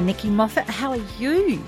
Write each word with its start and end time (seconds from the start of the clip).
Nikki 0.00 0.30
Moffat. 0.30 0.64
How 0.64 0.90
are 0.90 1.04
you? 1.18 1.62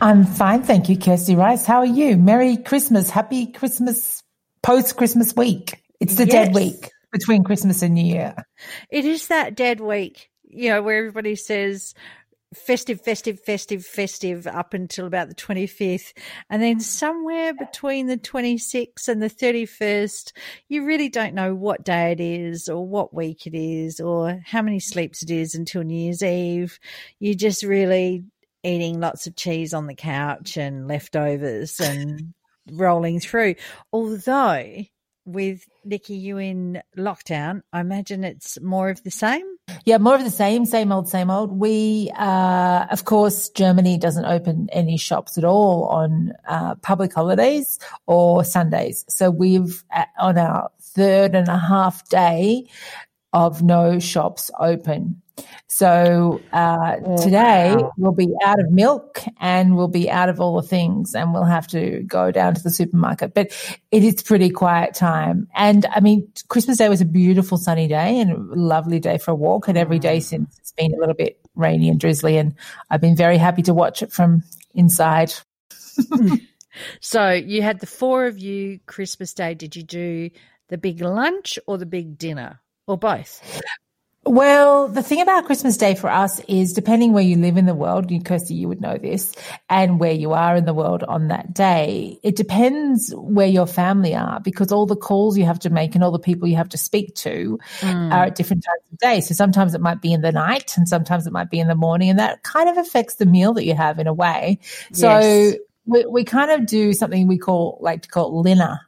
I'm 0.00 0.24
fine, 0.24 0.62
thank 0.62 0.88
you, 0.88 0.96
Kirsty 0.96 1.34
Rice. 1.34 1.66
How 1.66 1.78
are 1.78 1.86
you? 1.86 2.16
Merry 2.16 2.56
Christmas. 2.56 3.10
Happy 3.10 3.46
Christmas 3.46 4.22
post 4.62 4.96
Christmas 4.96 5.34
week. 5.34 5.82
It's 6.00 6.16
the 6.16 6.24
yes. 6.26 6.32
dead 6.32 6.54
week 6.54 6.90
between 7.12 7.42
Christmas 7.42 7.82
and 7.82 7.94
New 7.94 8.04
Year. 8.04 8.34
It 8.90 9.04
is 9.04 9.28
that 9.28 9.56
dead 9.56 9.80
week, 9.80 10.30
you 10.44 10.70
know, 10.70 10.82
where 10.82 10.98
everybody 10.98 11.34
says 11.34 11.94
festive, 12.54 13.00
festive, 13.00 13.40
festive, 13.40 13.84
festive 13.84 14.46
up 14.46 14.74
until 14.74 15.06
about 15.06 15.28
the 15.28 15.34
25th. 15.34 16.12
And 16.48 16.62
then 16.62 16.80
somewhere 16.80 17.52
between 17.54 18.06
the 18.06 18.16
26th 18.16 19.08
and 19.08 19.22
the 19.22 19.30
31st, 19.30 20.32
you 20.68 20.84
really 20.84 21.08
don't 21.08 21.34
know 21.34 21.54
what 21.54 21.84
day 21.84 22.12
it 22.12 22.20
is 22.20 22.68
or 22.68 22.86
what 22.86 23.14
week 23.14 23.46
it 23.46 23.54
is 23.54 24.00
or 24.00 24.40
how 24.46 24.62
many 24.62 24.80
sleeps 24.80 25.22
it 25.22 25.30
is 25.30 25.54
until 25.54 25.82
New 25.82 26.04
Year's 26.04 26.22
Eve. 26.22 26.78
You 27.18 27.34
just 27.34 27.62
really 27.62 28.24
eating 28.64 29.00
lots 29.00 29.26
of 29.26 29.36
cheese 29.36 29.74
on 29.74 29.86
the 29.86 29.94
couch 29.94 30.56
and 30.56 30.88
leftovers 30.88 31.78
and 31.80 32.34
rolling 32.70 33.20
through. 33.20 33.54
Although 33.92 34.84
with 35.28 35.68
Nikki, 35.84 36.14
you 36.14 36.38
in 36.38 36.82
lockdown, 36.96 37.62
I 37.72 37.80
imagine 37.80 38.24
it's 38.24 38.60
more 38.60 38.88
of 38.88 39.02
the 39.02 39.10
same. 39.10 39.44
Yeah, 39.84 39.98
more 39.98 40.14
of 40.14 40.24
the 40.24 40.30
same, 40.30 40.64
same 40.64 40.90
old, 40.90 41.08
same 41.08 41.30
old. 41.30 41.52
We, 41.52 42.10
uh, 42.16 42.86
of 42.90 43.04
course, 43.04 43.50
Germany 43.50 43.98
doesn't 43.98 44.24
open 44.24 44.68
any 44.72 44.96
shops 44.96 45.36
at 45.36 45.44
all 45.44 45.84
on 45.84 46.32
uh, 46.46 46.76
public 46.76 47.12
holidays 47.12 47.78
or 48.06 48.44
Sundays. 48.44 49.04
So 49.08 49.30
we've, 49.30 49.84
uh, 49.94 50.04
on 50.18 50.38
our 50.38 50.70
third 50.80 51.34
and 51.34 51.48
a 51.48 51.58
half 51.58 52.08
day 52.08 52.68
of 53.32 53.62
no 53.62 53.98
shops 53.98 54.50
open. 54.58 55.22
So 55.68 56.40
uh, 56.52 56.96
today 57.16 57.76
we'll 57.96 58.12
be 58.12 58.32
out 58.44 58.58
of 58.58 58.70
milk 58.70 59.22
and 59.38 59.76
we'll 59.76 59.88
be 59.88 60.10
out 60.10 60.28
of 60.28 60.40
all 60.40 60.60
the 60.60 60.66
things, 60.66 61.14
and 61.14 61.32
we'll 61.32 61.44
have 61.44 61.66
to 61.68 62.02
go 62.04 62.30
down 62.30 62.54
to 62.54 62.62
the 62.62 62.70
supermarket. 62.70 63.34
But 63.34 63.52
it 63.90 64.02
is 64.02 64.22
pretty 64.22 64.50
quiet 64.50 64.94
time. 64.94 65.48
And 65.54 65.86
I 65.86 66.00
mean, 66.00 66.26
Christmas 66.48 66.78
Day 66.78 66.88
was 66.88 67.00
a 67.00 67.06
beautiful 67.06 67.58
sunny 67.58 67.86
day 67.86 68.18
and 68.18 68.30
a 68.30 68.56
lovely 68.56 68.98
day 68.98 69.18
for 69.18 69.32
a 69.32 69.36
walk. 69.36 69.68
And 69.68 69.78
every 69.78 69.98
day 69.98 70.18
mm. 70.18 70.22
since 70.22 70.58
it's 70.58 70.72
been 70.72 70.92
a 70.94 70.98
little 70.98 71.14
bit 71.14 71.40
rainy 71.54 71.88
and 71.88 72.00
drizzly, 72.00 72.38
and 72.38 72.54
I've 72.90 73.00
been 73.00 73.16
very 73.16 73.38
happy 73.38 73.62
to 73.62 73.74
watch 73.74 74.02
it 74.02 74.12
from 74.12 74.42
inside. 74.74 75.32
so 77.00 77.30
you 77.30 77.62
had 77.62 77.80
the 77.80 77.86
four 77.86 78.26
of 78.26 78.38
you 78.38 78.80
Christmas 78.86 79.34
Day. 79.34 79.54
Did 79.54 79.76
you 79.76 79.82
do 79.82 80.30
the 80.68 80.78
big 80.78 81.00
lunch 81.00 81.58
or 81.66 81.78
the 81.78 81.86
big 81.86 82.18
dinner? 82.18 82.60
Or 82.88 82.98
both? 82.98 83.62
Well, 84.28 84.88
the 84.88 85.02
thing 85.02 85.22
about 85.22 85.46
Christmas 85.46 85.78
Day 85.78 85.94
for 85.94 86.10
us 86.10 86.38
is 86.48 86.74
depending 86.74 87.14
where 87.14 87.22
you 87.22 87.36
live 87.36 87.56
in 87.56 87.64
the 87.64 87.74
world, 87.74 88.10
you, 88.10 88.20
Kirsty, 88.20 88.52
you 88.52 88.68
would 88.68 88.80
know 88.80 88.98
this, 88.98 89.32
and 89.70 89.98
where 89.98 90.12
you 90.12 90.32
are 90.32 90.54
in 90.54 90.66
the 90.66 90.74
world 90.74 91.02
on 91.02 91.28
that 91.28 91.54
day, 91.54 92.18
it 92.22 92.36
depends 92.36 93.10
where 93.16 93.46
your 93.46 93.66
family 93.66 94.14
are 94.14 94.38
because 94.40 94.70
all 94.70 94.84
the 94.84 94.96
calls 94.96 95.38
you 95.38 95.46
have 95.46 95.60
to 95.60 95.70
make 95.70 95.94
and 95.94 96.04
all 96.04 96.10
the 96.10 96.18
people 96.18 96.46
you 96.46 96.56
have 96.56 96.68
to 96.70 96.76
speak 96.76 97.14
to 97.14 97.58
mm. 97.78 98.12
are 98.12 98.24
at 98.24 98.34
different 98.34 98.64
times 98.64 98.92
of 98.92 98.98
day. 98.98 99.22
So 99.22 99.32
sometimes 99.32 99.74
it 99.74 99.80
might 99.80 100.02
be 100.02 100.12
in 100.12 100.20
the 100.20 100.32
night 100.32 100.76
and 100.76 100.86
sometimes 100.86 101.26
it 101.26 101.32
might 101.32 101.48
be 101.48 101.60
in 101.60 101.68
the 101.68 101.74
morning, 101.74 102.10
and 102.10 102.18
that 102.18 102.42
kind 102.42 102.68
of 102.68 102.76
affects 102.76 103.14
the 103.14 103.26
meal 103.26 103.54
that 103.54 103.64
you 103.64 103.74
have 103.74 103.98
in 103.98 104.06
a 104.06 104.12
way. 104.12 104.58
So 104.92 105.08
yes. 105.08 105.54
we, 105.86 106.04
we 106.04 106.24
kind 106.24 106.50
of 106.50 106.66
do 106.66 106.92
something 106.92 107.28
we 107.28 107.38
call, 107.38 107.78
like 107.80 108.02
to 108.02 108.08
call 108.10 108.44
linner 108.44 108.80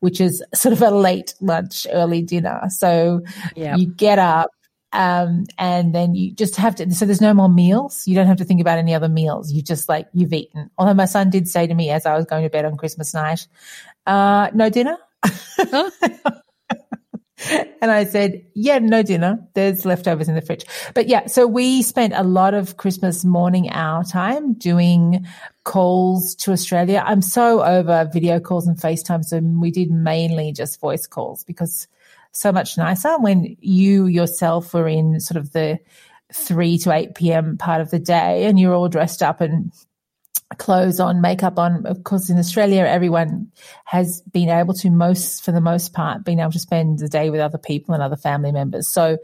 which 0.00 0.20
is 0.20 0.42
sort 0.54 0.72
of 0.72 0.82
a 0.82 0.90
late 0.90 1.34
lunch, 1.40 1.86
early 1.92 2.22
dinner. 2.22 2.62
So 2.68 3.22
you 3.76 3.86
get 3.86 4.18
up, 4.18 4.50
um, 4.92 5.44
and 5.58 5.94
then 5.94 6.14
you 6.14 6.32
just 6.32 6.56
have 6.56 6.74
to, 6.76 6.90
so 6.94 7.04
there's 7.04 7.20
no 7.20 7.34
more 7.34 7.48
meals. 7.48 8.06
You 8.06 8.14
don't 8.14 8.26
have 8.26 8.38
to 8.38 8.44
think 8.44 8.60
about 8.60 8.78
any 8.78 8.94
other 8.94 9.08
meals. 9.08 9.52
You 9.52 9.62
just 9.62 9.88
like, 9.88 10.08
you've 10.14 10.32
eaten. 10.32 10.70
Although 10.78 10.94
my 10.94 11.04
son 11.04 11.30
did 11.30 11.48
say 11.48 11.66
to 11.66 11.74
me 11.74 11.90
as 11.90 12.06
I 12.06 12.16
was 12.16 12.24
going 12.24 12.42
to 12.42 12.50
bed 12.50 12.64
on 12.64 12.76
Christmas 12.76 13.12
night, 13.12 13.46
uh, 14.06 14.50
no 14.54 14.70
dinner. 14.70 14.96
and 17.50 17.90
I 17.90 18.04
said, 18.04 18.44
yeah, 18.54 18.78
no 18.78 19.02
dinner. 19.02 19.46
There's 19.54 19.84
leftovers 19.84 20.28
in 20.28 20.34
the 20.34 20.42
fridge. 20.42 20.64
But 20.94 21.08
yeah, 21.08 21.26
so 21.26 21.46
we 21.46 21.82
spent 21.82 22.14
a 22.14 22.22
lot 22.22 22.54
of 22.54 22.76
Christmas 22.76 23.24
morning 23.24 23.70
our 23.70 24.04
time 24.04 24.54
doing 24.54 25.26
calls 25.64 26.34
to 26.36 26.52
Australia. 26.52 27.02
I'm 27.04 27.22
so 27.22 27.62
over 27.62 28.08
video 28.12 28.40
calls 28.40 28.66
and 28.66 28.76
FaceTime. 28.76 29.24
So 29.24 29.38
we 29.38 29.70
did 29.70 29.90
mainly 29.90 30.52
just 30.52 30.80
voice 30.80 31.06
calls 31.06 31.44
because 31.44 31.86
so 32.32 32.52
much 32.52 32.76
nicer 32.76 33.18
when 33.18 33.56
you 33.60 34.06
yourself 34.06 34.74
were 34.74 34.88
in 34.88 35.20
sort 35.20 35.36
of 35.38 35.52
the 35.52 35.78
3 36.32 36.78
to 36.78 36.92
8 36.92 37.14
p.m. 37.14 37.56
part 37.56 37.80
of 37.80 37.90
the 37.90 37.98
day 37.98 38.44
and 38.44 38.60
you're 38.60 38.74
all 38.74 38.88
dressed 38.88 39.22
up 39.22 39.40
and 39.40 39.72
clothes 40.56 40.98
on, 40.98 41.20
makeup 41.20 41.58
on. 41.58 41.84
Of 41.86 42.04
course, 42.04 42.30
in 42.30 42.38
Australia, 42.38 42.84
everyone 42.84 43.50
has 43.84 44.22
been 44.32 44.48
able 44.48 44.74
to 44.74 44.90
most, 44.90 45.44
for 45.44 45.52
the 45.52 45.60
most 45.60 45.92
part, 45.92 46.24
been 46.24 46.40
able 46.40 46.52
to 46.52 46.58
spend 46.58 47.00
the 47.00 47.08
day 47.08 47.28
with 47.30 47.40
other 47.40 47.58
people 47.58 47.94
and 47.94 48.02
other 48.02 48.16
family 48.16 48.50
members. 48.50 48.88
So 48.88 49.18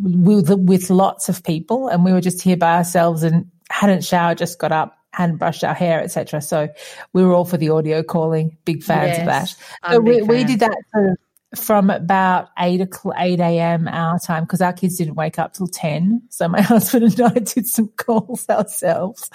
with, 0.00 0.50
with 0.50 0.90
lots 0.90 1.28
of 1.28 1.42
people 1.42 1.88
and 1.88 2.04
we 2.04 2.12
were 2.12 2.20
just 2.20 2.40
here 2.40 2.56
by 2.56 2.76
ourselves 2.76 3.22
and 3.22 3.50
hadn't 3.68 4.04
showered, 4.04 4.38
just 4.38 4.58
got 4.58 4.70
up, 4.70 4.96
hadn't 5.12 5.38
brushed 5.38 5.64
our 5.64 5.74
hair, 5.74 6.00
etc. 6.00 6.40
So 6.40 6.68
we 7.12 7.24
were 7.24 7.34
all 7.34 7.44
for 7.44 7.56
the 7.56 7.70
audio 7.70 8.02
calling, 8.02 8.56
big 8.64 8.84
fans 8.84 9.08
yes, 9.08 9.20
of 9.20 9.26
that. 9.26 9.92
So 9.92 10.00
we, 10.00 10.22
we, 10.22 10.44
did 10.44 10.60
that 10.60 10.76
sort 10.94 11.10
of 11.10 11.18
from 11.54 11.90
about 11.90 12.48
8 12.58 12.80
o'clock, 12.80 13.16
8 13.18 13.40
a.m. 13.40 13.88
our 13.88 14.18
time, 14.18 14.44
because 14.44 14.60
our 14.60 14.72
kids 14.72 14.96
didn't 14.96 15.14
wake 15.14 15.38
up 15.38 15.52
till 15.52 15.66
10. 15.66 16.22
So 16.30 16.48
my 16.48 16.60
husband 16.62 17.18
and 17.18 17.20
I 17.20 17.38
did 17.40 17.66
some 17.66 17.88
calls 17.88 18.48
ourselves. 18.48 19.28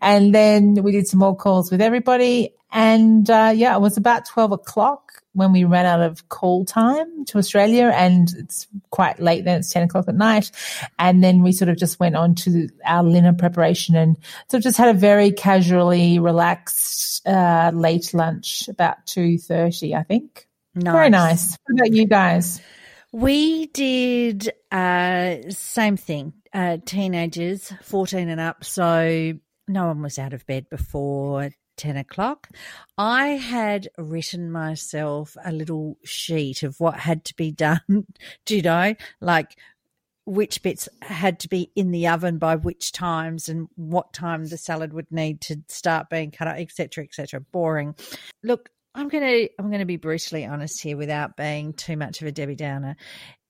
And 0.00 0.34
then 0.34 0.82
we 0.82 0.92
did 0.92 1.06
some 1.06 1.20
more 1.20 1.36
calls 1.36 1.70
with 1.70 1.80
everybody. 1.80 2.54
And 2.70 3.28
uh, 3.30 3.52
yeah, 3.54 3.74
it 3.76 3.80
was 3.80 3.96
about 3.96 4.26
12 4.26 4.52
o'clock 4.52 5.22
when 5.32 5.52
we 5.52 5.64
ran 5.64 5.86
out 5.86 6.00
of 6.00 6.28
call 6.30 6.64
time 6.64 7.24
to 7.26 7.38
Australia. 7.38 7.92
And 7.94 8.32
it's 8.38 8.66
quite 8.90 9.20
late 9.20 9.44
then, 9.44 9.60
it's 9.60 9.72
10 9.72 9.84
o'clock 9.84 10.06
at 10.08 10.14
night. 10.14 10.50
And 10.98 11.22
then 11.22 11.42
we 11.42 11.52
sort 11.52 11.68
of 11.68 11.76
just 11.76 12.00
went 12.00 12.16
on 12.16 12.34
to 12.36 12.68
our 12.86 13.04
dinner 13.04 13.34
preparation 13.34 13.94
and 13.94 14.16
sort 14.50 14.60
of 14.60 14.64
just 14.64 14.78
had 14.78 14.94
a 14.94 14.98
very 14.98 15.32
casually 15.32 16.18
relaxed 16.18 17.26
uh, 17.26 17.70
late 17.74 18.14
lunch 18.14 18.68
about 18.68 19.04
2.30, 19.06 19.94
I 19.96 20.02
think. 20.02 20.47
Nice. 20.78 20.92
Very 20.94 21.10
nice. 21.10 21.58
What 21.64 21.80
about 21.80 21.92
you 21.92 22.06
guys? 22.06 22.60
We 23.12 23.66
did 23.66 24.52
uh, 24.70 25.36
same 25.50 25.96
thing. 25.96 26.34
Uh, 26.52 26.78
teenagers, 26.84 27.72
fourteen 27.82 28.28
and 28.28 28.40
up. 28.40 28.64
So 28.64 29.34
no 29.66 29.86
one 29.86 30.02
was 30.02 30.18
out 30.18 30.32
of 30.32 30.46
bed 30.46 30.68
before 30.70 31.50
10 31.78 31.96
o'clock. 31.96 32.48
I 32.98 33.28
had 33.28 33.88
written 33.96 34.50
myself 34.50 35.36
a 35.44 35.52
little 35.52 35.96
sheet 36.04 36.62
of 36.62 36.80
what 36.80 36.98
had 36.98 37.24
to 37.26 37.34
be 37.36 37.50
done, 37.52 38.06
do 38.44 38.56
you 38.56 38.62
know? 38.62 38.94
Like 39.20 39.56
which 40.26 40.62
bits 40.62 40.90
had 41.00 41.40
to 41.40 41.48
be 41.48 41.70
in 41.74 41.90
the 41.90 42.06
oven 42.06 42.36
by 42.36 42.54
which 42.56 42.92
times 42.92 43.48
and 43.48 43.66
what 43.76 44.12
time 44.12 44.44
the 44.44 44.58
salad 44.58 44.92
would 44.92 45.10
need 45.10 45.40
to 45.40 45.56
start 45.68 46.10
being 46.10 46.30
cut 46.30 46.46
up, 46.46 46.58
etc., 46.58 47.04
etc. 47.04 47.40
Boring. 47.40 47.94
Look, 48.42 48.68
I'm 48.94 49.08
gonna 49.08 49.46
I'm 49.58 49.70
gonna 49.70 49.86
be 49.86 49.96
brutally 49.96 50.44
honest 50.44 50.82
here 50.82 50.96
without 50.96 51.36
being 51.36 51.72
too 51.72 51.96
much 51.96 52.20
of 52.20 52.26
a 52.28 52.32
Debbie 52.32 52.56
Downer. 52.56 52.96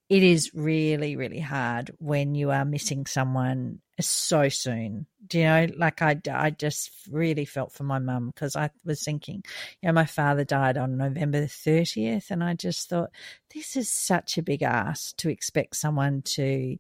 It 0.09 0.23
is 0.23 0.53
really, 0.55 1.17
really 1.17 1.41
hard 1.41 1.91
when 1.99 2.35
you 2.35 2.51
are 2.51 2.65
missing 2.65 3.05
someone 3.05 3.81
so 4.01 4.49
soon. 4.49 5.07
Do 5.27 5.39
you 5.39 5.45
know, 5.45 5.67
like 5.77 6.01
I, 6.01 6.19
I 6.33 6.49
just 6.49 6.91
really 7.11 7.45
felt 7.45 7.73
for 7.73 7.85
my 7.85 7.99
mum 7.99 8.31
because 8.35 8.57
I 8.57 8.71
was 8.87 9.03
thinking, 9.05 9.43
you 9.83 9.89
know, 9.89 9.93
my 9.93 10.07
father 10.07 10.45
died 10.45 10.79
on 10.79 10.97
November 10.97 11.41
the 11.41 11.47
30th, 11.47 12.31
and 12.31 12.43
I 12.43 12.55
just 12.55 12.89
thought, 12.89 13.11
this 13.55 13.77
is 13.77 13.91
such 13.91 14.39
a 14.39 14.43
big 14.43 14.63
ask 14.63 15.15
to 15.19 15.29
expect 15.29 15.77
someone 15.77 16.23
to 16.23 16.79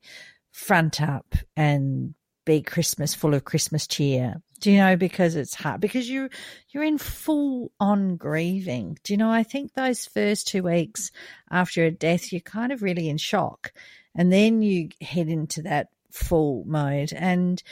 front 0.50 1.02
up 1.02 1.34
and 1.55 2.14
be 2.48 2.62
Christmas 2.62 3.14
full 3.14 3.34
of 3.34 3.44
Christmas 3.44 3.86
cheer 3.86 4.42
do 4.60 4.72
you 4.72 4.78
know 4.78 4.96
because 4.96 5.36
it's 5.36 5.54
hard 5.54 5.80
because 5.80 6.08
you 6.08 6.28
you're 6.70 6.84
in 6.84 6.98
full 6.98 7.70
on 7.78 8.16
grieving 8.16 8.96
do 9.04 9.12
you 9.12 9.16
know 9.16 9.30
i 9.30 9.42
think 9.42 9.72
those 9.74 10.06
first 10.06 10.48
two 10.48 10.62
weeks 10.62 11.10
after 11.50 11.84
a 11.84 11.90
death 11.90 12.32
you're 12.32 12.40
kind 12.40 12.72
of 12.72 12.82
really 12.82 13.08
in 13.08 13.16
shock 13.16 13.72
and 14.14 14.32
then 14.32 14.62
you 14.62 14.88
head 15.00 15.28
into 15.28 15.62
that 15.62 15.88
full 16.10 16.64
mode 16.66 17.12
and 17.12 17.62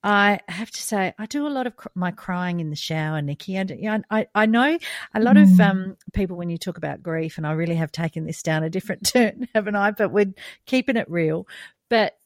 I 0.00 0.38
have 0.48 0.70
to 0.70 0.80
say, 0.80 1.12
I 1.18 1.26
do 1.26 1.44
a 1.46 1.50
lot 1.50 1.66
of 1.66 1.74
cr- 1.74 1.88
my 1.96 2.12
crying 2.12 2.60
in 2.60 2.70
the 2.70 2.76
shower, 2.76 3.20
Nikki. 3.20 3.58
I, 3.58 4.00
I, 4.08 4.26
I 4.32 4.46
know 4.46 4.78
a 5.12 5.20
lot 5.20 5.34
mm. 5.34 5.42
of 5.42 5.60
um, 5.60 5.96
people 6.12 6.36
when 6.36 6.50
you 6.50 6.56
talk 6.56 6.78
about 6.78 7.02
grief, 7.02 7.36
and 7.36 7.44
I 7.44 7.52
really 7.52 7.74
have 7.74 7.90
taken 7.90 8.24
this 8.24 8.44
down 8.44 8.62
a 8.62 8.70
different 8.70 9.06
turn, 9.12 9.48
haven't 9.56 9.74
I? 9.74 9.90
But 9.90 10.12
we're 10.12 10.32
keeping 10.66 10.96
it 10.96 11.10
real. 11.10 11.48
But 11.90 12.16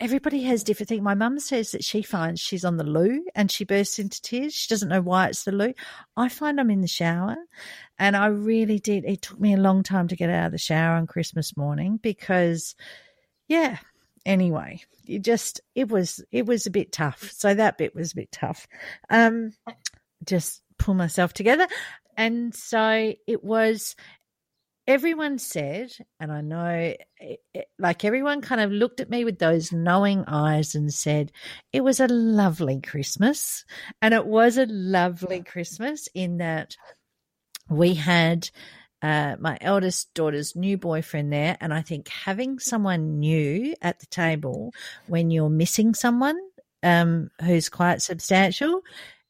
everybody 0.00 0.42
has 0.44 0.64
different 0.64 0.88
things. 0.88 1.02
My 1.02 1.14
mum 1.14 1.38
says 1.38 1.72
that 1.72 1.84
she 1.84 2.02
finds 2.02 2.40
she's 2.40 2.64
on 2.64 2.78
the 2.78 2.84
loo 2.84 3.22
and 3.34 3.50
she 3.50 3.64
bursts 3.64 3.98
into 3.98 4.20
tears. 4.22 4.54
She 4.54 4.68
doesn't 4.68 4.88
know 4.88 5.02
why 5.02 5.28
it's 5.28 5.44
the 5.44 5.52
loo. 5.52 5.74
I 6.16 6.30
find 6.30 6.58
I'm 6.58 6.70
in 6.70 6.80
the 6.80 6.88
shower. 6.88 7.36
And 7.98 8.16
I 8.16 8.26
really 8.26 8.78
did. 8.78 9.04
It 9.04 9.20
took 9.20 9.38
me 9.38 9.52
a 9.52 9.58
long 9.58 9.82
time 9.82 10.08
to 10.08 10.16
get 10.16 10.30
out 10.30 10.46
of 10.46 10.52
the 10.52 10.58
shower 10.58 10.96
on 10.96 11.06
Christmas 11.06 11.54
morning 11.54 11.98
because, 12.02 12.74
yeah, 13.46 13.76
anyway, 14.24 14.82
you 15.04 15.18
just 15.18 15.60
it 15.74 15.88
was 15.88 16.24
it 16.32 16.46
was 16.46 16.66
a 16.66 16.70
bit 16.70 16.92
tough. 16.92 17.30
So 17.32 17.52
that 17.52 17.76
bit 17.76 17.94
was 17.94 18.12
a 18.12 18.16
bit 18.16 18.32
tough. 18.32 18.66
Um, 19.10 19.52
just 20.24 20.62
pull 20.78 20.94
myself 20.94 21.34
together, 21.34 21.68
and 22.16 22.54
so 22.54 23.12
it 23.26 23.44
was. 23.44 23.96
Everyone 24.90 25.38
said, 25.38 25.92
and 26.18 26.32
I 26.32 26.40
know, 26.40 26.94
it, 27.20 27.40
it, 27.54 27.66
like 27.78 28.04
everyone 28.04 28.40
kind 28.40 28.60
of 28.60 28.72
looked 28.72 28.98
at 28.98 29.08
me 29.08 29.24
with 29.24 29.38
those 29.38 29.70
knowing 29.70 30.24
eyes 30.26 30.74
and 30.74 30.92
said, 30.92 31.30
it 31.72 31.82
was 31.82 32.00
a 32.00 32.08
lovely 32.08 32.80
Christmas. 32.80 33.64
And 34.02 34.12
it 34.12 34.26
was 34.26 34.58
a 34.58 34.66
lovely 34.66 35.44
Christmas 35.44 36.08
in 36.12 36.38
that 36.38 36.74
we 37.68 37.94
had 37.94 38.50
uh, 39.00 39.36
my 39.38 39.58
eldest 39.60 40.12
daughter's 40.12 40.56
new 40.56 40.76
boyfriend 40.76 41.32
there. 41.32 41.56
And 41.60 41.72
I 41.72 41.82
think 41.82 42.08
having 42.08 42.58
someone 42.58 43.20
new 43.20 43.76
at 43.80 44.00
the 44.00 44.06
table 44.06 44.74
when 45.06 45.30
you're 45.30 45.50
missing 45.50 45.94
someone 45.94 46.36
um, 46.82 47.30
who's 47.44 47.68
quite 47.68 48.02
substantial, 48.02 48.80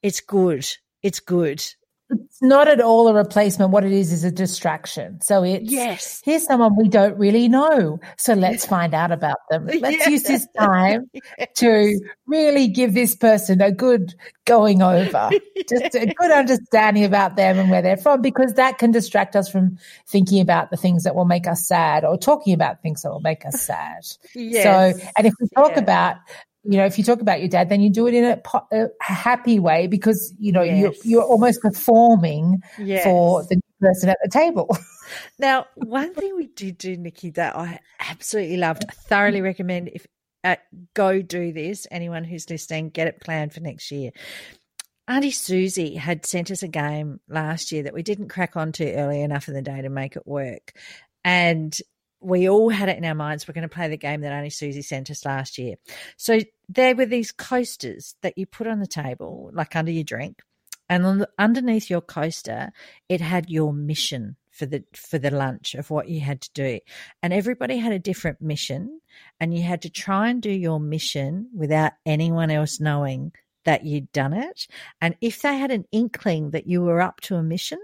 it's 0.02 0.22
good. 0.22 0.66
It's 1.02 1.20
good. 1.20 1.62
It's 2.10 2.42
not 2.42 2.68
at 2.68 2.80
all 2.80 3.08
a 3.08 3.14
replacement. 3.14 3.70
What 3.70 3.84
it 3.84 3.92
is 3.92 4.12
is 4.12 4.24
a 4.24 4.30
distraction. 4.30 5.20
So 5.20 5.42
it's 5.42 5.70
yes. 5.70 6.20
Here's 6.24 6.44
someone 6.44 6.76
we 6.76 6.88
don't 6.88 7.16
really 7.18 7.48
know. 7.48 8.00
So 8.18 8.34
let's 8.34 8.66
find 8.66 8.94
out 8.94 9.12
about 9.12 9.38
them. 9.50 9.66
Let's 9.80 10.06
use 10.06 10.22
this 10.24 10.46
time 10.58 11.10
yes. 11.12 11.48
to 11.56 12.00
really 12.26 12.68
give 12.68 12.94
this 12.94 13.14
person 13.14 13.60
a 13.60 13.70
good 13.72 14.14
going 14.44 14.82
over, 14.82 15.30
just 15.68 15.94
a 15.94 16.06
good 16.18 16.30
understanding 16.30 17.04
about 17.04 17.36
them 17.36 17.58
and 17.58 17.70
where 17.70 17.82
they're 17.82 17.96
from, 17.96 18.22
because 18.22 18.54
that 18.54 18.78
can 18.78 18.90
distract 18.90 19.36
us 19.36 19.48
from 19.48 19.78
thinking 20.08 20.40
about 20.40 20.70
the 20.70 20.76
things 20.76 21.04
that 21.04 21.14
will 21.14 21.24
make 21.24 21.46
us 21.46 21.66
sad 21.66 22.04
or 22.04 22.18
talking 22.18 22.54
about 22.54 22.82
things 22.82 23.02
that 23.02 23.10
will 23.10 23.20
make 23.20 23.46
us 23.46 23.60
sad. 23.62 24.02
Yes. 24.34 24.64
So, 24.64 25.08
and 25.16 25.26
if 25.26 25.34
we 25.40 25.48
talk 25.54 25.72
yeah. 25.72 25.80
about 25.80 26.16
you 26.62 26.76
know, 26.76 26.84
if 26.84 26.98
you 26.98 27.04
talk 27.04 27.20
about 27.20 27.40
your 27.40 27.48
dad, 27.48 27.68
then 27.68 27.80
you 27.80 27.90
do 27.90 28.06
it 28.06 28.14
in 28.14 28.24
a, 28.24 28.40
a 28.72 28.88
happy 29.00 29.58
way 29.58 29.86
because 29.86 30.34
you 30.38 30.52
know 30.52 30.62
yes. 30.62 30.80
you're 30.80 30.92
you're 31.04 31.24
almost 31.24 31.62
performing 31.62 32.62
yes. 32.78 33.04
for 33.04 33.44
the 33.44 33.60
person 33.80 34.10
at 34.10 34.18
the 34.22 34.28
table. 34.28 34.76
now, 35.38 35.66
one 35.74 36.14
thing 36.14 36.36
we 36.36 36.46
did 36.46 36.76
do, 36.76 36.96
Nikki, 36.96 37.30
that 37.30 37.56
I 37.56 37.80
absolutely 37.98 38.58
loved, 38.58 38.84
I 38.88 38.92
thoroughly 38.92 39.40
recommend 39.40 39.88
if 39.92 40.06
uh, 40.44 40.56
go 40.94 41.22
do 41.22 41.52
this. 41.52 41.86
Anyone 41.90 42.24
who's 42.24 42.48
listening, 42.50 42.90
get 42.90 43.08
it 43.08 43.20
planned 43.20 43.54
for 43.54 43.60
next 43.60 43.90
year. 43.90 44.10
Auntie 45.08 45.32
Susie 45.32 45.96
had 45.96 46.24
sent 46.24 46.50
us 46.50 46.62
a 46.62 46.68
game 46.68 47.20
last 47.28 47.72
year 47.72 47.82
that 47.82 47.94
we 47.94 48.02
didn't 48.02 48.28
crack 48.28 48.56
onto 48.56 48.84
early 48.84 49.22
enough 49.22 49.48
in 49.48 49.54
the 49.54 49.62
day 49.62 49.82
to 49.82 49.88
make 49.88 50.14
it 50.14 50.26
work. 50.26 50.72
And 51.24 51.76
we 52.20 52.48
all 52.48 52.68
had 52.68 52.88
it 52.88 52.98
in 52.98 53.04
our 53.04 53.14
minds 53.14 53.46
we're 53.46 53.54
going 53.54 53.68
to 53.68 53.74
play 53.74 53.88
the 53.88 53.96
game 53.96 54.20
that 54.20 54.32
only 54.32 54.50
Susie 54.50 54.82
sent 54.82 55.10
us 55.10 55.24
last 55.24 55.58
year. 55.58 55.76
So 56.16 56.40
there 56.68 56.94
were 56.94 57.06
these 57.06 57.32
coasters 57.32 58.14
that 58.22 58.36
you 58.36 58.46
put 58.46 58.66
on 58.66 58.80
the 58.80 58.86
table, 58.86 59.50
like 59.52 59.74
under 59.76 59.90
your 59.90 60.04
drink, 60.04 60.42
and 60.88 61.04
the, 61.04 61.28
underneath 61.38 61.88
your 61.88 62.00
coaster, 62.00 62.72
it 63.08 63.20
had 63.20 63.48
your 63.48 63.72
mission 63.72 64.36
for 64.50 64.66
the 64.66 64.84
for 64.94 65.18
the 65.18 65.30
lunch 65.30 65.74
of 65.74 65.88
what 65.90 66.08
you 66.08 66.20
had 66.20 66.40
to 66.42 66.50
do, 66.52 66.80
and 67.22 67.32
everybody 67.32 67.78
had 67.78 67.92
a 67.92 67.98
different 67.98 68.42
mission, 68.42 69.00
and 69.38 69.54
you 69.54 69.62
had 69.62 69.82
to 69.82 69.90
try 69.90 70.28
and 70.28 70.42
do 70.42 70.50
your 70.50 70.80
mission 70.80 71.48
without 71.54 71.92
anyone 72.04 72.50
else 72.50 72.80
knowing 72.80 73.32
that 73.64 73.84
you'd 73.84 74.10
done 74.12 74.32
it. 74.32 74.66
And 75.00 75.16
if 75.20 75.42
they 75.42 75.56
had 75.56 75.70
an 75.70 75.84
inkling 75.92 76.50
that 76.50 76.66
you 76.66 76.82
were 76.82 77.00
up 77.00 77.20
to 77.22 77.36
a 77.36 77.42
mission, 77.42 77.78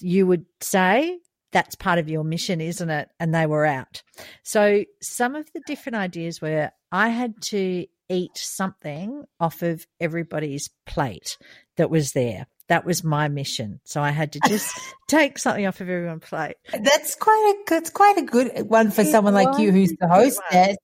you 0.00 0.26
would 0.26 0.44
say, 0.60 1.18
that's 1.52 1.74
part 1.74 1.98
of 1.98 2.08
your 2.08 2.24
mission, 2.24 2.60
isn't 2.60 2.90
it? 2.90 3.08
And 3.20 3.34
they 3.34 3.46
were 3.46 3.64
out. 3.64 4.02
So 4.42 4.84
some 5.00 5.34
of 5.34 5.52
the 5.52 5.60
different 5.66 5.96
ideas 5.96 6.40
were 6.40 6.70
I 6.90 7.08
had 7.08 7.40
to 7.42 7.86
eat 8.08 8.36
something 8.36 9.24
off 9.40 9.62
of 9.62 9.86
everybody's 10.00 10.68
plate 10.86 11.38
that 11.76 11.90
was 11.90 12.12
there. 12.12 12.46
That 12.68 12.84
was 12.84 13.04
my 13.04 13.28
mission. 13.28 13.80
So 13.84 14.02
I 14.02 14.10
had 14.10 14.32
to 14.32 14.40
just 14.48 14.74
take 15.08 15.38
something 15.38 15.66
off 15.66 15.80
of 15.80 15.88
everyone's 15.88 16.24
plate. 16.24 16.56
That's 16.72 17.14
quite 17.14 17.54
a 17.70 17.74
it's 17.74 17.90
quite 17.90 18.16
a 18.18 18.22
good 18.22 18.68
one 18.68 18.90
for 18.90 19.02
it 19.02 19.08
someone 19.08 19.34
like 19.34 19.58
you 19.58 19.72
who's 19.72 19.92
the 20.00 20.08
hostess 20.08 20.76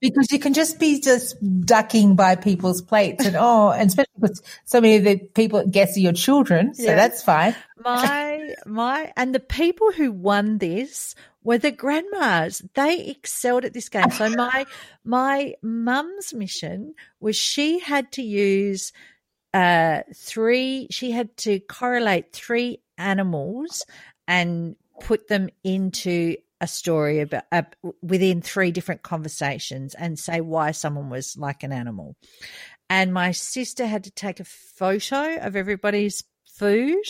because 0.00 0.30
you 0.30 0.38
can 0.38 0.54
just 0.54 0.78
be 0.78 1.00
just 1.00 1.36
ducking 1.64 2.16
by 2.16 2.36
people's 2.36 2.80
plates 2.80 3.26
and 3.26 3.36
oh, 3.36 3.70
and 3.70 3.88
especially 3.88 4.12
because 4.20 4.42
so 4.64 4.80
many 4.80 4.96
of 4.96 5.04
the 5.04 5.18
people 5.34 5.66
guess 5.66 5.96
are 5.96 6.00
your 6.00 6.12
children, 6.12 6.74
so 6.74 6.84
yeah. 6.84 6.94
that's 6.94 7.22
fine. 7.22 7.54
My 7.76 8.54
my 8.64 9.12
and 9.16 9.34
the 9.34 9.40
people 9.40 9.92
who 9.92 10.12
won 10.12 10.58
this 10.58 11.14
were 11.44 11.58
the 11.58 11.70
grandmas. 11.70 12.62
They 12.74 13.06
excelled 13.06 13.64
at 13.64 13.74
this 13.74 13.88
game. 13.88 14.10
So 14.10 14.30
my 14.30 14.66
my 15.04 15.54
mum's 15.62 16.32
mission 16.34 16.94
was 17.20 17.36
she 17.36 17.78
had 17.78 18.10
to 18.12 18.22
use 18.22 18.92
uh, 19.54 20.02
three, 20.12 20.88
she 20.90 21.12
had 21.12 21.34
to 21.38 21.60
correlate 21.60 22.32
three 22.32 22.80
animals 22.98 23.86
and 24.26 24.74
put 25.00 25.28
them 25.28 25.48
into 25.62 26.36
a 26.60 26.66
story 26.66 27.20
about 27.20 27.44
uh, 27.52 27.62
within 28.02 28.42
three 28.42 28.72
different 28.72 29.02
conversations 29.02 29.94
and 29.94 30.18
say 30.18 30.40
why 30.40 30.72
someone 30.72 31.08
was 31.08 31.36
like 31.36 31.62
an 31.62 31.72
animal. 31.72 32.16
And 32.90 33.14
my 33.14 33.30
sister 33.30 33.86
had 33.86 34.04
to 34.04 34.10
take 34.10 34.40
a 34.40 34.44
photo 34.44 35.36
of 35.36 35.56
everybody's 35.56 36.24
food 36.54 37.04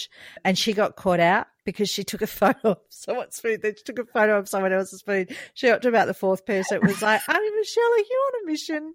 and 0.45 0.59
she 0.59 0.73
got 0.73 0.97
caught 0.97 1.21
out 1.21 1.47
because 1.65 1.89
she 1.89 2.05
took 2.05 2.23
a 2.23 2.27
photo 2.27 2.73
of 2.73 2.79
someone's 2.89 3.41
food. 3.41 3.63
Then 3.63 3.75
she 3.77 3.85
took 3.85 3.99
a 3.99 4.05
photo 4.05 4.39
of 4.39 4.49
someone 4.49 4.73
else's 4.73 5.03
food. 5.03 5.37
She 5.55 5.69
got 5.69 5.83
to 5.83 5.89
about 5.89 6.07
the 6.07 6.15
fourth 6.15 6.47
person. 6.47 6.77
It 6.77 6.83
was 6.83 7.03
like, 7.03 7.21
Auntie 7.29 7.51
Michelle, 7.57 7.85
are 7.85 7.99
you 7.99 8.29
on 8.29 8.43
a 8.43 8.47
mission? 8.51 8.95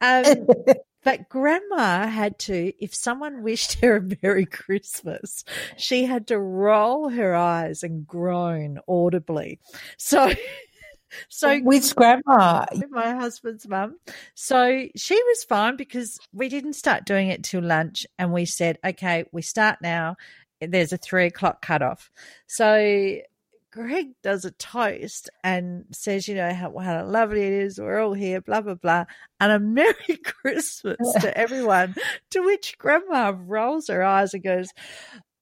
Um, 0.00 0.46
but 1.04 1.28
grandma 1.28 2.06
had 2.06 2.38
to, 2.40 2.72
if 2.82 2.94
someone 2.94 3.42
wished 3.42 3.80
her 3.80 3.96
a 3.96 4.16
Merry 4.22 4.46
Christmas, 4.46 5.44
she 5.76 6.04
had 6.04 6.26
to 6.28 6.38
roll 6.38 7.08
her 7.10 7.34
eyes 7.34 7.82
and 7.82 8.06
groan 8.06 8.80
audibly. 8.88 9.60
So, 9.96 10.32
so 11.28 11.60
with 11.62 11.94
grandma? 11.94 12.66
My 12.90 13.14
husband's 13.14 13.66
mum. 13.68 13.96
So 14.34 14.86
she 14.96 15.14
was 15.14 15.44
fine 15.44 15.76
because 15.76 16.18
we 16.32 16.48
didn't 16.48 16.74
start 16.74 17.06
doing 17.06 17.28
it 17.28 17.44
till 17.44 17.62
lunch, 17.62 18.06
and 18.18 18.32
we 18.32 18.44
said, 18.44 18.78
okay, 18.84 19.24
we 19.32 19.42
start 19.42 19.78
now. 19.82 20.16
There's 20.60 20.92
a 20.92 20.96
three 20.96 21.26
o'clock 21.26 21.60
cutoff. 21.60 22.10
So 22.46 23.20
Greg 23.76 24.12
does 24.22 24.46
a 24.46 24.52
toast 24.52 25.28
and 25.44 25.84
says, 25.92 26.26
you 26.26 26.34
know, 26.34 26.50
how, 26.54 26.76
how 26.78 27.04
lovely 27.04 27.42
it 27.42 27.52
is. 27.52 27.78
We're 27.78 28.00
all 28.00 28.14
here, 28.14 28.40
blah, 28.40 28.62
blah, 28.62 28.74
blah. 28.74 29.04
And 29.38 29.52
a 29.52 29.58
Merry 29.58 30.16
Christmas 30.24 30.96
to 31.20 31.36
everyone. 31.38 31.94
To 32.30 32.40
which 32.40 32.78
Grandma 32.78 33.34
rolls 33.38 33.88
her 33.88 34.02
eyes 34.02 34.32
and 34.32 34.42
goes, 34.42 34.68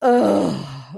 oh. 0.02 0.96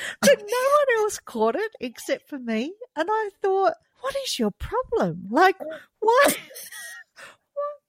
but 0.20 0.38
no 0.38 0.42
one 0.44 1.02
else 1.02 1.18
caught 1.18 1.56
it 1.56 1.72
except 1.80 2.28
for 2.28 2.38
me. 2.38 2.74
And 2.96 3.08
I 3.10 3.30
thought, 3.42 3.74
what 4.00 4.14
is 4.24 4.38
your 4.38 4.50
problem? 4.50 5.26
Like, 5.30 5.56
what? 5.98 6.38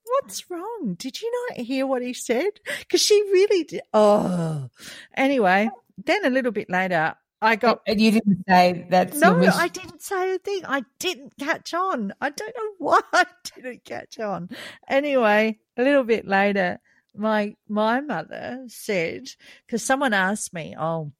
What's 0.04 0.50
wrong? 0.50 0.96
Did 0.98 1.22
you 1.22 1.32
not 1.48 1.64
hear 1.64 1.86
what 1.86 2.02
he 2.02 2.12
said? 2.12 2.50
Because 2.80 3.00
she 3.00 3.14
really 3.32 3.64
did. 3.64 3.82
Oh, 3.94 4.68
anyway, 5.14 5.70
then 6.04 6.24
a 6.26 6.30
little 6.30 6.52
bit 6.52 6.68
later, 6.68 7.14
I 7.42 7.56
got. 7.56 7.80
And 7.86 8.00
you 8.00 8.12
didn't 8.12 8.44
say 8.48 8.86
that. 8.90 9.14
No, 9.16 9.34
I 9.34 9.68
didn't 9.68 10.00
say 10.00 10.34
a 10.34 10.38
thing. 10.38 10.62
I 10.64 10.84
didn't 11.00 11.36
catch 11.38 11.74
on. 11.74 12.12
I 12.20 12.30
don't 12.30 12.54
know 12.56 12.70
why 12.78 13.00
I 13.12 13.24
didn't 13.54 13.84
catch 13.84 14.20
on. 14.20 14.50
Anyway, 14.88 15.58
a 15.76 15.82
little 15.82 16.04
bit 16.04 16.26
later, 16.26 16.78
my 17.16 17.54
my 17.68 18.00
mother 18.00 18.64
said 18.68 19.24
because 19.66 19.82
someone 19.82 20.14
asked 20.14 20.54
me, 20.54 20.74
"Oh, 20.78 21.12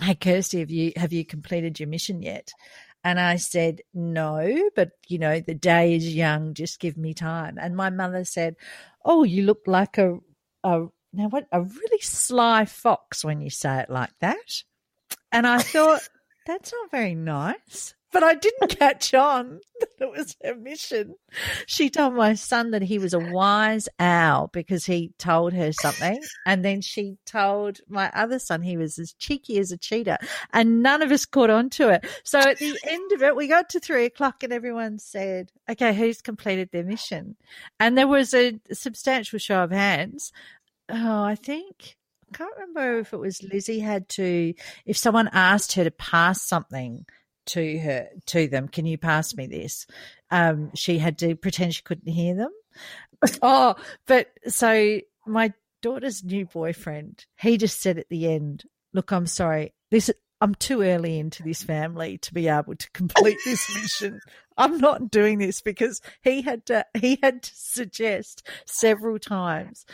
hey 0.00 0.14
Kirsty, 0.14 0.60
have 0.60 0.70
you 0.70 0.92
have 0.96 1.12
you 1.12 1.24
completed 1.24 1.78
your 1.80 1.88
mission 1.88 2.22
yet?" 2.22 2.52
And 3.04 3.18
I 3.18 3.36
said, 3.36 3.82
"No, 3.94 4.70
but 4.76 4.90
you 5.08 5.18
know 5.18 5.40
the 5.40 5.54
day 5.54 5.94
is 5.94 6.14
young. 6.14 6.54
Just 6.54 6.80
give 6.80 6.96
me 6.96 7.14
time." 7.14 7.58
And 7.60 7.76
my 7.76 7.90
mother 7.90 8.24
said, 8.24 8.56
"Oh, 9.04 9.24
you 9.24 9.44
look 9.44 9.62
like 9.66 9.98
a 9.98 10.18
a 10.64 10.86
now 11.12 11.28
what 11.28 11.46
a 11.52 11.62
really 11.62 12.00
sly 12.00 12.64
fox 12.64 13.24
when 13.24 13.40
you 13.40 13.50
say 13.50 13.80
it 13.80 13.90
like 13.90 14.12
that." 14.20 14.62
And 15.32 15.46
I 15.46 15.58
thought, 15.58 16.02
that's 16.46 16.72
not 16.72 16.90
very 16.90 17.14
nice. 17.14 17.94
But 18.12 18.24
I 18.24 18.34
didn't 18.34 18.68
catch 18.78 19.14
on 19.14 19.60
that 19.80 19.88
it 20.00 20.10
was 20.10 20.36
her 20.44 20.54
mission. 20.54 21.14
She 21.66 21.90
told 21.90 22.14
my 22.14 22.34
son 22.34 22.72
that 22.72 22.82
he 22.82 22.98
was 22.98 23.14
a 23.14 23.18
wise 23.18 23.88
owl 23.98 24.48
because 24.52 24.84
he 24.84 25.12
told 25.18 25.52
her 25.52 25.72
something. 25.72 26.20
And 26.46 26.64
then 26.64 26.80
she 26.80 27.16
told 27.24 27.80
my 27.88 28.10
other 28.14 28.38
son 28.38 28.62
he 28.62 28.76
was 28.76 28.98
as 28.98 29.12
cheeky 29.14 29.58
as 29.58 29.70
a 29.70 29.78
cheetah. 29.78 30.18
And 30.52 30.82
none 30.82 31.02
of 31.02 31.12
us 31.12 31.24
caught 31.24 31.50
on 31.50 31.70
to 31.70 31.90
it. 31.90 32.04
So 32.24 32.38
at 32.40 32.58
the 32.58 32.78
end 32.88 33.12
of 33.12 33.22
it, 33.22 33.36
we 33.36 33.46
got 33.46 33.68
to 33.70 33.80
three 33.80 34.06
o'clock 34.06 34.42
and 34.42 34.52
everyone 34.52 34.98
said, 34.98 35.52
okay, 35.68 35.94
who's 35.94 36.20
completed 36.20 36.70
their 36.72 36.84
mission? 36.84 37.36
And 37.78 37.96
there 37.96 38.08
was 38.08 38.34
a 38.34 38.58
substantial 38.72 39.38
show 39.38 39.62
of 39.62 39.70
hands. 39.70 40.32
Oh, 40.88 41.22
I 41.22 41.36
think 41.36 41.96
I 42.32 42.36
can't 42.36 42.54
remember 42.58 42.98
if 42.98 43.12
it 43.12 43.18
was 43.18 43.42
Lizzie 43.42 43.80
had 43.80 44.08
to, 44.10 44.54
if 44.86 44.96
someone 44.96 45.28
asked 45.32 45.74
her 45.74 45.84
to 45.84 45.90
pass 45.90 46.42
something 46.42 47.06
to 47.46 47.78
her 47.78 48.08
to 48.26 48.48
them. 48.48 48.68
Can 48.68 48.86
you 48.86 48.98
pass 48.98 49.34
me 49.34 49.46
this? 49.46 49.86
Um, 50.30 50.70
she 50.74 50.98
had 50.98 51.18
to 51.18 51.34
pretend 51.34 51.74
she 51.74 51.82
couldn't 51.82 52.12
hear 52.12 52.34
them. 52.34 52.52
oh, 53.42 53.74
but 54.06 54.28
so 54.48 55.00
my 55.26 55.52
daughter's 55.82 56.24
new 56.24 56.46
boyfriend, 56.46 57.24
he 57.38 57.56
just 57.56 57.80
said 57.80 57.98
at 57.98 58.08
the 58.08 58.28
end, 58.28 58.64
"Look, 58.92 59.12
I'm 59.12 59.26
sorry. 59.26 59.74
This 59.90 60.10
I'm 60.40 60.54
too 60.54 60.82
early 60.82 61.18
into 61.18 61.42
this 61.42 61.62
family 61.62 62.18
to 62.18 62.32
be 62.32 62.48
able 62.48 62.74
to 62.74 62.90
complete 62.92 63.38
this 63.44 63.74
mission. 63.82 64.20
I'm 64.56 64.78
not 64.78 65.10
doing 65.10 65.38
this 65.38 65.60
because 65.60 66.00
he 66.22 66.42
had 66.42 66.66
to 66.66 66.86
he 66.98 67.18
had 67.22 67.42
to 67.42 67.52
suggest 67.54 68.46
several 68.66 69.18
times, 69.18 69.84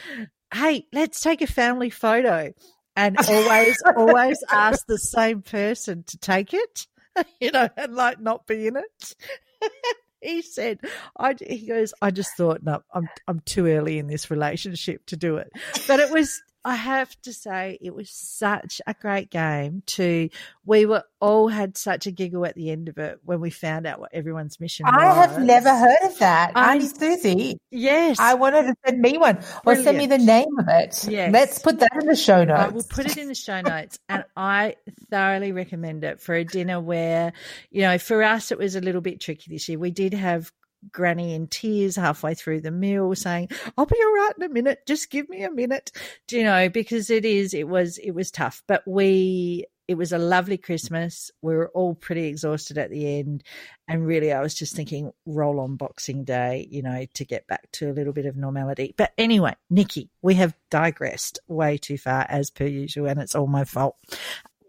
"Hey, 0.53 0.87
let's 0.93 1.21
take 1.21 1.43
a 1.43 1.47
family 1.47 1.91
photo." 1.91 2.53
And 2.99 3.17
always 3.29 3.77
always 3.95 4.43
ask 4.51 4.87
the 4.87 4.99
same 4.99 5.43
person 5.43 6.05
to 6.05 6.19
take 6.19 6.55
it, 6.55 6.87
you 7.41 7.51
know, 7.51 7.69
and 7.77 7.95
like 7.95 8.21
not 8.21 8.47
be 8.47 8.67
in 8.67 8.77
it. 8.77 9.15
he 10.21 10.43
said, 10.43 10.81
I, 11.19 11.35
he 11.39 11.67
goes, 11.67 11.95
I 12.03 12.11
just 12.11 12.37
thought, 12.37 12.63
no, 12.63 12.83
I'm, 12.93 13.09
I'm 13.29 13.41
too 13.41 13.67
early 13.67 13.99
in 13.99 14.07
this 14.07 14.31
relationship 14.31 15.07
to 15.07 15.17
do 15.17 15.37
it. 15.37 15.51
But 15.87 16.01
it 16.01 16.11
was, 16.11 16.41
I 16.67 16.75
have 16.75 17.15
to 17.23 17.33
say, 17.33 17.79
it 17.81 17.95
was 17.95 18.11
such 18.11 18.81
a 18.89 18.93
great 18.95 19.31
game. 19.31 19.85
To 19.87 20.29
we 20.65 20.85
were 20.85 21.05
all 21.21 21.47
had 21.47 21.79
such 21.79 22.09
a 22.09 22.11
giggle 22.11 22.45
at 22.45 22.57
the 22.57 22.73
end 22.73 22.89
of 22.89 22.99
it 22.99 23.21
when 23.25 23.41
we 23.41 23.51
found 23.51 23.87
out 23.87 24.01
what 24.01 24.13
everyone's 24.13 24.59
mission 24.59 24.85
was. 24.85 24.95
I 24.99 25.07
was. 25.07 25.17
have 25.17 25.43
never 25.43 25.73
heard 25.73 26.03
of 26.03 26.19
that. 26.19 26.53
I- 26.57 26.75
Auntie 26.75 26.89
Susie. 26.89 27.59
Yes, 27.71 28.19
I 28.19 28.35
wanted 28.35 28.63
to 28.65 28.75
send 28.85 29.01
me 29.01 29.17
one 29.17 29.39
or 29.65 29.77
send 29.77 29.97
me 29.97 30.07
the 30.09 30.19
name 30.19 30.59
of 30.59 30.67
it. 30.69 31.07
Yes. 31.09 31.33
Let's 31.33 31.59
put 31.61 31.79
that 31.79 31.93
in 32.01 32.09
the 32.09 32.17
show 32.17 32.43
notes. 32.43 32.61
I 32.61 32.69
will 32.69 32.83
put 32.83 33.07
it 33.07 33.17
in 33.17 33.29
the 33.29 33.37
show 33.37 33.61
notes, 33.63 34.01
and 34.09 34.25
I 34.37 34.75
thoroughly 35.09 35.53
recommend 35.53 36.03
it 36.03 36.21
for 36.21 36.35
a 36.35 36.45
dinner 36.45 36.81
where, 36.81 37.33
you 37.71 37.83
know, 37.83 37.97
for 37.99 38.25
us 38.25 38.51
it 38.51 38.59
was 38.59 38.75
a 38.75 38.81
little 38.81 39.01
bit 39.01 39.21
tricky 39.21 39.53
this 39.53 39.69
year. 39.69 39.79
We 39.79 39.93
did 39.93 40.15
have 40.15 40.51
Granny 40.93 41.35
in 41.35 41.47
tears 41.49 41.97
halfway 41.97 42.35
through 42.35 42.61
the 42.61 42.71
meal, 42.71 43.15
saying, 43.15 43.51
"I'll 43.77 43.87
be 43.87 43.97
all 43.97 44.13
right 44.15 44.33
in 44.37 44.43
a 44.45 44.49
minute. 44.49 44.87
Just 44.87 45.11
give 45.11 45.29
me 45.29 45.43
a 45.43 45.51
minute." 45.51 45.93
Do 46.29 46.37
you 46.39 46.45
know? 46.45 46.69
Because 46.69 47.11
it 47.11 47.25
is, 47.25 47.55
it 47.55 47.69
was, 47.69 47.99
it 47.99 48.13
was 48.13 48.31
tough, 48.31 48.63
but 48.67 48.83
we. 48.87 49.67
It 49.89 49.97
was 49.97 50.11
a 50.11 50.19
lovely 50.19 50.59
Christmas. 50.59 51.31
We 51.43 51.55
were 51.55 51.69
all 51.69 51.95
pretty 51.95 52.27
exhausted 52.27 52.77
at 52.77 52.91
the 52.91 53.21
end. 53.21 53.45
And 53.87 54.05
really, 54.05 54.33
I 54.33 54.41
was 54.41 54.53
just 54.53 54.75
thinking, 54.75 55.13
roll 55.27 55.61
on 55.61 55.77
Boxing 55.77 56.25
Day, 56.25 56.67
you 56.69 56.83
know, 56.83 57.07
to 57.15 57.25
get 57.25 57.47
back 57.47 57.71
to 57.75 57.89
a 57.89 57.93
little 57.93 58.13
bit 58.13 58.27
of 58.27 58.37
normality. 58.37 58.95
But 58.97 59.13
anyway, 59.17 59.55
Nikki, 59.71 60.11
we 60.23 60.35
have 60.35 60.57
digressed 60.73 61.39
way 61.47 61.79
too 61.79 61.99
far 61.99 62.27
as 62.29 62.51
per 62.51 62.67
usual, 62.67 63.07
and 63.07 63.21
it's 63.21 63.37
all 63.37 63.47
my 63.47 63.63
fault. 63.63 63.95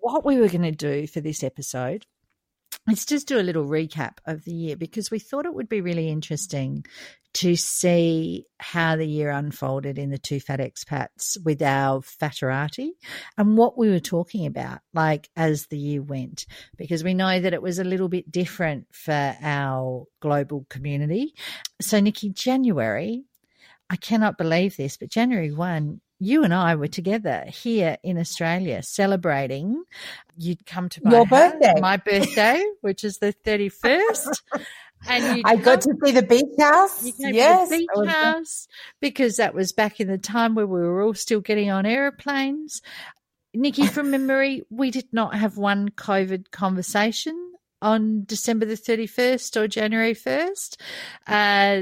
What 0.01 0.23
we 0.23 0.37
were 0.37 0.49
going 0.49 0.61
to 0.61 0.71
do 0.71 1.07
for 1.07 1.19
this 1.19 1.43
episode 1.43 2.05
is 2.87 3.05
just 3.05 3.27
do 3.27 3.39
a 3.39 3.41
little 3.41 3.65
recap 3.65 4.17
of 4.25 4.43
the 4.43 4.53
year 4.53 4.75
because 4.75 5.11
we 5.11 5.19
thought 5.19 5.45
it 5.45 5.53
would 5.53 5.69
be 5.69 5.81
really 5.81 6.09
interesting 6.09 6.85
to 7.33 7.55
see 7.55 8.45
how 8.59 8.95
the 8.95 9.05
year 9.05 9.29
unfolded 9.29 9.99
in 9.99 10.09
the 10.09 10.17
two 10.17 10.39
fat 10.39 10.59
expats 10.59 11.37
with 11.43 11.61
our 11.61 11.99
fatterati 12.01 12.91
and 13.37 13.57
what 13.57 13.77
we 13.77 13.89
were 13.89 13.99
talking 13.99 14.47
about, 14.47 14.79
like 14.93 15.29
as 15.35 15.67
the 15.67 15.77
year 15.77 16.01
went, 16.01 16.47
because 16.77 17.03
we 17.03 17.13
know 17.13 17.39
that 17.39 17.53
it 17.53 17.61
was 17.61 17.77
a 17.77 17.83
little 17.83 18.09
bit 18.09 18.31
different 18.31 18.87
for 18.91 19.35
our 19.41 20.05
global 20.19 20.65
community. 20.69 21.35
So, 21.79 21.99
Nikki, 21.99 22.29
January, 22.31 23.25
I 23.89 23.97
cannot 23.97 24.37
believe 24.37 24.75
this, 24.75 24.97
but 24.97 25.09
January 25.09 25.51
1, 25.51 26.01
you 26.19 26.43
and 26.43 26.53
I 26.53 26.75
were 26.75 26.87
together 26.87 27.45
here 27.47 27.97
in 28.03 28.17
Australia 28.17 28.81
celebrating. 28.83 29.83
You'd 30.37 30.65
come 30.65 30.89
to 30.89 31.01
my 31.03 31.11
Your 31.11 31.25
house- 31.25 31.51
birthday. 31.53 31.73
my 31.79 31.97
birthday, 31.97 32.63
which 32.81 33.03
is 33.03 33.17
the 33.19 33.33
31st. 33.45 34.41
And 35.07 35.43
I 35.45 35.55
got 35.57 35.81
to 35.81 35.93
see 36.03 36.11
the 36.11 36.23
beach 36.23 36.43
house. 36.59 37.03
yes. 37.19 37.69
the 37.69 37.77
beach 37.77 38.09
house 38.09 38.67
because 38.99 39.35
that 39.37 39.53
was 39.53 39.71
back 39.71 39.99
in 39.99 40.07
the 40.07 40.17
time 40.17 40.55
where 40.55 40.65
we 40.65 40.79
were 40.79 41.03
all 41.03 41.13
still 41.13 41.39
getting 41.39 41.69
on 41.69 41.85
aeroplanes. 41.85 42.81
Nikki, 43.53 43.85
from 43.87 44.09
memory, 44.09 44.63
we 44.71 44.89
did 44.89 45.07
not 45.11 45.35
have 45.35 45.55
one 45.55 45.89
COVID 45.89 46.49
conversation 46.51 47.53
on 47.79 48.23
December 48.25 48.65
the 48.65 48.73
31st 48.73 49.55
or 49.55 49.67
January 49.67 50.15
1st. 50.15 50.77
Uh, 51.27 51.81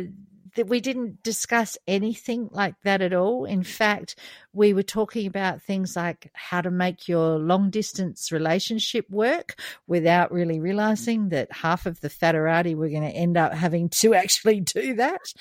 that 0.56 0.68
we 0.68 0.80
didn't 0.80 1.22
discuss 1.24 1.78
anything 1.88 2.50
like 2.52 2.76
that 2.84 3.02
at 3.02 3.14
all. 3.14 3.46
In 3.46 3.64
fact, 3.64 4.18
we 4.54 4.74
were 4.74 4.84
talking 4.84 5.28
about 5.28 5.62
things 5.62 5.96
like 5.96 6.32
how 6.34 6.62
to 6.62 6.72
make 6.72 7.08
your 7.08 7.38
long 7.38 7.70
distance 7.70 8.32
relationship 8.32 9.10
work 9.10 9.60
without 9.88 10.32
really 10.32 10.60
realizing 10.60 11.30
that 11.30 11.52
half 11.52 11.86
of 11.86 12.02
the 12.02 12.10
fatterati 12.10 12.76
were 12.76 12.90
going 12.90 13.04
to 13.04 13.10
end 13.10 13.38
up 13.38 13.54
having 13.54 13.90
to 13.90 14.14
actually 14.16 14.62
do 14.62 14.96
that. 14.96 15.34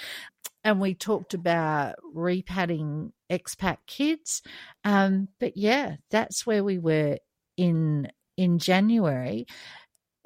And 0.65 0.81
we 0.81 0.95
talked 0.95 1.35
about 1.35 1.97
repadding 2.15 3.13
expat 3.31 3.79
kids. 3.87 4.43
Um, 4.83 5.29
but 5.39 5.57
yeah, 5.57 5.97
that's 6.11 6.47
where 6.47 6.65
we 6.65 6.79
were 6.79 7.19
in 7.57 8.11
in 8.37 8.59
January. 8.59 9.47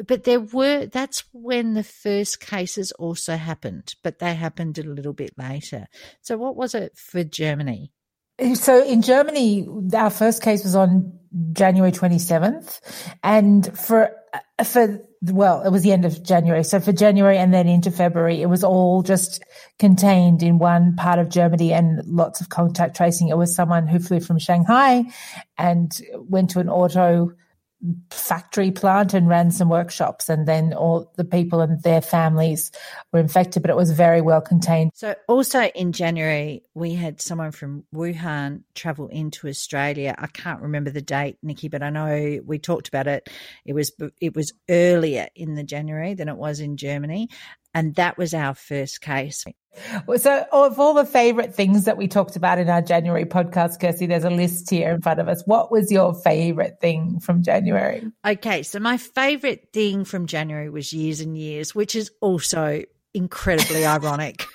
But 0.07 0.25
there 0.25 0.41
were 0.41 0.87
that's 0.87 1.25
when 1.33 1.75
the 1.75 1.83
first 1.83 2.41
cases 2.41 2.93
also 2.93 3.37
happened, 3.37 3.95
but 4.03 4.19
they 4.19 4.35
happened 4.35 4.79
a 4.79 4.83
little 4.83 5.13
bit 5.13 5.33
later. 5.37 5.89
So 6.21 6.37
what 6.37 6.57
was 6.57 6.75
it 6.75 6.97
for 6.97 7.25
Germany? 7.25 7.93
Eh, 8.39 8.55
so 8.55 8.83
in 8.83 9.03
Germany, 9.03 9.69
our 9.95 10.11
first 10.11 10.43
case 10.43 10.63
was 10.63 10.77
on 10.77 11.13
January 11.53 11.93
27th. 11.93 12.81
And 13.23 13.79
for, 13.79 14.15
uh, 14.33 14.65
for, 14.65 15.01
well, 15.23 15.63
it 15.63 15.71
was 15.71 15.83
the 15.83 15.93
end 15.93 16.05
of 16.05 16.23
January. 16.23 16.65
So 16.65 16.81
for 16.81 16.93
January 16.93 17.39
and 17.39 17.53
then 17.53 17.67
into 17.67 17.91
February, 17.91 18.41
it 18.41 18.47
was 18.47 18.63
all 18.63 19.03
just 19.03 19.43
contained 19.79 20.43
in 20.43 20.59
one 20.59 20.97
part 20.97 21.19
of 21.19 21.29
Germany 21.29 21.73
and 21.73 22.05
lots 22.07 22.41
of 22.41 22.49
contact 22.49 22.97
tracing. 22.97 23.29
It 23.29 23.37
was 23.37 23.55
someone 23.55 23.87
who 23.87 23.99
flew 23.99 24.21
from 24.21 24.39
Shanghai 24.39 25.05
and 25.57 26.01
went 26.15 26.51
to 26.51 26.61
an 26.61 26.69
auto 26.69 27.33
factory 28.11 28.71
plant 28.71 29.15
and 29.15 29.29
ran 29.29 29.51
some 29.51 29.69
workshops. 29.69 30.29
And 30.29 30.49
then 30.49 30.73
all 30.73 31.13
the 31.17 31.25
people 31.25 31.61
and 31.61 31.83
their 31.83 32.01
families 32.01 32.73
were 33.13 33.21
infected, 33.21 33.63
but 33.63 33.71
it 33.71 33.77
was 33.77 33.93
very 33.93 34.21
well 34.21 34.41
contained. 34.41 34.91
So 34.95 35.15
also 35.29 35.65
in 35.67 35.93
January, 35.93 36.63
we 36.75 36.95
had 36.95 37.21
someone 37.21 37.53
from 37.53 37.85
Wuhan 37.95 38.63
travel 38.75 39.09
into 39.09 39.49
Australia. 39.49 40.15
I 40.19 40.27
can't 40.27 40.61
remember 40.61 40.91
the 40.91 41.03
date, 41.03 41.39
Nikki, 41.43 41.69
but 41.69 41.83
I 41.83 41.91
know 41.91 42.41
we 42.45 42.59
talked 42.59 42.89
about 42.89 43.07
it. 43.07 43.29
It 43.65 43.75
was 43.75 43.93
it 44.21 44.35
was 44.35 44.53
earlier 44.69 45.29
in 45.35 45.55
the 45.55 45.65
January 45.65 46.15
than 46.15 46.29
it 46.29 46.37
was 46.37 46.61
in 46.61 46.77
Germany, 46.77 47.29
and 47.75 47.95
that 47.97 48.19
was 48.19 48.35
our 48.35 48.55
first 48.55 49.01
case. 49.01 49.45
So, 50.17 50.45
of 50.51 50.81
all 50.81 50.95
the 50.95 51.05
favorite 51.05 51.55
things 51.55 51.85
that 51.85 51.97
we 51.97 52.09
talked 52.09 52.37
about 52.37 52.59
in 52.59 52.69
our 52.69 52.83
January 52.83 53.25
podcast, 53.25 53.81
Kirsty, 53.81 54.07
there's 54.07 54.25
a 54.25 54.31
list 54.31 54.71
here 54.71 54.91
in 54.91 55.01
front 55.01 55.21
of 55.21 55.29
us. 55.29 55.43
What 55.47 55.71
was 55.71 55.93
your 55.93 56.15
favorite 56.15 56.81
thing 56.81 57.21
from 57.21 57.43
January? 57.43 58.03
Okay, 58.27 58.63
so 58.63 58.81
my 58.81 58.97
favorite 58.97 59.69
thing 59.73 60.05
from 60.05 60.27
January 60.27 60.71
was 60.71 60.93
Years 60.93 61.21
and 61.21 61.37
Years, 61.39 61.75
which 61.75 61.95
is 61.95 62.11
also 62.21 62.83
incredibly 63.15 63.87
ironic. 63.87 64.47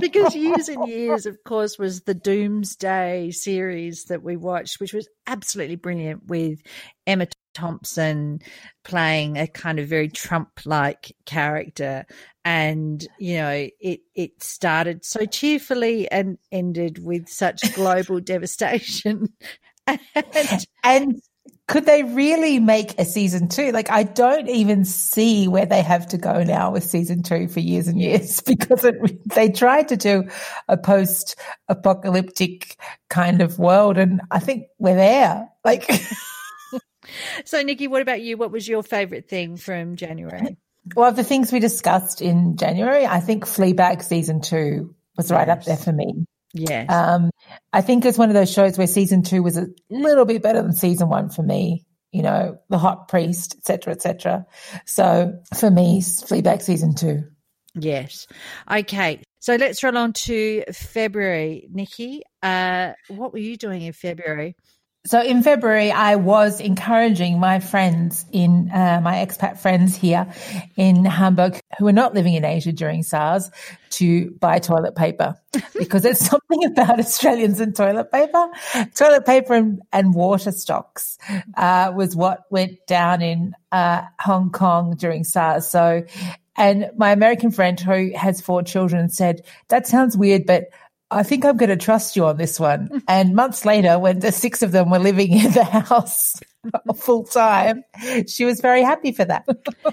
Because 0.00 0.34
years 0.34 0.68
and 0.68 0.88
years, 0.88 1.26
of 1.26 1.42
course, 1.44 1.78
was 1.78 2.02
the 2.02 2.14
Doomsday 2.14 3.30
series 3.30 4.04
that 4.04 4.22
we 4.22 4.36
watched, 4.36 4.80
which 4.80 4.92
was 4.92 5.08
absolutely 5.26 5.76
brilliant 5.76 6.26
with 6.26 6.60
Emma 7.06 7.26
Thompson 7.54 8.40
playing 8.84 9.36
a 9.36 9.46
kind 9.46 9.78
of 9.78 9.88
very 9.88 10.08
Trump 10.08 10.60
like 10.64 11.12
character. 11.26 12.06
And, 12.44 13.06
you 13.18 13.36
know, 13.36 13.68
it, 13.80 14.00
it 14.14 14.42
started 14.42 15.04
so 15.04 15.26
cheerfully 15.26 16.10
and 16.10 16.38
ended 16.50 17.02
with 17.04 17.28
such 17.28 17.74
global 17.74 18.20
devastation. 18.20 19.28
And 20.14 20.66
And 20.84 21.20
could 21.70 21.86
they 21.86 22.02
really 22.02 22.58
make 22.58 22.98
a 22.98 23.04
season 23.04 23.46
two? 23.46 23.70
Like, 23.70 23.92
I 23.92 24.02
don't 24.02 24.48
even 24.48 24.84
see 24.84 25.46
where 25.46 25.66
they 25.66 25.82
have 25.82 26.04
to 26.08 26.18
go 26.18 26.42
now 26.42 26.72
with 26.72 26.82
season 26.82 27.22
two 27.22 27.46
for 27.46 27.60
years 27.60 27.86
and 27.86 28.00
years 28.00 28.40
because 28.46 28.84
it, 28.84 28.96
they 29.32 29.50
tried 29.50 29.86
to 29.88 29.96
do 29.96 30.24
a 30.66 30.76
post 30.76 31.36
apocalyptic 31.68 32.76
kind 33.08 33.40
of 33.40 33.60
world. 33.60 33.98
And 33.98 34.20
I 34.32 34.40
think 34.40 34.64
we're 34.80 34.96
there. 34.96 35.48
Like, 35.64 35.88
so, 37.44 37.62
Nikki, 37.62 37.86
what 37.86 38.02
about 38.02 38.20
you? 38.20 38.36
What 38.36 38.50
was 38.50 38.66
your 38.66 38.82
favorite 38.82 39.28
thing 39.28 39.56
from 39.56 39.94
January? 39.94 40.56
Well, 40.96 41.10
of 41.10 41.14
the 41.14 41.22
things 41.22 41.52
we 41.52 41.60
discussed 41.60 42.20
in 42.20 42.56
January, 42.56 43.06
I 43.06 43.20
think 43.20 43.44
Fleabag 43.44 44.02
season 44.02 44.40
two 44.40 44.96
was 45.16 45.30
right 45.30 45.48
up 45.48 45.62
there 45.62 45.76
for 45.76 45.92
me. 45.92 46.26
Yes. 46.52 46.90
Um, 46.90 47.30
I 47.72 47.80
think 47.80 48.04
it's 48.04 48.18
one 48.18 48.28
of 48.28 48.34
those 48.34 48.52
shows 48.52 48.76
where 48.76 48.86
season 48.86 49.22
two 49.22 49.42
was 49.42 49.56
a 49.56 49.68
little 49.88 50.24
bit 50.24 50.42
better 50.42 50.62
than 50.62 50.72
season 50.72 51.08
one 51.08 51.30
for 51.30 51.42
me. 51.42 51.84
You 52.12 52.22
know, 52.22 52.58
the 52.68 52.78
hot 52.78 53.06
priest, 53.06 53.54
etc., 53.58 53.92
etc. 53.92 54.46
So 54.84 55.38
for 55.54 55.70
me, 55.70 56.00
Fleabag 56.00 56.60
season 56.60 56.94
two. 56.94 57.22
Yes. 57.74 58.26
Okay. 58.70 59.22
So 59.38 59.54
let's 59.54 59.82
roll 59.84 59.96
on 59.96 60.12
to 60.12 60.64
February. 60.72 61.68
Nikki, 61.70 62.22
uh, 62.42 62.92
what 63.08 63.32
were 63.32 63.38
you 63.38 63.56
doing 63.56 63.82
in 63.82 63.92
February? 63.92 64.56
So 65.06 65.22
in 65.22 65.42
February, 65.42 65.90
I 65.90 66.16
was 66.16 66.60
encouraging 66.60 67.40
my 67.40 67.60
friends 67.60 68.26
in 68.32 68.70
uh, 68.70 69.00
my 69.02 69.24
expat 69.24 69.58
friends 69.58 69.96
here 69.96 70.30
in 70.76 71.06
Hamburg 71.06 71.58
who 71.78 71.86
are 71.88 71.92
not 71.92 72.12
living 72.12 72.34
in 72.34 72.44
Asia 72.44 72.70
during 72.70 73.02
SARS 73.02 73.50
to 73.90 74.30
buy 74.32 74.58
toilet 74.58 74.94
paper 74.94 75.36
because 75.78 76.02
there's 76.02 76.18
something 76.18 76.66
about 76.66 76.98
Australians 76.98 77.60
and 77.60 77.74
toilet 77.74 78.12
paper. 78.12 78.46
Toilet 78.94 79.24
paper 79.24 79.54
and, 79.54 79.80
and 79.90 80.12
water 80.12 80.52
stocks 80.52 81.16
uh, 81.56 81.90
was 81.94 82.14
what 82.14 82.40
went 82.50 82.86
down 82.86 83.22
in 83.22 83.54
uh, 83.72 84.02
Hong 84.20 84.50
Kong 84.50 84.96
during 84.96 85.24
SARS. 85.24 85.66
So, 85.66 86.04
and 86.56 86.90
my 86.98 87.12
American 87.12 87.52
friend 87.52 87.80
who 87.80 88.12
has 88.14 88.42
four 88.42 88.62
children 88.62 89.08
said, 89.08 89.46
that 89.68 89.86
sounds 89.86 90.14
weird, 90.14 90.44
but 90.44 90.64
I 91.10 91.22
think 91.22 91.44
I'm 91.44 91.56
going 91.56 91.70
to 91.70 91.76
trust 91.76 92.14
you 92.14 92.26
on 92.26 92.36
this 92.36 92.60
one. 92.60 93.02
And 93.08 93.34
months 93.34 93.64
later, 93.64 93.98
when 93.98 94.20
the 94.20 94.32
six 94.32 94.62
of 94.62 94.72
them 94.72 94.90
were 94.90 94.98
living 94.98 95.32
in 95.32 95.52
the 95.52 95.64
house 95.64 96.34
full 96.94 97.24
time, 97.24 97.82
she 98.28 98.44
was 98.44 98.60
very 98.60 98.82
happy 98.82 99.12
for 99.12 99.24
that. 99.24 99.46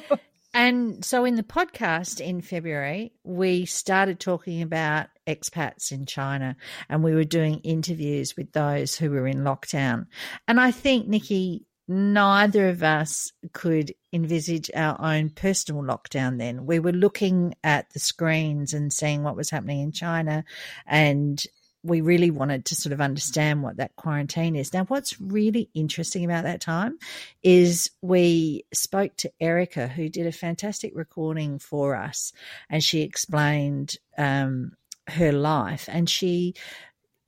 and 0.53 1.03
so 1.03 1.25
in 1.25 1.35
the 1.35 1.43
podcast 1.43 2.21
in 2.21 2.41
February, 2.41 3.13
we 3.23 3.65
started 3.65 4.19
talking 4.19 4.61
about 4.61 5.07
expats 5.25 5.91
in 5.91 6.05
China 6.05 6.55
and 6.89 7.03
we 7.03 7.15
were 7.15 7.23
doing 7.23 7.59
interviews 7.63 8.35
with 8.37 8.51
those 8.51 8.95
who 8.95 9.09
were 9.09 9.27
in 9.27 9.39
lockdown. 9.39 10.05
And 10.47 10.59
I 10.59 10.71
think, 10.71 11.07
Nikki, 11.07 11.65
neither 11.87 12.69
of 12.69 12.83
us 12.83 13.31
could 13.53 13.93
envisage 14.17 14.69
our 14.75 14.99
own 14.99 15.29
personal 15.29 15.83
lockdown 15.83 16.39
then. 16.39 16.65
We 16.65 16.79
were 16.79 16.91
looking 16.91 17.53
at 17.63 17.89
the 17.91 17.99
screens 17.99 18.73
and 18.73 18.91
seeing 18.91 19.23
what 19.23 19.35
was 19.35 19.49
happening 19.49 19.81
in 19.81 19.91
China, 19.91 20.43
and 20.85 21.41
we 21.83 22.01
really 22.01 22.31
wanted 22.31 22.65
to 22.65 22.75
sort 22.75 22.91
of 22.91 22.99
understand 22.99 23.61
what 23.63 23.77
that 23.77 23.95
quarantine 23.95 24.55
is. 24.55 24.73
Now, 24.73 24.85
what's 24.85 25.21
really 25.21 25.69
interesting 25.73 26.25
about 26.25 26.43
that 26.43 26.59
time 26.59 26.97
is 27.43 27.91
we 28.01 28.65
spoke 28.73 29.15
to 29.17 29.31
Erica, 29.39 29.87
who 29.87 30.09
did 30.09 30.27
a 30.27 30.31
fantastic 30.31 30.91
recording 30.95 31.59
for 31.59 31.95
us, 31.95 32.33
and 32.69 32.83
she 32.83 33.01
explained 33.01 33.97
um, 34.17 34.73
her 35.07 35.31
life. 35.31 35.87
And 35.87 36.09
she 36.09 36.55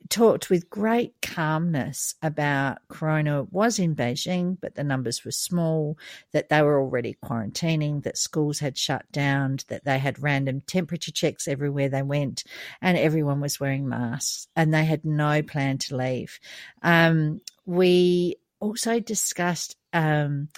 talked 0.10 0.50
with 0.50 0.70
great 0.70 1.14
calmness 1.22 2.16
about 2.22 2.80
corona 2.88 3.44
was 3.44 3.78
in 3.78 3.96
Beijing, 3.96 4.58
but 4.60 4.76
the 4.76 4.84
numbers 4.84 5.24
were 5.24 5.32
small, 5.32 5.98
that 6.32 6.50
they 6.50 6.62
were 6.62 6.80
already 6.80 7.16
quarantining, 7.24 8.04
that 8.04 8.18
schools 8.18 8.60
had 8.60 8.78
shut 8.78 9.10
down, 9.12 9.58
that 9.68 9.86
they 9.86 10.00
had 10.00 10.22
random 10.22 10.62
temperature 10.62 11.12
checks 11.12 11.48
everywhere 11.48 11.90
they 11.90 12.02
went, 12.02 12.44
and 12.82 12.98
everyone 12.98 13.40
was 13.40 13.60
wearing 13.60 13.88
masks, 13.88 14.48
and 14.56 14.74
they 14.74 14.86
had 14.86 15.06
no 15.06 15.42
plan 15.44 15.78
to 15.78 15.96
leave. 15.96 16.40
Um, 16.82 17.42
we 17.66 18.36
also 18.60 19.00
discussed 19.00 19.76
um, 19.94 20.50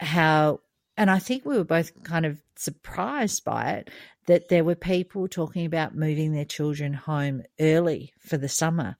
how, 0.00 0.60
and 0.96 1.10
I 1.10 1.18
think 1.18 1.44
we 1.44 1.56
were 1.56 1.64
both 1.64 2.02
kind 2.02 2.24
of 2.24 2.40
surprised 2.56 3.44
by 3.44 3.72
it, 3.72 3.90
that 4.30 4.48
there 4.48 4.62
were 4.62 4.76
people 4.76 5.26
talking 5.26 5.66
about 5.66 5.96
moving 5.96 6.32
their 6.32 6.44
children 6.44 6.94
home 6.94 7.42
early 7.58 8.12
for 8.20 8.38
the 8.38 8.48
summer. 8.48 8.96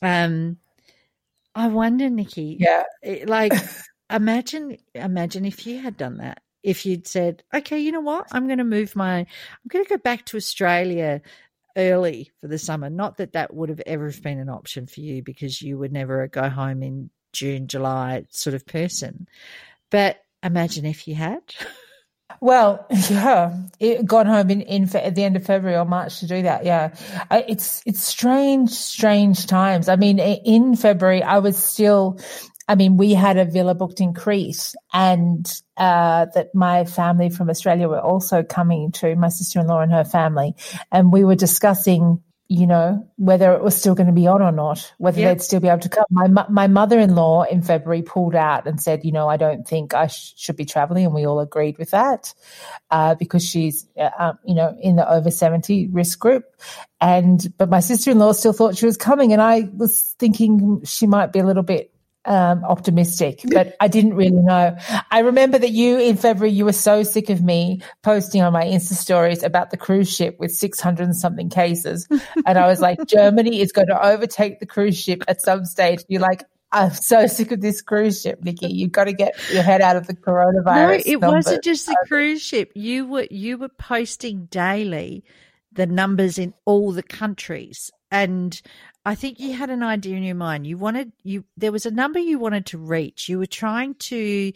Um, 0.00 0.56
I 1.54 1.68
wonder, 1.68 2.08
Nikki. 2.08 2.56
Yeah. 2.58 2.84
Like, 3.26 3.52
imagine, 4.10 4.78
imagine 4.94 5.44
if 5.44 5.66
you 5.66 5.80
had 5.80 5.98
done 5.98 6.16
that. 6.16 6.40
If 6.62 6.86
you'd 6.86 7.06
said, 7.06 7.42
"Okay, 7.52 7.78
you 7.78 7.92
know 7.92 8.00
what? 8.00 8.28
I'm 8.32 8.46
going 8.46 8.56
to 8.56 8.64
move 8.64 8.96
my. 8.96 9.18
I'm 9.18 9.26
going 9.68 9.84
to 9.84 9.88
go 9.90 9.98
back 9.98 10.24
to 10.26 10.38
Australia 10.38 11.20
early 11.76 12.30
for 12.40 12.48
the 12.48 12.56
summer." 12.56 12.88
Not 12.88 13.18
that 13.18 13.34
that 13.34 13.52
would 13.52 13.68
have 13.68 13.82
ever 13.84 14.10
been 14.22 14.38
an 14.38 14.48
option 14.48 14.86
for 14.86 15.00
you 15.00 15.22
because 15.22 15.60
you 15.60 15.76
would 15.76 15.92
never 15.92 16.26
go 16.26 16.48
home 16.48 16.82
in 16.82 17.10
June, 17.34 17.66
July 17.66 18.24
sort 18.30 18.54
of 18.54 18.64
person. 18.64 19.28
But 19.90 20.24
imagine 20.42 20.86
if 20.86 21.06
you 21.06 21.16
had. 21.16 21.42
Well, 22.40 22.86
yeah, 23.10 23.56
it 23.80 24.04
gone 24.06 24.26
home 24.26 24.50
in, 24.50 24.62
in 24.62 24.96
at 24.96 25.14
the 25.14 25.24
end 25.24 25.36
of 25.36 25.44
February 25.44 25.78
or 25.78 25.84
March 25.84 26.20
to 26.20 26.26
do 26.26 26.42
that. 26.42 26.64
Yeah, 26.64 26.94
it's 27.30 27.82
it's 27.86 28.02
strange, 28.02 28.70
strange 28.70 29.46
times. 29.46 29.88
I 29.88 29.96
mean, 29.96 30.18
in 30.18 30.76
February, 30.76 31.22
I 31.22 31.38
was 31.38 31.56
still. 31.56 32.18
I 32.66 32.76
mean, 32.76 32.96
we 32.96 33.12
had 33.12 33.36
a 33.36 33.44
villa 33.44 33.74
booked 33.74 34.00
in 34.00 34.14
Crete, 34.14 34.74
and 34.92 35.46
uh, 35.76 36.26
that 36.34 36.54
my 36.54 36.86
family 36.86 37.28
from 37.28 37.50
Australia 37.50 37.88
were 37.88 38.00
also 38.00 38.42
coming 38.42 38.90
to. 38.92 39.14
My 39.16 39.28
sister 39.28 39.60
in 39.60 39.66
law 39.66 39.80
and 39.80 39.92
her 39.92 40.04
family, 40.04 40.54
and 40.90 41.12
we 41.12 41.24
were 41.24 41.34
discussing 41.34 42.22
you 42.48 42.66
know, 42.66 43.08
whether 43.16 43.54
it 43.54 43.62
was 43.62 43.74
still 43.74 43.94
going 43.94 44.06
to 44.06 44.12
be 44.12 44.26
on 44.26 44.42
or 44.42 44.52
not, 44.52 44.92
whether 44.98 45.18
yep. 45.18 45.38
they'd 45.38 45.42
still 45.42 45.60
be 45.60 45.68
able 45.68 45.80
to 45.80 45.88
come. 45.88 46.04
My 46.10 46.46
my 46.48 46.66
mother 46.66 46.98
in 46.98 47.14
law 47.14 47.44
in 47.44 47.62
February 47.62 48.02
pulled 48.02 48.34
out 48.34 48.66
and 48.66 48.80
said, 48.80 49.04
you 49.04 49.12
know, 49.12 49.28
I 49.28 49.38
don't 49.38 49.66
think 49.66 49.94
I 49.94 50.08
sh- 50.08 50.34
should 50.36 50.56
be 50.56 50.66
traveling, 50.66 51.06
and 51.06 51.14
we 51.14 51.26
all 51.26 51.40
agreed 51.40 51.78
with 51.78 51.90
that 51.92 52.34
uh, 52.90 53.14
because 53.14 53.42
she's, 53.42 53.86
uh, 53.98 54.10
um, 54.18 54.38
you 54.44 54.54
know, 54.54 54.76
in 54.78 54.96
the 54.96 55.10
over 55.10 55.30
seventy 55.30 55.88
risk 55.88 56.18
group. 56.18 56.44
And 57.00 57.52
but 57.56 57.70
my 57.70 57.80
sister 57.80 58.10
in 58.10 58.18
law 58.18 58.32
still 58.32 58.52
thought 58.52 58.76
she 58.76 58.86
was 58.86 58.98
coming, 58.98 59.32
and 59.32 59.40
I 59.40 59.70
was 59.74 60.14
thinking 60.18 60.82
she 60.84 61.06
might 61.06 61.32
be 61.32 61.38
a 61.38 61.46
little 61.46 61.62
bit 61.62 61.93
um, 62.26 62.64
optimistic, 62.64 63.40
but 63.52 63.76
I 63.80 63.88
didn't 63.88 64.14
really 64.14 64.30
know. 64.30 64.76
I 65.10 65.18
remember 65.20 65.58
that 65.58 65.70
you 65.70 65.98
in 65.98 66.16
February, 66.16 66.52
you 66.52 66.64
were 66.64 66.72
so 66.72 67.02
sick 67.02 67.30
of 67.30 67.42
me 67.42 67.80
posting 68.02 68.42
on 68.42 68.52
my 68.52 68.64
Insta 68.64 68.94
stories 68.94 69.42
about 69.42 69.70
the 69.70 69.76
cruise 69.76 70.14
ship 70.14 70.36
with 70.38 70.52
600 70.52 71.04
and 71.04 71.16
something 71.16 71.48
cases. 71.48 72.08
And 72.46 72.58
I 72.58 72.66
was 72.66 72.80
like, 72.80 72.98
Germany 73.06 73.60
is 73.60 73.72
going 73.72 73.88
to 73.88 74.06
overtake 74.06 74.60
the 74.60 74.66
cruise 74.66 74.98
ship 74.98 75.22
at 75.28 75.42
some 75.42 75.64
stage. 75.64 76.04
You're 76.08 76.22
like, 76.22 76.44
I'm 76.72 76.92
so 76.92 77.26
sick 77.26 77.52
of 77.52 77.60
this 77.60 77.82
cruise 77.82 78.20
ship, 78.20 78.42
Nikki. 78.42 78.66
You've 78.66 78.92
got 78.92 79.04
to 79.04 79.12
get 79.12 79.36
your 79.52 79.62
head 79.62 79.80
out 79.80 79.96
of 79.96 80.08
the 80.08 80.14
coronavirus. 80.14 80.64
No, 80.64 80.90
it 80.90 81.20
numbers. 81.20 81.44
wasn't 81.46 81.64
just 81.64 81.86
the 81.86 81.96
cruise 82.08 82.42
ship. 82.42 82.72
You 82.74 83.06
were 83.06 83.28
you 83.30 83.58
were 83.58 83.68
posting 83.68 84.46
daily 84.46 85.24
the 85.74 85.86
numbers 85.86 86.38
in 86.38 86.54
all 86.64 86.92
the 86.92 87.02
countries. 87.02 87.90
And 88.10 88.60
I 89.04 89.14
think 89.14 89.38
you 89.38 89.52
had 89.52 89.70
an 89.70 89.82
idea 89.82 90.16
in 90.16 90.22
your 90.22 90.34
mind. 90.34 90.66
You 90.66 90.78
wanted 90.78 91.12
you 91.22 91.44
there 91.56 91.72
was 91.72 91.86
a 91.86 91.90
number 91.90 92.18
you 92.18 92.38
wanted 92.38 92.66
to 92.66 92.78
reach. 92.78 93.28
You 93.28 93.38
were 93.38 93.46
trying 93.46 93.94
to 93.94 94.52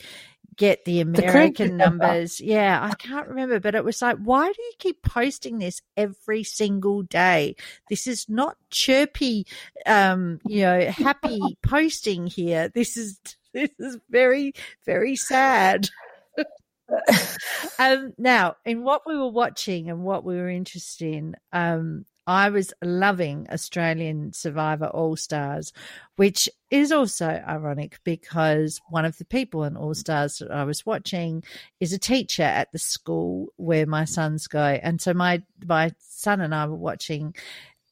get 0.57 0.85
the 0.85 1.01
American 1.01 1.77
the 1.77 1.85
numbers. 1.85 2.41
Yeah, 2.41 2.81
I 2.83 2.95
can't 2.97 3.29
remember, 3.29 3.61
but 3.61 3.75
it 3.75 3.85
was 3.85 4.03
like, 4.03 4.19
why 4.19 4.47
do 4.47 4.63
you 4.63 4.73
keep 4.79 5.03
posting 5.03 5.59
this 5.59 5.81
every 5.97 6.45
single 6.45 7.03
day? 7.03 7.57
This 7.89 8.07
is 8.07 8.27
not 8.29 8.57
chirpy, 8.71 9.47
um, 9.87 10.41
you 10.47 10.63
know, 10.63 10.91
happy 10.91 11.41
posting 11.63 12.27
here. 12.27 12.69
This 12.69 12.97
is 12.97 13.19
this 13.55 13.71
is 13.79 13.99
very 14.11 14.53
very 14.85 15.17
sad. 15.17 15.89
um, 17.79 18.15
now, 18.19 18.57
in 18.65 18.83
what 18.83 19.03
we 19.07 19.17
were 19.17 19.31
watching 19.31 19.91
and 19.91 20.03
what 20.03 20.25
we 20.25 20.37
were 20.37 20.49
interested 20.49 21.15
in, 21.15 21.37
um, 21.53 22.05
I 22.29 22.51
was 22.51 22.75
loving 22.85 23.47
Australian 23.51 24.35
Survivor 24.35 24.89
All 24.89 25.17
Stars, 25.17 25.73
which 26.17 26.47
is 26.71 26.93
also 26.93 27.27
ironic 27.27 28.01
because 28.05 28.83
one 28.91 29.07
of 29.07 29.17
the 29.17 29.25
people 29.25 29.65
in 29.65 29.79
All 29.79 29.95
Stars 29.95 30.37
that 30.39 30.51
I 30.51 30.65
was 30.65 30.85
watching 30.85 31.43
is 31.81 31.95
a 31.95 31.99
teacher 31.99 32.43
at 32.43 32.71
the 32.71 32.79
school 32.79 33.49
where 33.57 33.87
my 33.87 34.05
sons 34.05 34.47
go. 34.47 34.61
And 34.61 35.01
so 35.01 35.15
my 35.15 35.43
my 35.65 35.93
son 36.01 36.43
and 36.43 36.55
I 36.55 36.67
were 36.67 36.77
watching 36.77 37.35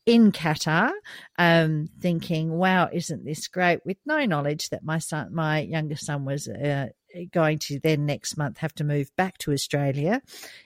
in 0.04 0.32
Qatar, 0.32 0.92
um, 1.38 1.88
thinking, 1.98 2.52
"Wow, 2.52 2.90
isn't 2.92 3.24
this 3.24 3.48
great?" 3.48 3.86
With 3.86 3.96
no 4.04 4.26
knowledge 4.26 4.68
that 4.68 4.84
my 4.84 4.98
son, 4.98 5.34
my 5.34 5.60
younger 5.60 5.96
son, 5.96 6.26
was 6.26 6.46
uh, 6.46 6.88
going 7.32 7.58
to 7.58 7.80
then 7.80 8.06
next 8.06 8.36
month 8.36 8.58
have 8.58 8.74
to 8.74 8.84
move 8.84 9.10
back 9.16 9.38
to 9.38 9.52
Australia 9.52 10.20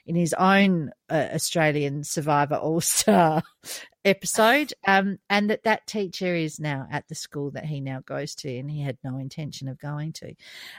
in 0.07 0.16
his 0.16 0.35
own 0.35 0.90
uh, 1.09 1.29
Australian 1.35 2.05
Survivor 2.05 2.57
All 2.57 2.81
Star 2.81 3.42
episode, 4.05 4.72
um, 4.87 5.18
and 5.29 5.50
that 5.50 5.64
that 5.64 5.87
teacher 5.87 6.35
is 6.35 6.59
now 6.59 6.87
at 6.90 7.09
the 7.09 7.14
school 7.14 7.50
that 7.53 7.66
he 7.66 7.81
now 7.81 8.00
goes 8.00 8.35
to, 8.37 8.57
and 8.57 8.70
he 8.70 8.83
had 8.83 8.98
no 9.05 9.18
intention 9.18 9.68
of 9.68 9.79
going 9.79 10.12
to. 10.14 10.35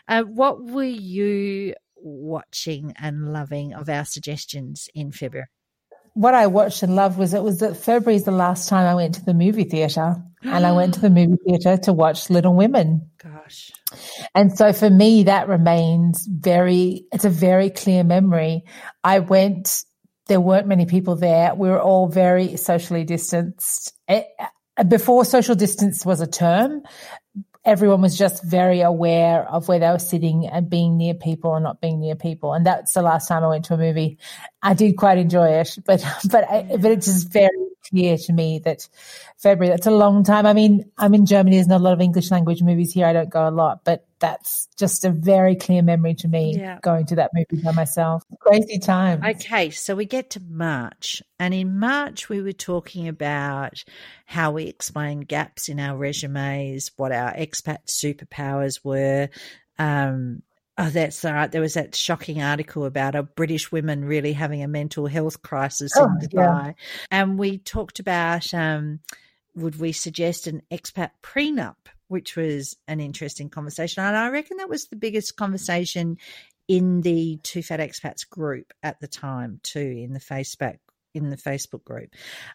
Uh, 0.08 0.24
what 0.24 0.64
were 0.64 0.84
you 0.84 1.74
watching 1.96 2.94
and 2.98 3.32
loving 3.32 3.74
of 3.74 3.90
our 3.90 4.06
suggestions 4.06 4.90
in 4.94 5.12
February? 5.12 5.48
What 6.14 6.34
I 6.34 6.48
watched 6.48 6.84
and 6.84 6.96
loved 6.96 7.18
was 7.18 7.34
it 7.34 7.44
was 7.44 7.60
that 7.60 7.78
February 7.78 8.16
is 8.16 8.26
the 8.26 8.32
last 8.32 8.68
time 8.68 8.86
I 8.86 8.96
went 8.96 9.16
to 9.16 9.26
the 9.26 9.34
movie 9.34 9.64
theater, 9.64 10.16
and 10.44 10.66
I 10.66 10.72
went 10.72 10.96
to 10.96 11.00
the 11.00 11.10
movie 11.20 11.38
theater 11.48 11.78
to 11.84 11.94
watch 11.94 12.30
Little 12.30 12.56
Women. 12.56 13.10
Gosh, 13.18 13.72
and 14.36 14.56
so 14.58 14.74
for 14.74 14.90
me 14.90 15.24
that 15.24 15.48
remains 15.48 16.28
very. 16.28 17.06
It's 17.12 17.26
a 17.26 17.30
very 17.30 17.70
clear 17.70 18.04
memory. 18.04 18.64
I 19.04 19.20
went. 19.20 19.84
There 20.28 20.42
weren't 20.42 20.68
many 20.68 20.86
people 20.86 21.16
there. 21.16 21.54
We 21.56 21.68
were 21.68 21.82
all 21.82 22.08
very 22.08 22.56
socially 22.56 23.04
distanced. 23.04 23.94
It, 24.08 24.28
before 24.88 25.26
social 25.26 25.56
distance 25.56 26.06
was 26.06 26.22
a 26.22 26.28
term, 26.28 26.84
everyone 27.64 28.02
was 28.02 28.18
just 28.18 28.44
very 28.44 28.82
aware 28.82 29.48
of 29.50 29.68
where 29.68 29.80
they 29.80 29.90
were 29.90 30.00
sitting 30.00 30.48
and 30.48 30.70
being 30.70 30.98
near 30.98 31.14
people 31.14 31.56
and 31.56 31.64
not 31.64 31.80
being 31.80 32.00
near 32.00 32.16
people. 32.16 32.54
And 32.54 32.66
that's 32.66 32.94
the 32.94 33.02
last 33.02 33.28
time 33.28 33.44
I 33.44 33.48
went 33.48 33.66
to 33.66 33.76
a 33.76 33.78
movie. 33.78 34.18
I 34.64 34.74
did 34.74 34.98
quite 34.98 35.18
enjoy 35.18 35.48
it, 35.50 35.78
but 35.86 36.04
but 36.30 36.50
I, 36.50 36.64
but 36.78 36.92
it's 36.92 37.06
just 37.06 37.32
very 37.32 37.50
clear 37.92 38.18
to 38.18 38.34
me 38.34 38.60
that 38.60 38.88
February, 39.38 39.70
that's 39.70 39.88
a 39.88 39.92
long 39.92 40.24
time. 40.24 40.46
I 40.46 40.54
mean, 40.54 40.90
I'm 40.98 41.14
in 41.14 41.26
Germany. 41.26 41.58
There's 41.58 41.68
not 41.68 41.82
a 41.82 41.84
lot 41.84 41.94
of 41.94 42.02
English 42.02 42.32
language 42.32 42.64
movies 42.64 42.94
here. 42.94 43.06
I 43.06 43.14
don't 43.14 43.30
go 43.30 43.48
a 43.48 43.52
lot, 43.52 43.84
but 43.84 44.08
that's 44.20 44.68
just 44.78 45.04
a 45.04 45.10
very 45.10 45.56
clear 45.56 45.82
memory 45.82 46.14
to 46.16 46.28
me 46.28 46.56
yeah. 46.58 46.80
going 46.82 47.06
to 47.08 47.16
that 47.16 47.32
movie 47.34 47.62
by 47.64 47.72
myself. 47.72 48.24
Crazy 48.40 48.80
time. 48.80 49.24
Okay. 49.24 49.70
So 49.70 49.96
we 49.96 50.06
get 50.06 50.32
to 50.32 50.40
March. 50.40 51.22
And 51.40 51.54
in 51.54 51.78
March, 51.80 52.30
we 52.30 52.42
were 52.42 52.54
talking 52.54 53.08
about 53.08 53.84
how 54.26 54.52
we 54.52 54.66
explain 54.66 55.22
gaps 55.22 55.70
in 55.70 55.80
our 55.80 55.98
resumes, 55.98 56.92
what 56.96 57.12
our 57.12 57.34
expat 57.34 57.88
superpowers 57.88 58.84
were. 58.84 59.30
Um, 59.78 60.44
Oh, 60.82 60.90
that's 60.90 61.24
all 61.24 61.34
right. 61.34 61.52
There 61.52 61.62
was 61.62 61.76
that 61.76 61.96
shocking 61.96 62.42
article 62.42 62.86
about 62.86 63.14
a 63.14 63.22
British 63.22 63.72
woman 63.72 64.04
really 64.04 64.34
having 64.34 64.64
a 64.64 64.68
mental 64.68 65.06
health 65.06 65.44
crisis 65.44 65.92
oh, 65.96 66.06
in 66.06 66.28
Dubai. 66.28 66.66
Yeah. 66.68 66.74
And 67.12 67.38
we 67.38 67.60
talked 67.60 68.00
about 68.00 68.52
um, 68.52 69.00
would 69.56 69.80
we 69.80 69.92
suggest 69.92 70.48
an 70.48 70.64
expat 70.72 71.12
prenup, 71.22 71.76
which 72.08 72.36
was 72.36 72.78
an 72.88 73.00
interesting 73.00 73.48
conversation. 73.48 74.04
And 74.04 74.18
I 74.18 74.30
reckon 74.30 74.58
that 74.58 74.70
was 74.70 74.88
the 74.88 74.96
biggest 74.96 75.36
conversation 75.36 76.18
in 76.68 77.02
the 77.02 77.40
Two 77.44 77.62
Fat 77.62 77.80
Expats 77.80 78.28
group 78.28 78.74
at 78.82 79.00
the 79.00 79.08
time, 79.08 79.60
too, 79.62 79.80
in 79.80 80.14
the 80.14 80.20
Facebook 80.20 80.80
in 81.14 81.30
the 81.30 81.38
Facebook 81.38 81.84
group. 81.84 82.10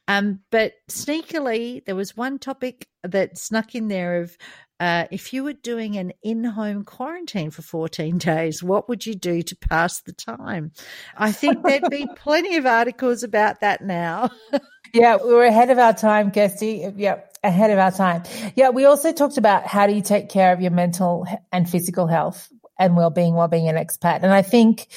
Um, 0.09 0.41
but 0.51 0.75
sneakily, 0.91 1.85
there 1.85 1.97
was 1.97 2.17
one 2.17 2.39
topic 2.39 2.89
that 3.03 3.39
snuck 3.39 3.75
in 3.75 3.89
there 3.89 4.23
of 4.23 4.37
uh, 4.79 5.07
if 5.11 5.33
you 5.33 5.43
were 5.43 5.55
doing 5.55 5.97
an 5.97 6.13
in 6.23 6.45
home 6.45 6.85
quarantine 6.85 7.51
for 7.51 7.63
14 7.63 8.19
days, 8.19 8.63
what 8.63 8.89
would 8.89 9.07
you 9.07 9.15
do 9.15 9.43
to 9.43 9.57
pass 9.57 10.01
the 10.03 10.13
time? 10.13 10.73
I 11.17 11.33
think 11.33 11.63
there'd 11.63 11.91
be 11.91 12.07
plenty 12.17 12.57
of 12.57 12.67
articles 12.67 13.23
about 13.23 13.61
that 13.61 13.83
now. 13.83 14.31
yeah, 14.93 15.17
we 15.17 15.33
were 15.33 15.45
ahead 15.45 15.71
of 15.71 15.79
our 15.79 15.95
time, 15.95 16.31
Kirsty. 16.31 16.87
Yeah, 16.97 17.21
ahead 17.43 17.71
of 17.71 17.79
our 17.79 17.93
time. 17.93 18.25
Yeah, 18.55 18.71
we 18.71 18.85
also 18.85 19.13
talked 19.13 19.39
about 19.39 19.67
how 19.67 19.87
do 19.87 19.95
you 19.95 20.03
take 20.03 20.29
care 20.29 20.53
of 20.53 20.61
your 20.61 20.73
mental 20.73 21.27
and 21.53 21.69
physical 21.69 22.07
health 22.07 22.49
and 22.79 22.97
well-being 22.97 23.35
while 23.35 23.49
being 23.49 23.69
an 23.69 23.77
expat. 23.77 24.23
And 24.23 24.33
I 24.33 24.43
think 24.43 24.89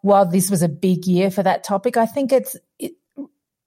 while 0.00 0.26
this 0.26 0.50
was 0.50 0.62
a 0.62 0.68
big 0.68 1.06
year 1.06 1.30
for 1.30 1.42
that 1.44 1.62
topic, 1.62 1.96
I 1.96 2.06
think 2.06 2.32
it's 2.32 2.54
it 2.54 2.62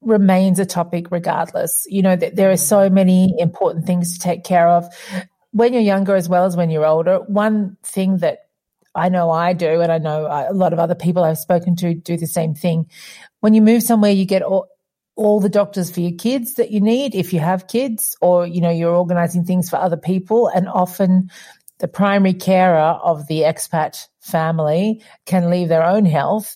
remains 0.01 0.59
a 0.59 0.65
topic 0.65 1.11
regardless. 1.11 1.85
You 1.89 2.01
know, 2.01 2.15
that 2.15 2.35
there 2.35 2.51
are 2.51 2.57
so 2.57 2.89
many 2.89 3.33
important 3.39 3.85
things 3.85 4.13
to 4.13 4.19
take 4.19 4.43
care 4.43 4.67
of 4.67 4.87
when 5.51 5.73
you're 5.73 5.81
younger 5.81 6.15
as 6.15 6.29
well 6.29 6.45
as 6.45 6.55
when 6.55 6.69
you're 6.69 6.85
older, 6.85 7.19
one 7.27 7.77
thing 7.83 8.17
that 8.17 8.39
I 8.95 9.09
know 9.09 9.29
I 9.29 9.53
do, 9.53 9.81
and 9.81 9.91
I 9.91 9.97
know 9.99 10.25
a 10.25 10.53
lot 10.53 10.73
of 10.73 10.79
other 10.79 10.95
people 10.95 11.23
I've 11.23 11.37
spoken 11.37 11.75
to 11.77 11.93
do 11.93 12.17
the 12.17 12.27
same 12.27 12.53
thing. 12.53 12.89
When 13.39 13.53
you 13.53 13.61
move 13.61 13.83
somewhere, 13.83 14.11
you 14.11 14.25
get 14.25 14.41
all, 14.41 14.67
all 15.15 15.39
the 15.39 15.49
doctors 15.49 15.91
for 15.91 16.01
your 16.01 16.17
kids 16.17 16.55
that 16.55 16.71
you 16.71 16.81
need 16.81 17.15
if 17.15 17.31
you 17.31 17.39
have 17.39 17.67
kids, 17.67 18.17
or 18.21 18.45
you 18.45 18.59
know 18.59 18.69
you're 18.69 18.95
organizing 18.95 19.45
things 19.45 19.69
for 19.69 19.77
other 19.77 19.97
people, 19.97 20.47
and 20.47 20.67
often 20.67 21.29
the 21.79 21.87
primary 21.87 22.33
carer 22.33 22.99
of 23.03 23.27
the 23.27 23.41
expat 23.41 24.07
family 24.19 25.01
can 25.25 25.49
leave 25.49 25.67
their 25.67 25.83
own 25.83 26.05
health 26.05 26.55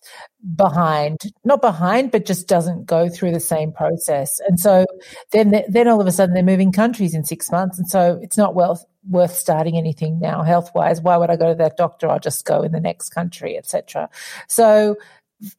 behind, 0.53 1.19
not 1.43 1.61
behind, 1.61 2.11
but 2.11 2.25
just 2.25 2.47
doesn't 2.47 2.85
go 2.85 3.09
through 3.09 3.31
the 3.31 3.39
same 3.39 3.71
process. 3.71 4.39
And 4.47 4.59
so 4.59 4.85
then, 5.31 5.63
then 5.67 5.87
all 5.87 6.01
of 6.01 6.07
a 6.07 6.11
sudden 6.11 6.35
they're 6.35 6.43
moving 6.43 6.71
countries 6.71 7.15
in 7.15 7.23
six 7.23 7.51
months. 7.51 7.79
And 7.79 7.87
so 7.87 8.19
it's 8.21 8.37
not 8.37 8.53
worth, 8.53 8.83
worth 9.09 9.33
starting 9.33 9.77
anything 9.77 10.19
now 10.19 10.43
health 10.43 10.71
wise. 10.75 11.01
Why 11.01 11.17
would 11.17 11.29
I 11.29 11.35
go 11.35 11.49
to 11.49 11.55
that 11.55 11.77
doctor? 11.77 12.09
I'll 12.09 12.19
just 12.19 12.45
go 12.45 12.61
in 12.61 12.71
the 12.71 12.79
next 12.79 13.09
country, 13.09 13.57
etc. 13.57 14.09
So 14.47 14.97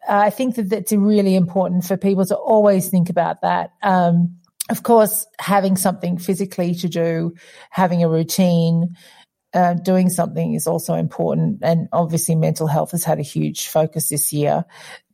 I 0.08 0.30
think 0.30 0.54
that 0.56 0.70
that's 0.70 0.92
really 0.92 1.34
important 1.34 1.84
for 1.84 1.96
people 1.96 2.24
to 2.26 2.36
always 2.36 2.88
think 2.88 3.10
about 3.10 3.42
that. 3.42 3.70
Um, 3.82 4.36
of 4.68 4.82
course, 4.82 5.26
having 5.38 5.76
something 5.76 6.18
physically 6.18 6.74
to 6.76 6.88
do, 6.88 7.34
having 7.70 8.02
a 8.02 8.08
routine, 8.08 8.96
uh, 9.54 9.74
doing 9.74 10.10
something 10.10 10.54
is 10.54 10.66
also 10.66 10.94
important. 10.94 11.60
And 11.62 11.88
obviously, 11.92 12.34
mental 12.34 12.66
health 12.66 12.90
has 12.92 13.04
had 13.04 13.18
a 13.18 13.22
huge 13.22 13.68
focus 13.68 14.08
this 14.08 14.32
year, 14.32 14.64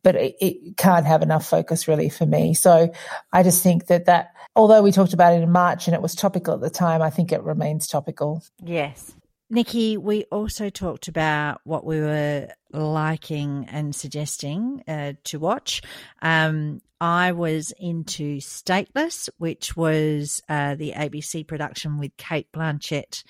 but 0.03 0.16
it, 0.16 0.37
it, 0.40 0.77
can't 0.77 1.07
have 1.07 1.23
enough 1.23 1.47
focus 1.47 1.87
really 1.87 2.09
for 2.09 2.27
me. 2.27 2.55
So 2.55 2.92
I 3.33 3.42
just 3.42 3.62
think 3.62 3.87
that 3.87 4.07
that, 4.07 4.35
although 4.57 4.83
we 4.83 4.92
talked 4.92 5.12
about 5.12 5.35
it 5.35 5.42
in 5.42 5.51
March 5.51 5.87
and 5.87 5.95
it 5.95 6.03
was 6.03 6.14
topical 6.14 6.55
at 6.55 6.61
the 6.61 6.71
time, 6.71 7.03
I 7.03 7.11
think 7.11 7.33
it 7.33 7.42
remains 7.42 7.87
topical. 7.87 8.42
Yes. 8.62 9.14
Nikki, 9.53 9.99
we 9.99 10.25
also 10.33 10.71
talked 10.71 11.09
about 11.09 11.61
what 11.65 11.85
we 11.85 12.01
were 12.01 12.49
liking 12.73 13.67
and 13.71 13.95
suggesting 13.95 14.83
uh, 14.88 15.12
to 15.25 15.38
watch. 15.38 15.83
Um, 16.23 16.81
I 17.03 17.33
was 17.33 17.71
into 17.79 18.38
Stateless, 18.38 19.29
which 19.37 19.77
was 19.77 20.41
uh, 20.49 20.77
the 20.77 20.93
ABC 20.93 21.47
production 21.47 21.99
with 21.99 22.17
Cate 22.17 22.51
Blanchett 22.51 23.25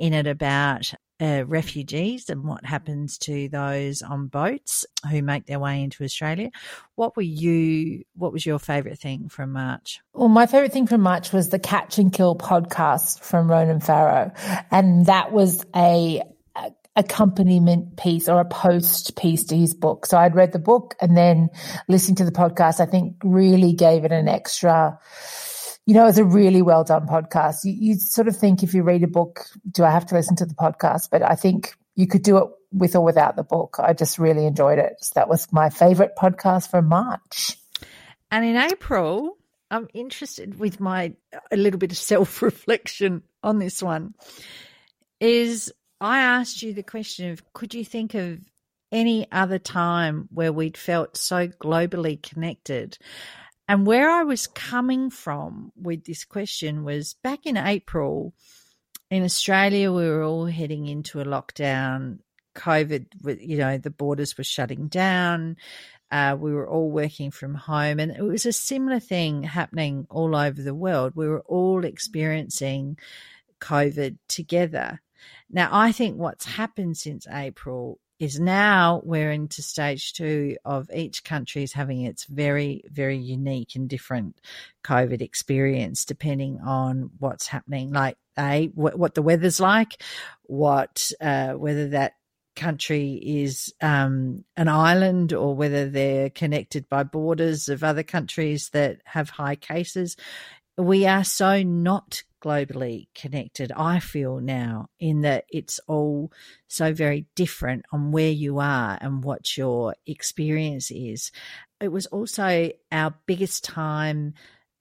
in 0.00 0.14
it 0.14 0.26
about 0.26 0.94
uh, 1.20 1.44
refugees 1.46 2.28
and 2.28 2.44
what 2.44 2.64
happens 2.64 3.18
to 3.18 3.48
those 3.48 4.02
on 4.02 4.26
boats 4.28 4.86
who 5.10 5.22
make 5.22 5.46
their 5.46 5.58
way 5.58 5.82
into 5.82 6.04
Australia. 6.04 6.50
What 6.94 7.16
were 7.16 7.22
you? 7.22 8.04
What 8.14 8.32
was 8.32 8.46
your 8.46 8.58
favourite 8.58 8.98
thing 8.98 9.28
from 9.28 9.52
March? 9.52 10.00
Well, 10.12 10.28
my 10.28 10.46
favourite 10.46 10.72
thing 10.72 10.86
from 10.86 11.00
March 11.00 11.32
was 11.32 11.48
the 11.48 11.58
Catch 11.58 11.98
and 11.98 12.12
Kill 12.12 12.36
podcast 12.36 13.20
from 13.20 13.50
Ronan 13.50 13.80
Farrow, 13.80 14.32
and 14.70 15.06
that 15.06 15.32
was 15.32 15.64
a 15.74 16.22
accompaniment 16.98 17.96
piece 17.96 18.28
or 18.28 18.40
a 18.40 18.44
post 18.44 19.16
piece 19.16 19.44
to 19.44 19.56
his 19.56 19.72
book. 19.72 20.04
So 20.04 20.18
I'd 20.18 20.34
read 20.34 20.52
the 20.52 20.58
book 20.58 20.96
and 21.00 21.16
then 21.16 21.48
listening 21.86 22.16
to 22.16 22.24
the 22.24 22.32
podcast, 22.32 22.80
I 22.80 22.86
think 22.86 23.14
really 23.22 23.72
gave 23.72 24.04
it 24.04 24.10
an 24.10 24.26
extra, 24.26 24.98
you 25.88 25.94
know, 25.94 26.06
it's 26.06 26.18
a 26.18 26.24
really 26.24 26.60
well 26.60 26.84
done 26.84 27.06
podcast. 27.06 27.64
You, 27.64 27.72
you, 27.72 27.94
sort 27.94 28.28
of 28.28 28.36
think 28.36 28.62
if 28.62 28.74
you 28.74 28.82
read 28.82 29.02
a 29.02 29.06
book, 29.06 29.46
do 29.70 29.84
I 29.84 29.90
have 29.90 30.04
to 30.08 30.14
listen 30.14 30.36
to 30.36 30.44
the 30.44 30.52
podcast? 30.52 31.08
But 31.10 31.22
I 31.22 31.34
think 31.34 31.74
you 31.96 32.06
could 32.06 32.22
do 32.22 32.36
it 32.36 32.44
with 32.70 32.94
or 32.94 33.02
without 33.02 33.36
the 33.36 33.42
book. 33.42 33.78
I 33.82 33.94
just 33.94 34.18
really 34.18 34.44
enjoyed 34.44 34.78
it. 34.78 34.96
So 35.00 35.12
that 35.14 35.30
was 35.30 35.50
my 35.50 35.70
favorite 35.70 36.10
podcast 36.14 36.70
for 36.70 36.82
March. 36.82 37.56
And 38.30 38.44
in 38.44 38.56
April, 38.56 39.38
I'm 39.70 39.88
interested 39.94 40.58
with 40.58 40.78
my 40.78 41.14
a 41.50 41.56
little 41.56 41.78
bit 41.78 41.92
of 41.92 41.96
self 41.96 42.42
reflection 42.42 43.22
on 43.42 43.58
this 43.58 43.82
one. 43.82 44.12
Is 45.20 45.72
I 46.02 46.18
asked 46.18 46.62
you 46.62 46.74
the 46.74 46.82
question 46.82 47.30
of 47.30 47.50
could 47.54 47.72
you 47.72 47.82
think 47.86 48.12
of 48.12 48.40
any 48.92 49.26
other 49.32 49.58
time 49.58 50.28
where 50.34 50.52
we'd 50.52 50.76
felt 50.76 51.16
so 51.16 51.48
globally 51.48 52.22
connected? 52.22 52.98
And 53.68 53.86
where 53.86 54.10
I 54.10 54.22
was 54.22 54.46
coming 54.46 55.10
from 55.10 55.72
with 55.76 56.04
this 56.04 56.24
question 56.24 56.84
was 56.84 57.14
back 57.22 57.44
in 57.44 57.56
April 57.56 58.32
in 59.10 59.24
Australia, 59.24 59.90
we 59.90 60.08
were 60.08 60.22
all 60.22 60.46
heading 60.46 60.86
into 60.86 61.20
a 61.20 61.24
lockdown. 61.24 62.18
COVID, 62.54 63.40
you 63.40 63.56
know, 63.56 63.78
the 63.78 63.90
borders 63.90 64.36
were 64.36 64.44
shutting 64.44 64.88
down. 64.88 65.56
Uh, 66.10 66.36
we 66.38 66.52
were 66.52 66.68
all 66.68 66.90
working 66.90 67.30
from 67.30 67.54
home, 67.54 68.00
and 68.00 68.12
it 68.12 68.22
was 68.22 68.46
a 68.46 68.52
similar 68.52 68.98
thing 68.98 69.44
happening 69.44 70.06
all 70.10 70.34
over 70.34 70.60
the 70.60 70.74
world. 70.74 71.12
We 71.14 71.28
were 71.28 71.42
all 71.42 71.84
experiencing 71.84 72.98
COVID 73.60 74.16
together. 74.26 75.00
Now, 75.50 75.68
I 75.70 75.92
think 75.92 76.16
what's 76.16 76.44
happened 76.44 76.96
since 76.96 77.26
April 77.30 77.98
is 78.18 78.40
now 78.40 79.00
we're 79.04 79.30
into 79.30 79.62
stage 79.62 80.12
two 80.12 80.56
of 80.64 80.90
each 80.94 81.24
country 81.24 81.62
is 81.62 81.72
having 81.72 82.02
its 82.02 82.24
very, 82.24 82.82
very 82.90 83.16
unique 83.16 83.74
and 83.76 83.88
different 83.88 84.40
COVID 84.84 85.20
experience 85.20 86.04
depending 86.04 86.60
on 86.60 87.10
what's 87.18 87.46
happening. 87.46 87.92
Like, 87.92 88.16
a 88.38 88.66
what, 88.74 88.98
what 88.98 89.14
the 89.14 89.22
weather's 89.22 89.60
like, 89.60 90.02
what 90.44 91.10
uh, 91.20 91.52
whether 91.52 91.88
that 91.88 92.14
country 92.56 93.12
is 93.14 93.72
um, 93.80 94.44
an 94.56 94.68
island 94.68 95.32
or 95.32 95.54
whether 95.54 95.88
they're 95.88 96.30
connected 96.30 96.88
by 96.88 97.04
borders 97.04 97.68
of 97.68 97.84
other 97.84 98.02
countries 98.02 98.70
that 98.70 99.00
have 99.04 99.30
high 99.30 99.56
cases. 99.56 100.16
We 100.76 101.06
are 101.06 101.24
so 101.24 101.62
not 101.62 102.22
globally 102.40 103.08
connected, 103.14 103.72
I 103.72 104.00
feel 104.00 104.40
now, 104.40 104.88
in 104.98 105.22
that 105.22 105.44
it's 105.48 105.80
all 105.86 106.32
so 106.66 106.92
very 106.92 107.26
different 107.34 107.84
on 107.92 108.12
where 108.12 108.30
you 108.30 108.58
are 108.58 108.98
and 109.00 109.22
what 109.22 109.56
your 109.56 109.94
experience 110.06 110.90
is. 110.90 111.30
It 111.80 111.88
was 111.88 112.06
also 112.06 112.70
our 112.90 113.14
biggest 113.26 113.64
time 113.64 114.34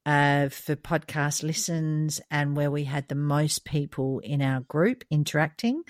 uh, 0.05 0.47
for 0.49 0.75
podcast 0.75 1.43
listens 1.43 2.21
and 2.31 2.55
where 2.55 2.71
we 2.71 2.85
had 2.85 3.07
the 3.07 3.15
most 3.15 3.65
people 3.65 4.19
in 4.19 4.41
our 4.41 4.61
group 4.61 5.03
interacting. 5.11 5.83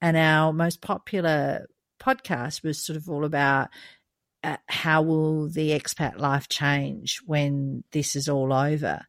And 0.00 0.16
our 0.16 0.52
most 0.52 0.80
popular 0.80 1.66
podcast 2.00 2.62
was 2.62 2.84
sort 2.84 2.96
of 2.96 3.08
all 3.08 3.24
about 3.24 3.68
uh, 4.44 4.56
how 4.68 5.02
will 5.02 5.48
the 5.48 5.70
expat 5.70 6.18
life 6.18 6.48
change 6.48 7.20
when 7.26 7.82
this 7.90 8.14
is 8.14 8.28
all 8.28 8.52
over. 8.52 9.04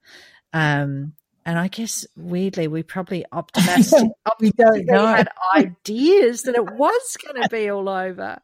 Um, 0.54 1.14
and 1.48 1.58
I 1.58 1.70
guess 1.70 2.06
weirdly, 2.18 2.68
we 2.68 2.84
probably 2.84 3.26
optimistic, 3.32 4.12
we 4.42 4.52
don't 4.52 4.86
know. 4.86 5.08
had 5.08 5.30
ideas 5.56 6.42
that 6.44 6.56
it 6.56 6.74
was 6.74 7.18
going 7.24 7.42
to 7.42 7.48
be 7.50 7.70
all 7.70 7.88
over. 7.88 8.40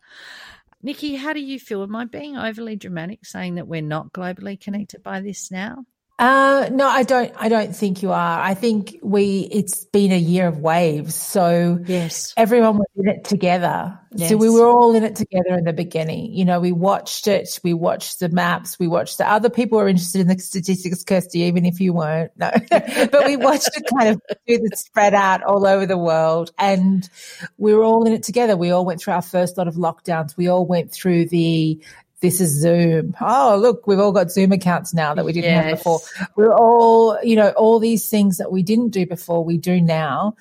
Nikki, 0.81 1.17
how 1.17 1.33
do 1.33 1.41
you 1.41 1.59
feel? 1.59 1.83
Am 1.83 1.95
I 1.97 2.05
being 2.05 2.37
overly 2.37 2.77
dramatic 2.77 3.25
saying 3.25 3.55
that 3.55 3.67
we're 3.67 3.81
not 3.81 4.13
globally 4.13 4.59
connected 4.59 5.03
by 5.03 5.19
this 5.19 5.51
now? 5.51 5.85
Uh, 6.23 6.69
no, 6.71 6.87
I 6.87 7.03
don't. 7.03 7.33
I 7.35 7.49
don't 7.49 7.75
think 7.75 8.01
you 8.01 8.13
are. 8.13 8.39
I 8.39 8.53
think 8.53 8.97
we. 9.03 9.41
It's 9.51 9.83
been 9.83 10.13
a 10.13 10.17
year 10.17 10.47
of 10.47 10.57
waves, 10.57 11.15
so 11.15 11.83
yes, 11.85 12.33
everyone 12.37 12.77
was 12.77 12.87
in 12.95 13.09
it 13.09 13.25
together. 13.25 13.99
Yes. 14.15 14.29
So 14.29 14.37
we 14.37 14.49
were 14.49 14.65
all 14.65 14.95
in 14.95 15.03
it 15.03 15.17
together 15.17 15.57
in 15.57 15.65
the 15.65 15.73
beginning. 15.73 16.31
You 16.31 16.45
know, 16.45 16.61
we 16.61 16.71
watched 16.71 17.27
it. 17.27 17.59
We 17.61 17.73
watched 17.73 18.21
the 18.21 18.29
maps. 18.29 18.79
We 18.79 18.87
watched 18.87 19.17
the 19.17 19.29
other 19.29 19.49
people 19.49 19.79
were 19.79 19.89
interested 19.89 20.21
in 20.21 20.27
the 20.27 20.39
statistics, 20.39 21.03
Kirsty, 21.03 21.39
even 21.41 21.65
if 21.65 21.81
you 21.81 21.91
weren't. 21.91 22.31
No, 22.37 22.51
but 22.69 23.25
we 23.25 23.35
watched 23.35 23.71
it 23.75 23.83
kind 23.93 24.07
of 24.07 24.21
do 24.47 24.59
the 24.59 24.77
spread 24.77 25.13
out 25.13 25.43
all 25.43 25.67
over 25.67 25.85
the 25.85 25.97
world, 25.97 26.53
and 26.57 27.09
we 27.57 27.73
were 27.73 27.83
all 27.83 28.07
in 28.07 28.13
it 28.13 28.23
together. 28.23 28.55
We 28.55 28.71
all 28.71 28.85
went 28.85 29.01
through 29.01 29.15
our 29.15 29.21
first 29.21 29.57
lot 29.57 29.67
of 29.67 29.75
lockdowns. 29.75 30.37
We 30.37 30.47
all 30.47 30.65
went 30.65 30.93
through 30.93 31.25
the 31.25 31.83
this 32.23 32.39
is 32.39 32.51
Zoom. 32.51 33.15
Oh, 33.19 33.57
look, 33.61 33.85
we've 33.85 33.99
all 33.99 34.13
got 34.13 34.31
Zoom 34.31 34.53
accounts 34.53 34.93
now 34.93 35.13
that 35.13 35.25
we 35.25 35.33
didn't 35.33 35.51
yes. 35.51 35.65
have 35.65 35.77
before. 35.77 35.99
We're 36.37 36.55
all, 36.55 37.19
you 37.21 37.35
know, 37.35 37.49
all 37.49 37.79
these 37.79 38.09
things 38.09 38.37
that 38.37 38.49
we 38.49 38.63
didn't 38.63 38.91
do 38.91 39.05
before, 39.05 39.43
we 39.43 39.57
do 39.57 39.81
now. 39.81 40.37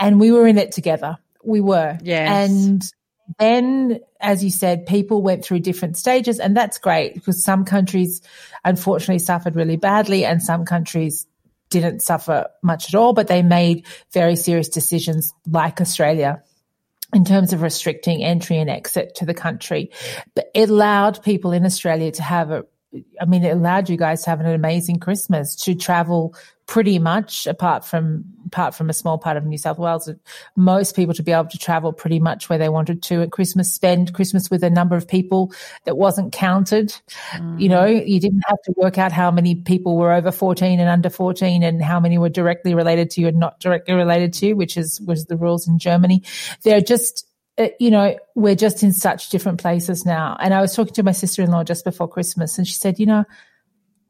And 0.00 0.18
we 0.18 0.32
were 0.32 0.48
in 0.48 0.58
it 0.58 0.72
together. 0.72 1.18
We 1.44 1.60
were. 1.60 1.96
Yes. 2.02 2.50
And 2.50 2.82
then, 3.38 4.00
as 4.20 4.42
you 4.42 4.50
said, 4.50 4.84
people 4.84 5.22
went 5.22 5.44
through 5.44 5.60
different 5.60 5.96
stages, 5.96 6.40
and 6.40 6.56
that's 6.56 6.78
great 6.78 7.14
because 7.14 7.44
some 7.44 7.64
countries 7.64 8.20
unfortunately 8.64 9.20
suffered 9.20 9.54
really 9.54 9.76
badly, 9.76 10.24
and 10.24 10.42
some 10.42 10.64
countries 10.64 11.28
didn't 11.70 12.02
suffer 12.02 12.48
much 12.62 12.92
at 12.92 12.98
all, 12.98 13.12
but 13.12 13.28
they 13.28 13.42
made 13.42 13.86
very 14.12 14.34
serious 14.34 14.68
decisions, 14.68 15.32
like 15.48 15.80
Australia 15.80 16.42
in 17.12 17.24
terms 17.24 17.52
of 17.52 17.62
restricting 17.62 18.24
entry 18.24 18.58
and 18.58 18.70
exit 18.70 19.14
to 19.16 19.26
the 19.26 19.34
country. 19.34 19.90
But 20.34 20.50
it 20.54 20.70
allowed 20.70 21.22
people 21.22 21.52
in 21.52 21.66
Australia 21.66 22.10
to 22.12 22.22
have 22.22 22.50
a, 22.50 22.64
I 23.20 23.24
mean, 23.26 23.44
it 23.44 23.50
allowed 23.50 23.88
you 23.88 23.96
guys 23.96 24.24
to 24.24 24.30
have 24.30 24.40
an 24.40 24.46
amazing 24.46 24.98
Christmas 24.98 25.56
to 25.64 25.74
travel 25.74 26.34
pretty 26.72 26.98
much 26.98 27.46
apart 27.46 27.84
from 27.84 28.24
apart 28.46 28.74
from 28.74 28.88
a 28.88 28.94
small 28.94 29.18
part 29.18 29.36
of 29.36 29.44
New 29.44 29.58
South 29.58 29.78
Wales, 29.78 30.08
most 30.56 30.96
people 30.96 31.12
to 31.12 31.22
be 31.22 31.30
able 31.30 31.50
to 31.50 31.58
travel 31.58 31.92
pretty 31.92 32.18
much 32.18 32.48
where 32.48 32.58
they 32.58 32.70
wanted 32.70 33.02
to 33.02 33.20
at 33.20 33.30
Christmas, 33.30 33.70
spend 33.70 34.14
Christmas 34.14 34.50
with 34.50 34.64
a 34.64 34.70
number 34.70 34.96
of 34.96 35.06
people 35.06 35.52
that 35.84 35.98
wasn't 35.98 36.32
counted. 36.32 36.94
Mm. 37.32 37.60
You 37.60 37.68
know, 37.68 37.84
you 37.84 38.18
didn't 38.18 38.42
have 38.46 38.56
to 38.64 38.72
work 38.78 38.96
out 38.96 39.12
how 39.12 39.30
many 39.30 39.54
people 39.54 39.98
were 39.98 40.14
over 40.14 40.32
14 40.32 40.80
and 40.80 40.88
under 40.88 41.10
14 41.10 41.62
and 41.62 41.82
how 41.82 42.00
many 42.00 42.16
were 42.16 42.30
directly 42.30 42.74
related 42.74 43.10
to 43.10 43.20
you 43.20 43.28
and 43.28 43.36
not 43.36 43.60
directly 43.60 43.92
related 43.92 44.32
to 44.32 44.46
you, 44.46 44.56
which 44.56 44.78
is 44.78 44.98
was 45.02 45.26
the 45.26 45.36
rules 45.36 45.68
in 45.68 45.78
Germany. 45.78 46.22
They're 46.62 46.80
just 46.80 47.26
uh, 47.58 47.68
you 47.78 47.90
know, 47.90 48.16
we're 48.34 48.54
just 48.54 48.82
in 48.82 48.94
such 48.94 49.28
different 49.28 49.60
places 49.60 50.06
now. 50.06 50.38
And 50.40 50.54
I 50.54 50.62
was 50.62 50.74
talking 50.74 50.94
to 50.94 51.02
my 51.02 51.12
sister 51.12 51.42
in 51.42 51.50
law 51.50 51.64
just 51.64 51.84
before 51.84 52.08
Christmas, 52.08 52.56
and 52.56 52.66
she 52.66 52.72
said, 52.72 52.98
you 52.98 53.04
know, 53.04 53.26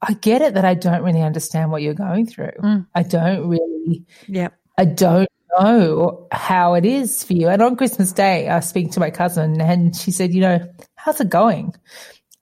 I 0.02 0.14
get 0.14 0.42
it 0.42 0.54
that 0.54 0.64
I 0.64 0.74
don't 0.74 1.02
really 1.02 1.22
understand 1.22 1.70
what 1.70 1.80
you're 1.80 1.94
going 1.94 2.26
through. 2.26 2.52
Mm. 2.60 2.86
I 2.94 3.04
don't 3.04 3.48
really. 3.48 4.04
Yeah. 4.26 4.48
I 4.76 4.84
don't 4.84 5.28
know 5.58 6.26
how 6.32 6.74
it 6.74 6.84
is 6.84 7.22
for 7.22 7.34
you. 7.34 7.48
And 7.48 7.62
on 7.62 7.76
Christmas 7.76 8.12
Day, 8.12 8.48
I 8.48 8.56
was 8.56 8.68
speaking 8.68 8.90
to 8.92 9.00
my 9.00 9.10
cousin 9.10 9.60
and 9.60 9.94
she 9.94 10.10
said, 10.10 10.34
you 10.34 10.40
know, 10.40 10.58
how's 10.96 11.20
it 11.20 11.30
going? 11.30 11.74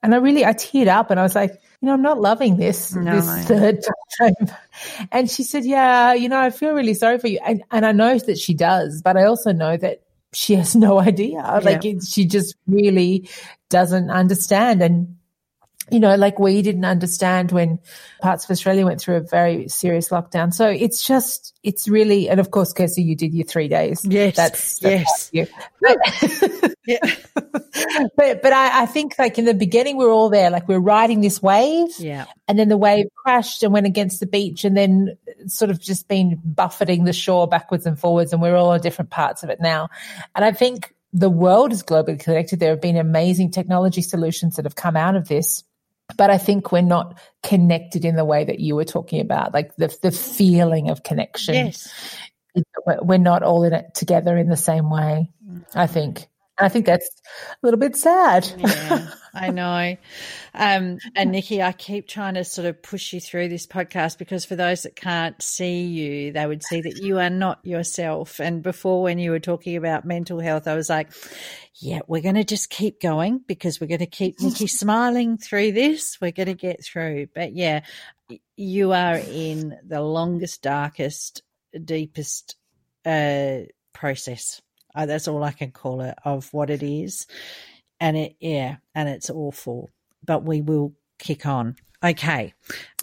And 0.01 0.15
I 0.15 0.17
really, 0.17 0.43
I 0.43 0.53
teared 0.53 0.87
up 0.87 1.11
and 1.11 1.19
I 1.19 1.23
was 1.23 1.35
like, 1.35 1.51
you 1.51 1.87
know, 1.87 1.93
I'm 1.93 2.01
not 2.01 2.19
loving 2.19 2.57
this, 2.57 2.93
no, 2.95 3.15
this 3.15 3.47
third 3.47 3.83
time. 4.17 4.33
And 5.11 5.29
she 5.29 5.43
said, 5.43 5.65
yeah, 5.65 6.13
you 6.13 6.29
know, 6.29 6.39
I 6.39 6.49
feel 6.49 6.73
really 6.73 6.93
sorry 6.93 7.19
for 7.19 7.27
you. 7.27 7.39
And, 7.45 7.63
and 7.71 7.85
I 7.85 7.91
know 7.91 8.17
that 8.17 8.37
she 8.37 8.53
does, 8.53 9.01
but 9.01 9.17
I 9.17 9.25
also 9.25 9.51
know 9.51 9.77
that 9.77 10.01
she 10.33 10.55
has 10.55 10.75
no 10.75 10.99
idea. 11.09 11.37
Yeah. 11.37 11.59
Like 11.59 11.85
it, 11.85 12.03
she 12.03 12.25
just 12.25 12.55
really 12.67 13.29
doesn't 13.69 14.09
understand. 14.09 14.81
And 14.81 15.17
you 15.91 15.99
know, 15.99 16.15
like 16.15 16.39
we 16.39 16.61
didn't 16.61 16.85
understand 16.85 17.51
when 17.51 17.77
parts 18.21 18.45
of 18.45 18.51
Australia 18.51 18.85
went 18.85 19.01
through 19.01 19.17
a 19.17 19.21
very 19.21 19.67
serious 19.67 20.09
lockdown. 20.09 20.53
So 20.53 20.69
it's 20.69 21.05
just, 21.05 21.53
it's 21.63 21.87
really, 21.87 22.29
and 22.29 22.39
of 22.39 22.49
course, 22.49 22.71
Kirsty, 22.71 23.03
you 23.03 23.15
did 23.15 23.33
your 23.33 23.45
three 23.45 23.67
days. 23.67 24.05
Yes. 24.05 24.37
That's, 24.37 24.79
that's 24.79 25.29
yes. 25.33 25.49
But, 25.81 26.75
yeah. 26.87 27.15
but, 28.15 28.41
but 28.41 28.53
I, 28.53 28.83
I, 28.83 28.85
think 28.85 29.19
like 29.19 29.37
in 29.37 29.43
the 29.43 29.53
beginning, 29.53 29.97
we 29.97 30.05
are 30.05 30.09
all 30.09 30.29
there, 30.29 30.49
like 30.49 30.65
we 30.69 30.75
we're 30.75 30.81
riding 30.81 31.19
this 31.19 31.41
wave. 31.41 31.89
Yeah. 31.99 32.25
And 32.47 32.57
then 32.57 32.69
the 32.69 32.77
wave 32.77 33.07
crashed 33.15 33.61
and 33.61 33.73
went 33.73 33.85
against 33.85 34.21
the 34.21 34.27
beach 34.27 34.63
and 34.63 34.77
then 34.77 35.17
sort 35.47 35.71
of 35.71 35.79
just 35.81 36.07
been 36.07 36.39
buffeting 36.45 37.03
the 37.03 37.13
shore 37.13 37.49
backwards 37.49 37.85
and 37.85 37.99
forwards. 37.99 38.31
And 38.31 38.41
we're 38.41 38.55
all 38.55 38.69
on 38.69 38.79
different 38.79 39.11
parts 39.11 39.43
of 39.43 39.49
it 39.49 39.59
now. 39.59 39.89
And 40.35 40.45
I 40.45 40.53
think 40.53 40.95
the 41.11 41.29
world 41.29 41.73
is 41.73 41.83
globally 41.83 42.17
connected. 42.17 42.61
There 42.61 42.69
have 42.69 42.81
been 42.81 42.95
amazing 42.95 43.51
technology 43.51 44.01
solutions 44.01 44.55
that 44.55 44.63
have 44.63 44.75
come 44.75 44.95
out 44.95 45.17
of 45.17 45.27
this 45.27 45.65
but 46.17 46.29
I 46.29 46.37
think 46.37 46.71
we're 46.71 46.81
not 46.81 47.19
connected 47.43 48.05
in 48.05 48.15
the 48.15 48.25
way 48.25 48.43
that 48.43 48.59
you 48.59 48.75
were 48.75 48.85
talking 48.85 49.19
about, 49.21 49.53
like 49.53 49.75
the 49.75 49.95
the 50.01 50.11
feeling 50.11 50.89
of 50.89 51.03
connection. 51.03 51.53
Yes, 51.53 51.89
we're 53.01 53.17
not 53.17 53.43
all 53.43 53.63
in 53.63 53.73
it 53.73 53.93
together 53.93 54.37
in 54.37 54.49
the 54.49 54.57
same 54.57 54.89
way. 54.89 55.29
I 55.75 55.85
mm. 55.85 55.89
think. 55.89 56.27
I 56.57 56.69
think 56.69 56.85
that's 56.85 57.09
a 57.51 57.57
little 57.63 57.79
bit 57.79 57.95
sad. 57.95 58.47
Yeah, 58.57 59.09
I 59.33 59.49
know. 59.49 59.95
Um, 60.53 60.97
and 61.15 61.31
Nikki, 61.31 61.61
I 61.61 61.71
keep 61.71 62.07
trying 62.07 62.33
to 62.33 62.43
sort 62.43 62.67
of 62.67 62.81
push 62.81 63.13
you 63.13 63.21
through 63.21 63.49
this 63.49 63.65
podcast 63.65 64.17
because 64.17 64.43
for 64.43 64.55
those 64.55 64.83
that 64.83 64.95
can't 64.95 65.41
see 65.41 65.83
you, 65.83 66.33
they 66.33 66.45
would 66.45 66.63
see 66.63 66.81
that 66.81 66.97
you 66.97 67.19
are 67.19 67.29
not 67.29 67.65
yourself. 67.65 68.39
And 68.39 68.61
before, 68.61 69.03
when 69.03 69.19
you 69.19 69.31
were 69.31 69.39
talking 69.39 69.77
about 69.77 70.05
mental 70.05 70.39
health, 70.39 70.67
I 70.67 70.75
was 70.75 70.89
like, 70.89 71.11
yeah, 71.75 71.99
we're 72.07 72.21
going 72.21 72.35
to 72.35 72.43
just 72.43 72.69
keep 72.69 73.01
going 73.01 73.41
because 73.47 73.79
we're 73.79 73.87
going 73.87 73.99
to 73.99 74.05
keep 74.05 74.41
Nikki 74.41 74.67
smiling 74.67 75.37
through 75.37 75.71
this. 75.71 76.19
We're 76.19 76.31
going 76.31 76.47
to 76.47 76.53
get 76.53 76.83
through. 76.83 77.27
But 77.33 77.53
yeah, 77.53 77.81
you 78.57 78.91
are 78.91 79.15
in 79.15 79.77
the 79.85 80.01
longest, 80.01 80.61
darkest, 80.61 81.41
deepest 81.85 82.55
uh, 83.05 83.61
process 83.93 84.61
uh, 84.95 85.05
that's 85.05 85.27
all 85.27 85.43
I 85.43 85.51
can 85.51 85.71
call 85.71 86.01
it 86.01 86.15
of 86.25 86.51
what 86.53 86.69
it 86.69 86.83
is. 86.83 87.27
And 88.01 88.17
it, 88.17 88.35
yeah, 88.41 88.77
and 88.93 89.07
it's 89.07 89.29
awful, 89.29 89.89
but 90.25 90.43
we 90.43 90.59
will 90.59 90.93
kick 91.19 91.45
on. 91.45 91.75
Okay. 92.03 92.55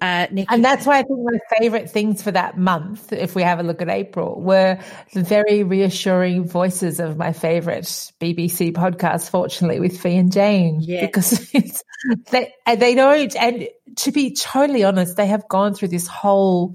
Uh, 0.03 0.27
Nikki. 0.31 0.49
And 0.51 0.65
that's 0.65 0.85
why 0.85 0.99
I 0.99 1.03
think 1.03 1.21
my 1.23 1.39
favorite 1.57 1.89
things 1.89 2.21
for 2.21 2.33
that 2.33 2.59
month, 2.59 3.13
if 3.13 3.37
we 3.37 3.43
have 3.43 3.61
a 3.61 3.63
look 3.63 3.81
at 3.81 3.89
April, 3.89 4.41
were 4.41 4.81
the 5.13 5.23
very 5.23 5.63
reassuring 5.63 6.49
voices 6.49 6.99
of 6.99 7.17
my 7.17 7.33
favorite 7.33 7.85
BBC 8.21 8.73
podcast, 8.73 9.31
fortunately, 9.31 9.79
with 9.79 10.01
Fi 10.01 10.11
and 10.11 10.33
Jane. 10.33 10.81
Yeah. 10.81 11.07
Because 11.07 11.49
it's, 11.55 11.85
they, 12.33 12.53
they 12.67 12.97
don't, 12.97 13.37
and 13.37 13.69
to 13.99 14.11
be 14.11 14.35
totally 14.35 14.83
honest, 14.83 15.17
they 15.17 15.29
have 15.29 15.49
gone 15.49 15.75
through 15.75 15.89
this 15.89 16.09
whole 16.09 16.75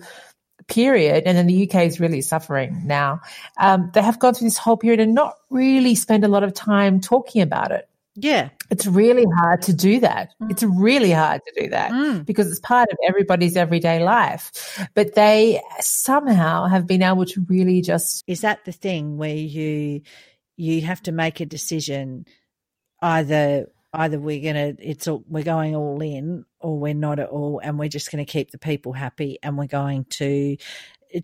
period, 0.68 1.24
and 1.26 1.38
then 1.38 1.48
the 1.48 1.70
UK 1.70 1.88
is 1.88 2.00
really 2.00 2.22
suffering 2.22 2.84
now. 2.86 3.20
Um, 3.58 3.92
they 3.94 4.02
have 4.02 4.20
gone 4.20 4.34
through 4.34 4.48
this 4.48 4.58
whole 4.58 4.78
period 4.78 5.02
and 5.02 5.14
not 5.14 5.36
really 5.50 5.96
spend 5.96 6.24
a 6.24 6.30
lot 6.30 6.44
of 6.44 6.54
time 6.54 7.02
talking 7.02 7.42
about 7.42 7.72
it. 7.72 7.90
Yeah. 8.16 8.50
It's 8.70 8.86
really 8.86 9.26
hard 9.38 9.64
to 9.64 9.74
do 9.74 10.00
that. 10.02 10.34
Mm. 10.42 10.52
It's 10.52 10.64
really 10.64 11.12
hard 11.12 11.42
to 11.46 11.62
do 11.62 11.70
that 11.70 11.92
mm. 11.92 12.26
because 12.26 12.50
it's 12.50 12.60
part 12.60 12.90
of 12.92 12.98
everybody's 13.08 13.58
everyday 13.58 14.04
life. 14.04 14.88
But 14.94 15.16
they 15.16 15.62
somehow 15.80 16.68
have 16.68 16.86
been 16.86 17.02
able 17.02 17.26
to 17.26 17.46
really 17.50 17.82
just. 17.82 18.24
Is 18.28 18.42
that 18.42 18.66
the 18.66 18.72
thing 18.72 19.18
where 19.18 19.36
you, 19.36 20.02
you 20.58 20.82
have 20.82 21.02
to 21.04 21.12
make 21.12 21.40
a 21.40 21.46
decision 21.46 22.26
either 23.02 23.68
either 23.96 24.20
we're 24.20 24.42
gonna 24.42 24.74
it's 24.80 25.08
all, 25.08 25.24
we're 25.28 25.44
going 25.44 25.76
all 25.76 26.02
in 26.02 26.46
or 26.60 26.80
we're 26.80 26.94
not 26.94 27.20
at 27.20 27.30
all 27.30 27.60
and 27.64 27.78
we're 27.78 27.90
just 27.90 28.12
going 28.12 28.26
to 28.26 28.32
keep 28.32 28.52
the 28.52 28.58
people 28.58 28.94
happy 28.94 29.38
and 29.44 29.58
we're 29.58 29.68
going 29.68 30.06
to 30.06 30.58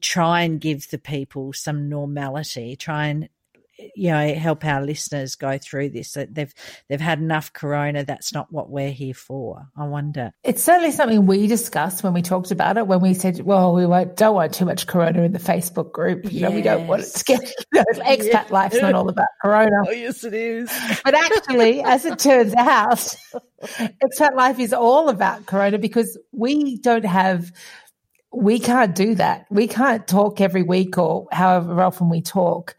try 0.01 0.41
and 0.41 0.61
give 0.61 0.87
the 0.91 0.99
people 0.99 1.51
some 1.51 1.89
normality 1.89 2.75
try 2.75 3.07
and 3.07 3.29
you 3.95 4.11
know 4.11 4.33
help 4.33 4.65
our 4.65 4.81
listeners 4.81 5.35
go 5.35 5.57
through 5.57 5.89
this 5.89 6.13
that 6.13 6.33
they've 6.33 6.53
they've 6.87 7.01
had 7.01 7.19
enough 7.19 7.53
corona 7.53 8.03
that's 8.03 8.33
not 8.33 8.51
what 8.51 8.69
we're 8.69 8.91
here 8.91 9.13
for 9.13 9.67
i 9.77 9.85
wonder 9.85 10.31
it's 10.43 10.63
certainly 10.63 10.91
something 10.91 11.25
we 11.25 11.47
discussed 11.47 12.03
when 12.03 12.13
we 12.13 12.21
talked 12.21 12.51
about 12.51 12.77
it 12.77 12.87
when 12.87 12.99
we 12.99 13.13
said 13.13 13.39
well 13.41 13.73
we 13.73 13.83
don't 14.15 14.35
want 14.35 14.53
too 14.53 14.65
much 14.65 14.87
corona 14.87 15.21
in 15.23 15.31
the 15.31 15.39
facebook 15.39 15.91
group 15.91 16.25
you 16.25 16.39
yes. 16.39 16.49
know 16.49 16.55
we 16.55 16.61
don't 16.61 16.87
want 16.87 17.01
it 17.01 17.07
to 17.07 17.23
get 17.23 17.41
you 17.41 17.55
know, 17.73 17.83
expat 18.03 18.27
yeah. 18.31 18.45
life's 18.49 18.81
not 18.81 18.93
all 18.93 19.09
about 19.09 19.27
corona 19.41 19.83
oh 19.87 19.91
yes 19.91 20.23
it 20.23 20.33
is 20.33 20.69
but 21.03 21.13
actually 21.13 21.81
as 21.81 22.05
it 22.05 22.19
turns 22.19 22.53
out 22.55 22.97
expat 23.63 24.35
life 24.35 24.59
is 24.59 24.73
all 24.73 25.09
about 25.09 25.45
corona 25.45 25.77
because 25.77 26.17
we 26.31 26.77
don't 26.77 27.05
have 27.05 27.51
we 28.31 28.59
can't 28.59 28.95
do 28.95 29.15
that. 29.15 29.45
We 29.49 29.67
can't 29.67 30.07
talk 30.07 30.39
every 30.39 30.61
week 30.61 30.97
or 30.97 31.27
however 31.31 31.81
often 31.81 32.09
we 32.09 32.21
talk 32.21 32.75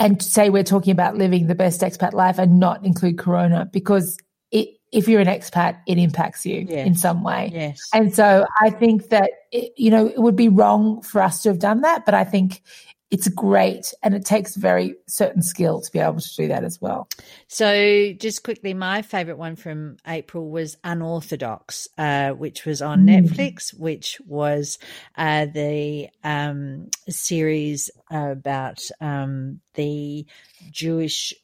and 0.00 0.20
say 0.22 0.48
we're 0.48 0.64
talking 0.64 0.90
about 0.90 1.16
living 1.16 1.46
the 1.46 1.54
best 1.54 1.82
expat 1.82 2.14
life 2.14 2.38
and 2.38 2.58
not 2.58 2.84
include 2.84 3.18
corona 3.18 3.68
because 3.70 4.16
it, 4.50 4.70
if 4.90 5.06
you're 5.06 5.20
an 5.20 5.28
expat, 5.28 5.78
it 5.86 5.98
impacts 5.98 6.44
you 6.44 6.66
yes. 6.68 6.86
in 6.86 6.94
some 6.96 7.22
way. 7.22 7.50
Yes. 7.52 7.78
And 7.92 8.12
so 8.12 8.46
I 8.60 8.70
think 8.70 9.10
that, 9.10 9.30
it, 9.52 9.72
you 9.76 9.90
know, 9.90 10.06
it 10.06 10.18
would 10.18 10.36
be 10.36 10.48
wrong 10.48 11.02
for 11.02 11.22
us 11.22 11.42
to 11.42 11.50
have 11.50 11.58
done 11.58 11.82
that. 11.82 12.06
But 12.06 12.14
I 12.14 12.24
think 12.24 12.62
it's 13.10 13.28
great 13.28 13.92
and 14.02 14.14
it 14.14 14.24
takes 14.24 14.54
very 14.54 14.94
certain 15.08 15.42
skill 15.42 15.80
to 15.80 15.90
be 15.90 15.98
able 15.98 16.20
to 16.20 16.36
do 16.36 16.48
that 16.48 16.62
as 16.62 16.80
well. 16.80 17.08
So, 17.48 18.12
just 18.12 18.44
quickly, 18.44 18.72
my 18.72 19.02
favorite 19.02 19.36
one 19.36 19.56
from 19.56 19.96
April 20.06 20.48
was 20.48 20.76
Unorthodox, 20.84 21.88
uh, 21.98 22.30
which 22.30 22.64
was 22.64 22.80
on 22.80 23.06
mm. 23.06 23.26
Netflix, 23.26 23.78
which 23.78 24.20
was 24.26 24.78
uh, 25.16 25.46
the 25.46 26.08
um, 26.22 26.88
series 27.08 27.90
about 28.10 28.80
um, 29.00 29.60
the 29.74 30.26
Jewish 30.70 31.34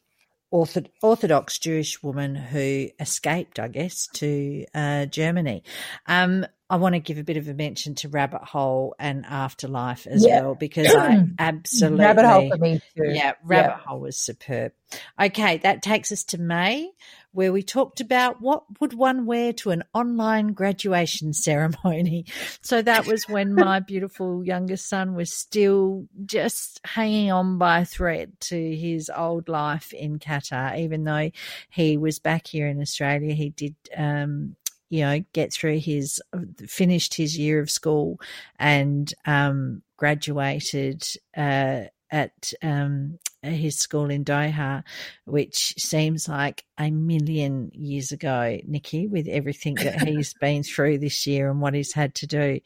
Orthodox 0.50 1.58
Jewish 1.58 2.02
woman 2.02 2.36
who 2.36 2.88
escaped, 3.00 3.58
I 3.58 3.68
guess, 3.68 4.06
to 4.14 4.64
uh, 4.74 5.06
Germany. 5.06 5.64
Um, 6.06 6.46
I 6.68 6.76
want 6.76 6.94
to 6.94 6.98
give 6.98 7.18
a 7.18 7.22
bit 7.22 7.36
of 7.36 7.46
a 7.48 7.54
mention 7.54 7.94
to 7.96 8.08
Rabbit 8.08 8.42
Hole 8.42 8.96
and 8.98 9.24
Afterlife 9.24 10.06
as 10.06 10.26
yeah. 10.26 10.40
well 10.40 10.56
because 10.56 10.92
I 10.92 11.24
absolutely 11.38 12.04
Rabbit 12.04 12.26
Hole 12.26 12.50
for 12.50 12.56
me 12.56 12.80
too. 12.96 13.04
Yeah, 13.04 13.34
Rabbit 13.44 13.68
yeah. 13.68 13.78
Hole 13.86 14.00
was 14.00 14.16
superb. 14.16 14.72
Okay, 15.20 15.58
that 15.58 15.82
takes 15.82 16.10
us 16.10 16.24
to 16.24 16.38
May, 16.38 16.90
where 17.30 17.52
we 17.52 17.62
talked 17.62 18.00
about 18.00 18.40
what 18.40 18.64
would 18.80 18.94
one 18.94 19.26
wear 19.26 19.52
to 19.52 19.70
an 19.70 19.84
online 19.94 20.54
graduation 20.54 21.32
ceremony. 21.34 22.26
So 22.62 22.82
that 22.82 23.06
was 23.06 23.28
when 23.28 23.54
my 23.54 23.78
beautiful 23.86 24.44
youngest 24.44 24.88
son 24.88 25.14
was 25.14 25.32
still 25.32 26.08
just 26.24 26.80
hanging 26.84 27.30
on 27.30 27.58
by 27.58 27.80
a 27.80 27.84
thread 27.84 28.40
to 28.40 28.76
his 28.76 29.08
old 29.14 29.48
life 29.48 29.92
in 29.92 30.18
Qatar, 30.18 30.76
even 30.78 31.04
though 31.04 31.30
he 31.70 31.96
was 31.96 32.18
back 32.18 32.48
here 32.48 32.66
in 32.66 32.80
Australia. 32.80 33.34
He 33.34 33.50
did 33.50 33.76
um, 33.96 34.56
you 34.88 35.00
know, 35.00 35.24
get 35.32 35.52
through 35.52 35.78
his, 35.78 36.20
finished 36.66 37.14
his 37.14 37.38
year 37.38 37.60
of 37.60 37.70
school 37.70 38.20
and 38.58 39.12
um, 39.24 39.82
graduated 39.96 41.06
uh, 41.36 41.82
at 42.10 42.52
um, 42.62 43.18
his 43.42 43.78
school 43.78 44.10
in 44.10 44.24
Doha, 44.24 44.82
which 45.24 45.74
seems 45.78 46.28
like 46.28 46.64
a 46.78 46.90
million 46.90 47.70
years 47.74 48.12
ago, 48.12 48.58
Nikki, 48.66 49.06
with 49.06 49.26
everything 49.28 49.74
that 49.76 50.02
he's 50.08 50.34
been 50.34 50.62
through 50.62 50.98
this 50.98 51.26
year 51.26 51.50
and 51.50 51.60
what 51.60 51.74
he's 51.74 51.92
had 51.92 52.14
to 52.16 52.26
do. 52.26 52.60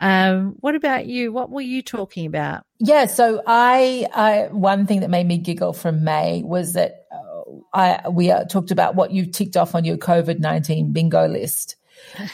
Um, 0.00 0.54
what 0.60 0.74
about 0.74 1.06
you? 1.06 1.32
What 1.32 1.50
were 1.50 1.60
you 1.60 1.82
talking 1.82 2.26
about? 2.26 2.64
Yeah, 2.78 3.06
so 3.06 3.42
I, 3.46 4.06
I 4.14 4.48
one 4.52 4.86
thing 4.86 5.00
that 5.00 5.10
made 5.10 5.26
me 5.26 5.38
giggle 5.38 5.72
from 5.72 6.04
May 6.04 6.42
was 6.44 6.74
that 6.74 7.06
I, 7.72 8.08
we 8.08 8.30
uh, 8.30 8.44
talked 8.44 8.70
about 8.70 8.94
what 8.94 9.12
you 9.12 9.26
ticked 9.26 9.56
off 9.56 9.74
on 9.74 9.84
your 9.84 9.96
COVID 9.96 10.38
19 10.38 10.92
bingo 10.92 11.26
list. 11.26 11.76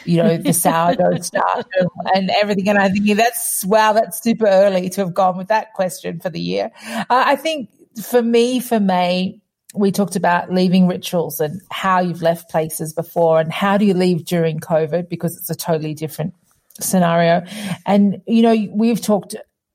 You 0.04 0.22
know, 0.22 0.36
the 0.36 0.52
sourdough 0.52 1.18
starter 1.20 1.86
and 2.14 2.30
everything. 2.30 2.68
And 2.68 2.78
I 2.78 2.90
think 2.90 3.16
that's, 3.16 3.64
wow, 3.64 3.94
that's 3.94 4.22
super 4.22 4.46
early 4.46 4.90
to 4.90 5.00
have 5.00 5.14
gone 5.14 5.38
with 5.38 5.48
that 5.48 5.72
question 5.72 6.20
for 6.20 6.28
the 6.28 6.40
year. 6.40 6.70
Uh, 6.86 7.04
I 7.08 7.36
think 7.36 7.70
for 8.02 8.22
me, 8.22 8.60
for 8.60 8.78
May, 8.78 9.40
we 9.74 9.90
talked 9.90 10.16
about 10.16 10.52
leaving 10.52 10.86
rituals 10.86 11.40
and 11.40 11.60
how 11.70 12.00
you've 12.00 12.22
left 12.22 12.50
places 12.50 12.92
before 12.92 13.40
and 13.40 13.52
how 13.52 13.76
do 13.76 13.84
you 13.84 13.94
leave 13.94 14.24
during 14.24 14.60
COVID 14.60 15.08
because 15.08 15.36
it's 15.36 15.50
a 15.50 15.54
totally 15.54 15.94
different 15.94 16.34
scenario. 16.80 17.44
And, 17.86 18.20
you 18.26 18.42
know, 18.42 18.56
we've 18.72 19.00
talked 19.00 19.34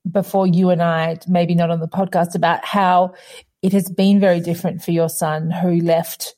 before 0.09 0.47
you 0.47 0.69
and 0.69 0.81
I, 0.81 1.17
maybe 1.27 1.55
not 1.55 1.69
on 1.69 1.79
the 1.79 1.87
podcast, 1.87 2.35
about 2.35 2.63
how 2.63 3.13
it 3.61 3.73
has 3.73 3.89
been 3.89 4.19
very 4.19 4.39
different 4.39 4.81
for 4.81 4.91
your 4.91 5.09
son 5.09 5.51
who 5.51 5.79
left 5.81 6.35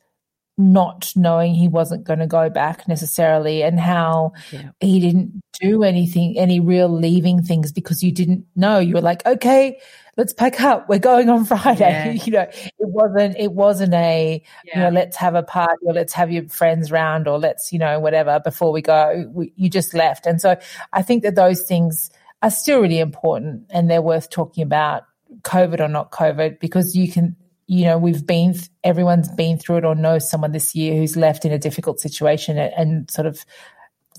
not 0.58 1.12
knowing 1.16 1.54
he 1.54 1.68
wasn't 1.68 2.04
going 2.04 2.20
to 2.20 2.28
go 2.28 2.50
back 2.50 2.88
necessarily 2.88 3.64
and 3.64 3.80
how 3.80 4.34
yeah. 4.52 4.70
he 4.80 5.00
didn't 5.00 5.42
do 5.60 5.84
anything 5.84 6.38
any 6.38 6.60
real 6.60 6.90
leaving 6.90 7.42
things 7.42 7.72
because 7.72 8.04
you 8.04 8.12
didn't 8.12 8.46
know 8.56 8.78
you 8.78 8.94
were 8.94 9.02
like 9.02 9.26
okay 9.26 9.80
let's 10.18 10.34
pack 10.34 10.62
up 10.62 10.88
we're 10.90 11.00
going 11.00 11.30
on 11.30 11.46
friday 11.52 12.14
yeah. 12.16 12.24
you 12.26 12.32
know 12.32 12.48
it 12.52 12.72
wasn't 12.80 13.36
it 13.38 13.54
wasn't 13.54 13.94
a 13.94 14.44
yeah. 14.66 14.78
you 14.78 14.84
know 14.84 14.90
let's 14.90 15.16
have 15.16 15.36
a 15.36 15.44
party 15.44 15.84
or 15.86 15.94
let's 15.94 16.14
have 16.14 16.32
your 16.32 16.48
friends 16.50 16.92
round 16.92 17.28
or 17.28 17.40
let's 17.40 17.72
you 17.72 17.80
know 17.80 18.00
whatever 18.00 18.40
before 18.42 18.72
we 18.72 18.82
go 18.82 19.26
we, 19.34 19.54
you 19.56 19.70
just 19.70 19.94
left 19.94 20.26
and 20.26 20.42
so 20.42 20.56
i 20.94 21.02
think 21.02 21.24
that 21.24 21.36
those 21.36 21.62
things 21.62 22.12
are 22.44 22.52
still 22.52 22.82
really 22.82 23.00
important 23.00 23.66
and 23.70 23.90
they're 23.90 24.02
worth 24.02 24.30
talking 24.30 24.64
about 24.64 25.04
COVID 25.44 25.80
or 25.80 25.88
not 25.88 26.12
COVID, 26.12 26.60
because 26.60 26.96
you 26.96 27.12
can, 27.12 27.36
you 27.68 27.86
know, 27.86 27.98
we've 27.98 28.26
been, 28.26 28.56
everyone's 28.84 29.30
been 29.30 29.58
through 29.58 29.78
it 29.78 29.86
or 29.86 29.96
knows 29.96 30.30
someone 30.30 30.52
this 30.52 30.76
year 30.76 30.96
who's 30.96 31.16
left 31.16 31.46
in 31.46 31.52
a 31.52 31.60
difficult 31.60 32.00
situation 32.00 32.58
and, 32.58 32.74
and 32.76 33.12
sort 33.12 33.28
of 33.28 33.46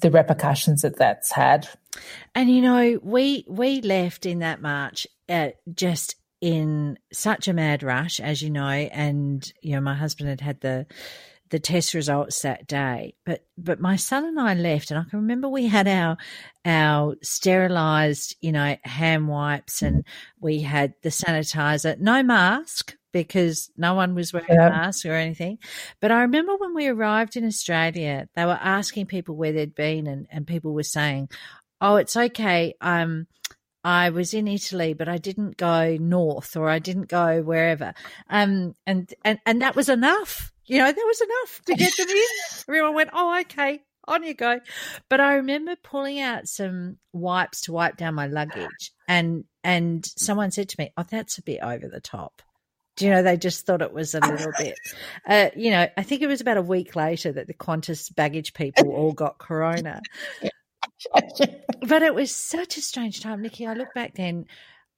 the 0.01 0.11
repercussions 0.11 0.83
that 0.83 0.99
that's 0.99 1.33
had. 1.33 1.69
And 2.35 2.51
you 2.51 2.61
know, 2.61 2.99
we 3.03 3.45
we 3.49 3.81
left 3.81 4.27
in 4.27 4.41
that 4.41 4.61
march 4.61 5.07
uh, 5.29 5.51
just 5.75 6.17
in 6.41 6.99
such 7.13 7.49
a 7.49 7.53
mad 7.53 7.83
rush, 7.83 8.19
as 8.21 8.43
you 8.43 8.51
know, 8.51 8.67
and 8.67 9.51
you 9.63 9.75
know, 9.75 9.81
my 9.81 9.95
husband 9.95 10.29
had 10.29 10.41
had 10.41 10.61
the 10.61 10.87
the 11.53 11.61
test 11.61 11.93
results 11.93 12.41
that 12.43 12.67
day. 12.67 13.15
But 13.27 13.45
but 13.59 13.79
my 13.79 13.97
son 13.97 14.25
and 14.25 14.41
I 14.41 14.55
left, 14.55 14.91
and 14.91 14.99
I 14.99 15.05
can 15.09 15.21
remember 15.21 15.49
we 15.49 15.69
had 15.69 15.87
our 15.87 16.17
our 16.65 17.15
sterilized, 17.23 18.37
you 18.41 18.53
know, 18.53 18.77
hand 18.83 19.29
wipes, 19.29 19.83
and 19.83 20.05
we 20.41 20.63
had 20.63 20.95
the 21.03 21.11
sanitizer, 21.11 21.99
no 22.01 22.23
mask 22.23 22.97
because 23.13 23.71
no 23.77 23.93
one 23.93 24.15
was 24.15 24.33
wearing 24.33 24.49
yeah. 24.49 24.69
a 24.69 24.71
mask 24.71 25.05
or 25.05 25.13
anything. 25.13 25.59
But 26.01 26.11
I 26.11 26.23
remember 26.23 26.57
when 26.57 26.75
we 26.75 26.89
arrived 26.89 27.37
in 27.37 27.45
Australia, 27.45 28.27
they 28.35 28.47
were 28.47 28.59
asking 28.59 29.07
people 29.07 29.37
where 29.37 29.53
they'd 29.53 29.75
been, 29.75 30.07
and 30.07 30.27
and 30.33 30.47
people 30.47 30.73
were 30.73 30.83
saying, 30.83 31.29
"Oh, 31.81 31.97
it's 31.97 32.17
okay." 32.17 32.75
Um. 32.81 33.29
I 33.85 34.11
was 34.11 34.33
in 34.33 34.47
Italy, 34.47 34.95
but 34.95 35.09
I 35.09 35.19
didn't 35.19 35.57
go 35.57 35.97
north 35.99 36.57
or 36.57 36.69
I 36.69 36.79
didn't 36.79 37.09
go 37.09 37.43
wherever. 37.43 37.95
Um, 38.31 38.77
and, 38.87 39.13
and, 39.25 39.41
and 39.45 39.61
that 39.61 39.75
was 39.75 39.89
enough 39.89 40.52
you 40.67 40.79
know, 40.79 40.87
that 40.87 40.97
was 40.97 41.21
enough 41.21 41.63
to 41.67 41.75
get 41.75 41.93
them 41.97 42.09
in. 42.09 42.25
Everyone 42.69 42.95
went, 42.95 43.11
oh, 43.13 43.41
okay, 43.41 43.83
on 44.07 44.23
you 44.23 44.35
go. 44.35 44.61
But 45.09 45.21
I 45.21 45.35
remember 45.35 45.77
pulling 45.83 46.21
out 46.21 46.49
some 46.49 46.99
wipes 47.13 47.63
to 47.63 47.73
wipe 47.73 47.97
down 47.97 48.15
my 48.15 48.27
luggage, 48.27 48.93
and 49.09 49.45
and 49.65 50.05
someone 50.05 50.51
said 50.51 50.69
to 50.71 50.77
me, 50.79 50.93
"Oh, 50.97 51.05
that's 51.09 51.39
a 51.39 51.43
bit 51.43 51.61
over 51.63 51.89
the 51.89 52.01
top." 52.01 52.43
Do 52.97 53.07
you 53.07 53.11
know? 53.11 53.23
They 53.23 53.37
just 53.37 53.65
thought 53.65 53.83
it 53.83 53.93
was 53.93 54.15
a 54.15 54.21
little 54.21 54.53
bit. 54.59 54.79
Uh, 55.27 55.51
you 55.57 55.71
know, 55.71 55.89
I 55.97 56.03
think 56.03 56.23
it 56.23 56.27
was 56.27 56.41
about 56.41 56.57
a 56.57 56.63
week 56.63 56.97
later 56.97 57.33
that 57.33 57.47
the 57.47 57.55
Qantas 57.55 58.15
baggage 58.15 58.55
people 58.55 58.91
all 58.91 59.13
got 59.13 59.39
corona. 59.39 60.01
but 61.81 62.03
it 62.03 62.15
was 62.15 62.35
such 62.35 62.77
a 62.77 62.83
strange 62.83 63.21
time, 63.21 63.43
Nikki. 63.43 63.67
I 63.67 63.75
look 63.75 63.95
back 63.95 64.15
then. 64.15 64.47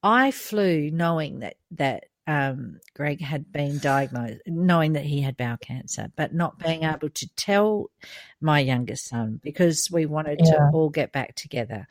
I 0.02 0.32
flew 0.32 0.90
knowing 0.90 1.40
that 1.40 1.56
that 1.72 2.04
um, 2.26 2.80
Greg 2.94 3.20
had 3.20 3.52
been 3.52 3.78
diagnosed, 3.78 4.40
knowing 4.46 4.94
that 4.94 5.04
he 5.04 5.20
had 5.20 5.36
bowel 5.36 5.58
cancer, 5.58 6.08
but 6.16 6.34
not 6.34 6.58
being 6.58 6.84
able 6.84 7.10
to 7.10 7.28
tell 7.36 7.90
my 8.40 8.60
youngest 8.60 9.08
son 9.08 9.40
because 9.42 9.90
we 9.90 10.06
wanted 10.06 10.40
yeah. 10.42 10.52
to 10.52 10.70
all 10.72 10.88
get 10.88 11.12
back 11.12 11.34
together. 11.34 11.86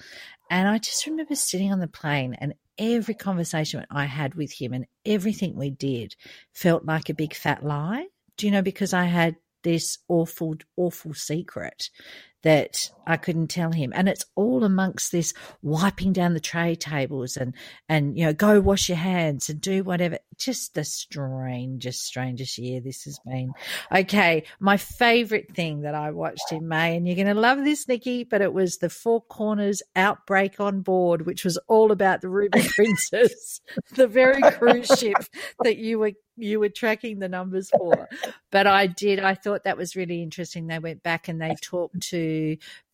And 0.49 0.67
I 0.67 0.79
just 0.79 1.05
remember 1.05 1.35
sitting 1.35 1.71
on 1.71 1.79
the 1.79 1.87
plane 1.87 2.35
and 2.35 2.53
every 2.77 3.13
conversation 3.13 3.85
I 3.91 4.05
had 4.05 4.35
with 4.35 4.51
him 4.51 4.73
and 4.73 4.85
everything 5.05 5.55
we 5.55 5.69
did 5.69 6.15
felt 6.53 6.85
like 6.85 7.09
a 7.09 7.13
big 7.13 7.33
fat 7.33 7.63
lie. 7.63 8.07
Do 8.37 8.47
you 8.47 8.51
know, 8.51 8.63
because 8.63 8.93
I 8.93 9.05
had 9.05 9.35
this 9.63 9.99
awful, 10.07 10.55
awful 10.75 11.13
secret 11.13 11.89
that 12.43 12.89
I 13.05 13.17
couldn't 13.17 13.47
tell 13.47 13.71
him. 13.71 13.91
And 13.95 14.07
it's 14.07 14.25
all 14.35 14.63
amongst 14.63 15.11
this 15.11 15.33
wiping 15.61 16.13
down 16.13 16.33
the 16.33 16.39
tray 16.39 16.75
tables 16.75 17.37
and, 17.37 17.53
and, 17.89 18.17
you 18.17 18.25
know, 18.25 18.33
go 18.33 18.59
wash 18.59 18.89
your 18.89 18.97
hands 18.97 19.49
and 19.49 19.59
do 19.59 19.83
whatever. 19.83 20.19
Just 20.37 20.73
the 20.73 20.83
strangest, 20.83 22.03
strangest 22.05 22.57
year 22.57 22.81
this 22.81 23.03
has 23.03 23.19
been. 23.25 23.53
Okay. 23.91 24.43
My 24.59 24.77
favorite 24.77 25.53
thing 25.55 25.81
that 25.81 25.95
I 25.95 26.11
watched 26.11 26.51
in 26.51 26.67
May, 26.67 26.95
and 26.95 27.07
you're 27.07 27.15
going 27.15 27.27
to 27.27 27.33
love 27.33 27.63
this, 27.63 27.87
Nikki, 27.87 28.23
but 28.23 28.41
it 28.41 28.53
was 28.53 28.77
the 28.77 28.89
Four 28.89 29.21
Corners 29.21 29.81
Outbreak 29.95 30.59
on 30.59 30.81
Board, 30.81 31.25
which 31.25 31.43
was 31.43 31.57
all 31.67 31.91
about 31.91 32.21
the 32.21 32.29
Ruby 32.29 32.61
Princess, 32.75 33.61
the 33.95 34.07
very 34.07 34.41
cruise 34.53 34.87
ship 34.87 35.17
that 35.63 35.77
you 35.77 35.99
were 35.99 36.13
you 36.35 36.59
were 36.59 36.69
tracking 36.69 37.19
the 37.19 37.29
numbers 37.29 37.69
for. 37.69 38.09
But 38.51 38.65
I 38.65 38.87
did. 38.87 39.19
I 39.19 39.35
thought 39.35 39.65
that 39.65 39.77
was 39.77 39.95
really 39.95 40.23
interesting. 40.23 40.65
They 40.65 40.79
went 40.79 41.03
back 41.03 41.27
and 41.27 41.39
they 41.39 41.55
talked 41.61 41.99
to 42.09 42.32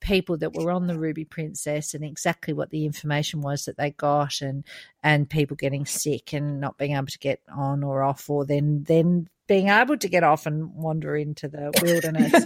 people 0.02 0.38
that 0.38 0.54
were 0.54 0.72
on 0.72 0.88
the 0.88 0.98
Ruby 0.98 1.26
Princess 1.26 1.94
and 1.94 2.04
exactly 2.04 2.54
what 2.54 2.70
the 2.70 2.86
information 2.86 3.42
was 3.42 3.66
that 3.66 3.78
they 3.78 3.92
got 3.92 4.42
and 4.42 4.64
and 5.04 5.30
people 5.30 5.56
getting 5.56 5.86
sick 5.86 6.34
and 6.34 6.60
not 6.60 6.78
being 6.78 6.96
able 6.96 7.08
to 7.08 7.20
get 7.20 7.42
on 7.56 7.84
or 7.84 8.04
off 8.04 8.30
or 8.30 8.46
then 8.46 8.84
then 8.84 9.28
being 9.48 9.70
able 9.70 9.98
to 9.98 10.08
get 10.08 10.24
off 10.24 10.46
and 10.46 10.74
wander 10.74 11.16
into 11.16 11.48
the 11.48 11.72
wilderness. 11.82 12.46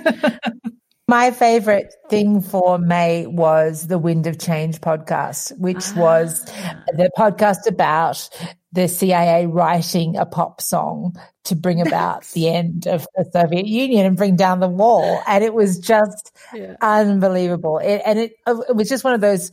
My 1.07 1.31
favorite 1.31 1.93
thing 2.09 2.41
for 2.41 2.79
May 2.79 3.27
was 3.27 3.87
the 3.87 3.99
Wind 3.99 4.25
of 4.25 4.39
Change 4.39 4.79
podcast, 4.79 5.55
which 5.59 5.83
ah. 5.95 5.99
was 5.99 6.45
the 6.95 7.11
podcast 7.17 7.67
about 7.67 8.29
the 8.73 8.87
CIA 8.87 9.45
writing 9.45 10.17
a 10.17 10.25
pop 10.25 10.59
song 10.59 11.15
to 11.45 11.55
bring 11.55 11.79
about 11.79 12.25
the 12.31 12.49
end 12.53 12.87
of 12.87 13.07
the 13.15 13.29
Soviet 13.31 13.67
Union 13.67 14.05
and 14.05 14.17
bring 14.17 14.35
down 14.35 14.59
the 14.59 14.67
wall. 14.67 15.21
And 15.27 15.43
it 15.43 15.53
was 15.53 15.77
just 15.77 16.35
yeah. 16.53 16.75
unbelievable. 16.81 17.77
It, 17.77 18.01
and 18.05 18.19
it, 18.19 18.33
oh, 18.47 18.63
it 18.67 18.75
was 18.75 18.89
just 18.89 19.03
one 19.03 19.13
of 19.13 19.21
those 19.21 19.51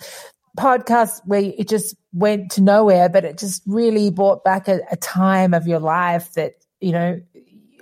podcasts 0.58 1.20
where 1.26 1.52
it 1.56 1.68
just 1.68 1.94
went 2.12 2.52
to 2.52 2.62
nowhere, 2.62 3.08
but 3.08 3.24
it 3.24 3.38
just 3.38 3.62
really 3.66 4.10
brought 4.10 4.42
back 4.42 4.68
a, 4.68 4.80
a 4.90 4.96
time 4.96 5.54
of 5.54 5.66
your 5.66 5.80
life 5.80 6.32
that, 6.32 6.54
you 6.80 6.92
know, 6.92 7.20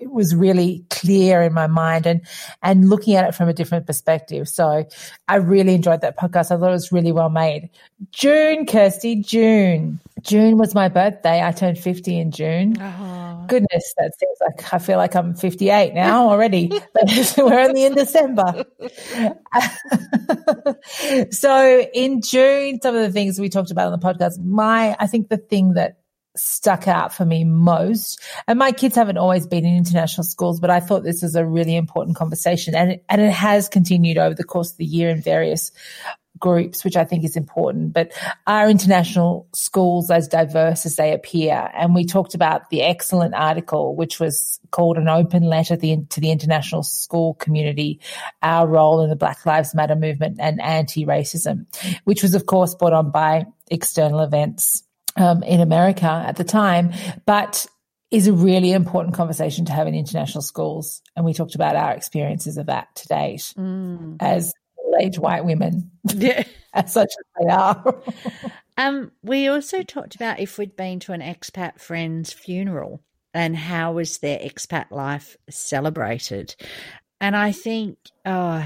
it 0.00 0.10
was 0.10 0.34
really 0.34 0.84
clear 0.90 1.42
in 1.42 1.52
my 1.52 1.66
mind 1.66 2.06
and 2.06 2.20
and 2.62 2.88
looking 2.88 3.14
at 3.14 3.28
it 3.28 3.34
from 3.34 3.48
a 3.48 3.52
different 3.52 3.86
perspective. 3.86 4.48
So 4.48 4.86
I 5.28 5.36
really 5.36 5.74
enjoyed 5.74 6.00
that 6.00 6.18
podcast. 6.18 6.50
I 6.50 6.58
thought 6.58 6.68
it 6.68 6.72
was 6.72 6.92
really 6.92 7.12
well 7.12 7.30
made. 7.30 7.70
June, 8.10 8.66
Kirsty, 8.66 9.16
June. 9.16 10.00
June 10.22 10.58
was 10.58 10.74
my 10.74 10.88
birthday. 10.88 11.44
I 11.44 11.52
turned 11.52 11.78
50 11.78 12.18
in 12.18 12.30
June. 12.30 12.76
Oh. 12.80 13.44
Goodness, 13.48 13.94
that 13.96 14.12
seems 14.18 14.36
like 14.40 14.74
I 14.74 14.78
feel 14.78 14.98
like 14.98 15.14
I'm 15.14 15.34
58 15.34 15.94
now 15.94 16.28
already. 16.28 16.68
we're 17.38 17.60
only 17.60 17.84
in 17.84 17.94
December. 17.94 18.64
so 21.30 21.86
in 21.94 22.22
June, 22.22 22.80
some 22.80 22.94
of 22.94 23.02
the 23.02 23.12
things 23.12 23.38
we 23.38 23.48
talked 23.48 23.70
about 23.70 23.92
on 23.92 23.98
the 23.98 24.04
podcast, 24.04 24.42
my 24.44 24.96
I 24.98 25.06
think 25.06 25.28
the 25.28 25.36
thing 25.36 25.74
that 25.74 25.98
stuck 26.38 26.88
out 26.88 27.12
for 27.14 27.24
me 27.24 27.44
most. 27.44 28.20
And 28.46 28.58
my 28.58 28.72
kids 28.72 28.94
haven't 28.94 29.18
always 29.18 29.46
been 29.46 29.64
in 29.64 29.76
international 29.76 30.24
schools, 30.24 30.60
but 30.60 30.70
I 30.70 30.80
thought 30.80 31.02
this 31.02 31.22
was 31.22 31.34
a 31.34 31.44
really 31.46 31.76
important 31.76 32.16
conversation 32.16 32.74
and 32.74 32.92
it, 32.92 33.04
and 33.08 33.20
it 33.20 33.32
has 33.32 33.68
continued 33.68 34.18
over 34.18 34.34
the 34.34 34.44
course 34.44 34.72
of 34.72 34.76
the 34.78 34.84
year 34.84 35.10
in 35.10 35.20
various 35.20 35.72
groups, 36.38 36.84
which 36.84 36.96
I 36.96 37.04
think 37.04 37.24
is 37.24 37.36
important. 37.36 37.92
But 37.92 38.12
are 38.46 38.70
international 38.70 39.48
schools 39.52 40.10
as 40.10 40.28
diverse 40.28 40.86
as 40.86 40.96
they 40.96 41.12
appear? 41.12 41.70
And 41.74 41.94
we 41.94 42.04
talked 42.04 42.34
about 42.34 42.70
the 42.70 42.82
excellent 42.82 43.34
article, 43.34 43.96
which 43.96 44.20
was 44.20 44.60
called 44.70 44.98
an 44.98 45.08
open 45.08 45.42
letter 45.44 45.74
to 45.74 45.80
the, 45.80 46.04
to 46.10 46.20
the 46.20 46.30
international 46.30 46.82
school 46.82 47.34
community, 47.34 48.00
our 48.42 48.66
role 48.66 49.02
in 49.02 49.10
the 49.10 49.16
Black 49.16 49.44
Lives 49.46 49.74
Matter 49.74 49.96
movement 49.96 50.38
and 50.40 50.60
anti-racism, 50.60 51.66
which 52.04 52.22
was 52.22 52.34
of 52.34 52.46
course 52.46 52.74
brought 52.74 52.92
on 52.92 53.10
by 53.10 53.46
external 53.70 54.20
events 54.20 54.84
um, 55.18 55.42
in 55.42 55.60
America 55.60 56.06
at 56.06 56.36
the 56.36 56.44
time, 56.44 56.92
but 57.26 57.66
is 58.10 58.26
a 58.26 58.32
really 58.32 58.72
important 58.72 59.14
conversation 59.14 59.66
to 59.66 59.72
have 59.72 59.86
in 59.86 59.94
international 59.94 60.40
schools. 60.40 61.02
And 61.14 61.24
we 61.26 61.34
talked 61.34 61.54
about 61.54 61.76
our 61.76 61.92
experiences 61.92 62.56
of 62.56 62.66
that 62.66 62.94
to 62.96 63.08
date 63.08 63.52
mm. 63.56 64.16
as 64.20 64.54
age 65.00 65.18
white 65.18 65.44
women, 65.44 65.90
yeah. 66.14 66.44
as 66.72 66.92
such 66.92 67.10
as 67.10 67.42
they 67.46 67.52
are. 67.52 68.02
um, 68.78 69.12
we 69.22 69.48
also 69.48 69.82
talked 69.82 70.14
about 70.14 70.40
if 70.40 70.58
we'd 70.58 70.76
been 70.76 71.00
to 71.00 71.12
an 71.12 71.20
expat 71.20 71.78
friend's 71.78 72.32
funeral 72.32 73.02
and 73.34 73.56
how 73.56 73.92
was 73.92 74.18
their 74.18 74.38
expat 74.38 74.90
life 74.90 75.36
celebrated. 75.50 76.54
And 77.20 77.36
I 77.36 77.52
think, 77.52 77.98
oh, 78.24 78.64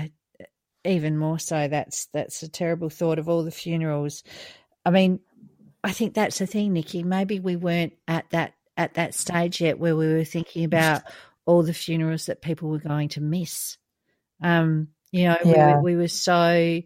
even 0.85 1.17
more 1.17 1.39
so, 1.39 1.69
that's 1.69 2.07
that's 2.13 2.43
a 2.43 2.49
terrible 2.49 2.91
thought 2.91 3.19
of 3.19 3.29
all 3.29 3.45
the 3.45 3.51
funerals. 3.51 4.23
I 4.85 4.91
mean, 4.91 5.21
I 5.85 5.93
think 5.93 6.15
that's 6.15 6.39
the 6.39 6.47
thing, 6.47 6.73
Nikki. 6.73 7.03
Maybe 7.03 7.41
we 7.41 7.57
weren't 7.57 7.95
at 8.07 8.31
that 8.31 8.55
at 8.77 8.95
that 8.95 9.15
stage 9.15 9.61
yet 9.61 9.79
where 9.79 9.97
we 9.97 10.13
were 10.13 10.25
thinking 10.25 10.65
about 10.65 11.03
all 11.45 11.63
the 11.63 11.75
funerals 11.75 12.27
that 12.27 12.41
people 12.41 12.71
were 12.71 12.79
going 12.79 13.09
to 13.11 13.21
miss. 13.21 13.77
Um, 14.43 14.89
you 15.11 15.25
know, 15.25 15.37
yeah. 15.45 15.77
we, 15.79 15.93
we 15.93 15.97
were 15.97 16.09
so 16.09 16.81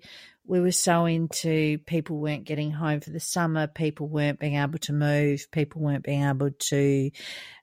we 0.47 0.61
were 0.61 0.73
so 0.73 1.05
into 1.07 1.79
people 1.87 2.19
weren't 2.19 2.45
getting 2.45 2.71
home 2.71 3.01
for 3.01 3.11
the 3.11 3.21
summer, 3.21 3.67
people 3.67 4.09
weren't 4.09 4.39
being 4.39 4.57
able 4.57 4.79
to 4.79 4.93
move, 4.93 5.47
people 5.51 5.83
weren't 5.83 6.05
being 6.05 6.25
able 6.25 6.51
to 6.69 7.11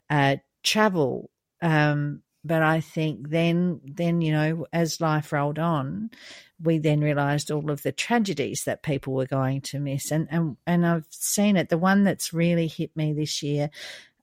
uh, 0.09 0.35
travel. 0.63 1.29
Um, 1.61 2.21
but 2.43 2.61
I 2.61 2.81
think 2.81 3.29
then, 3.29 3.79
then 3.85 4.21
you 4.21 4.33
know, 4.33 4.65
as 4.73 4.99
life 4.99 5.31
rolled 5.31 5.59
on, 5.59 6.11
we 6.61 6.77
then 6.77 7.01
realised 7.01 7.51
all 7.51 7.71
of 7.71 7.83
the 7.83 7.91
tragedies 7.91 8.63
that 8.65 8.83
people 8.83 9.13
were 9.13 9.25
going 9.25 9.61
to 9.61 9.79
miss, 9.79 10.11
and 10.11 10.27
and 10.31 10.57
and 10.65 10.85
I've 10.85 11.07
seen 11.09 11.57
it. 11.57 11.69
The 11.69 11.77
one 11.77 12.03
that's 12.03 12.33
really 12.33 12.67
hit 12.67 12.95
me 12.95 13.13
this 13.13 13.43
year 13.43 13.69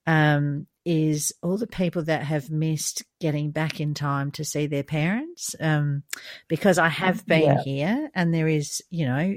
um, 0.07 0.67
is 0.85 1.33
all 1.43 1.57
the 1.57 1.67
people 1.67 2.03
that 2.03 2.23
have 2.23 2.49
missed 2.49 3.03
getting 3.19 3.51
back 3.51 3.79
in 3.79 3.93
time 3.93 4.31
to 4.31 4.45
see 4.45 4.67
their 4.67 4.83
parents, 4.83 5.55
um, 5.59 6.03
because 6.47 6.77
I 6.77 6.89
have 6.89 7.25
been 7.25 7.43
yeah. 7.43 7.63
here, 7.63 8.09
and 8.13 8.33
there 8.33 8.47
is, 8.47 8.81
you 8.89 9.05
know. 9.05 9.35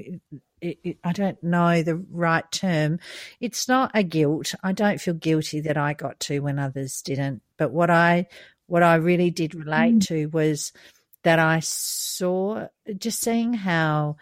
I 1.03 1.11
don't 1.11 1.43
know 1.43 1.83
the 1.83 1.97
right 2.09 2.49
term. 2.51 2.97
It's 3.39 3.67
not 3.67 3.91
a 3.93 4.01
guilt. 4.01 4.55
I 4.63 4.71
don't 4.71 4.99
feel 4.99 5.13
guilty 5.13 5.59
that 5.59 5.77
I 5.77 5.93
got 5.93 6.19
to 6.21 6.39
when 6.39 6.57
others 6.57 7.03
didn't. 7.03 7.43
But 7.57 7.71
what 7.71 7.91
I 7.91 8.27
what 8.67 8.83
I 8.83 8.95
really 8.95 9.31
did 9.31 9.55
relate 9.55 9.95
mm. 9.95 10.07
to 10.07 10.25
was 10.27 10.71
that 11.23 11.39
I 11.39 11.59
saw 11.59 12.67
just 12.97 13.21
seeing 13.21 13.53
how 13.53 14.17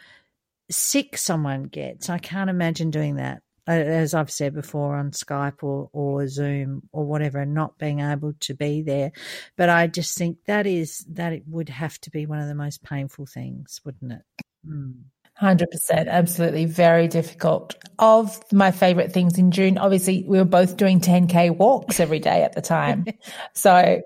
sick 0.69 1.17
someone 1.17 1.63
gets. 1.63 2.09
I 2.09 2.17
can't 2.17 2.49
imagine 2.49 2.91
doing 2.91 3.15
that, 3.15 3.41
as 3.67 4.13
I've 4.13 4.31
said 4.31 4.53
before 4.53 4.95
on 4.95 5.11
Skype 5.11 5.63
or, 5.63 5.89
or 5.91 6.27
Zoom 6.27 6.83
or 6.91 7.05
whatever, 7.05 7.39
and 7.39 7.53
not 7.53 7.77
being 7.77 7.99
able 7.99 8.33
to 8.41 8.53
be 8.53 8.81
there. 8.81 9.11
But 9.57 9.69
I 9.69 9.87
just 9.87 10.17
think 10.17 10.37
that 10.45 10.65
is 10.65 11.05
that 11.09 11.33
it 11.33 11.43
would 11.47 11.69
have 11.69 11.99
to 12.01 12.09
be 12.09 12.25
one 12.25 12.39
of 12.39 12.47
the 12.47 12.55
most 12.55 12.83
painful 12.83 13.25
things, 13.25 13.81
wouldn't 13.83 14.13
it? 14.13 14.21
Mm. 14.67 15.03
100%. 15.41 16.07
Absolutely. 16.07 16.65
Very 16.65 17.07
difficult. 17.07 17.75
Of 17.99 18.39
my 18.51 18.71
favorite 18.71 19.11
things 19.11 19.37
in 19.37 19.51
June, 19.51 19.77
obviously, 19.77 20.23
we 20.27 20.37
were 20.37 20.45
both 20.45 20.77
doing 20.77 20.99
10K 20.99 21.55
walks 21.55 21.99
every 21.99 22.19
day 22.19 22.43
at 22.43 22.53
the 22.53 22.61
time. 22.61 23.05
so 23.53 23.75
yep. 23.75 24.03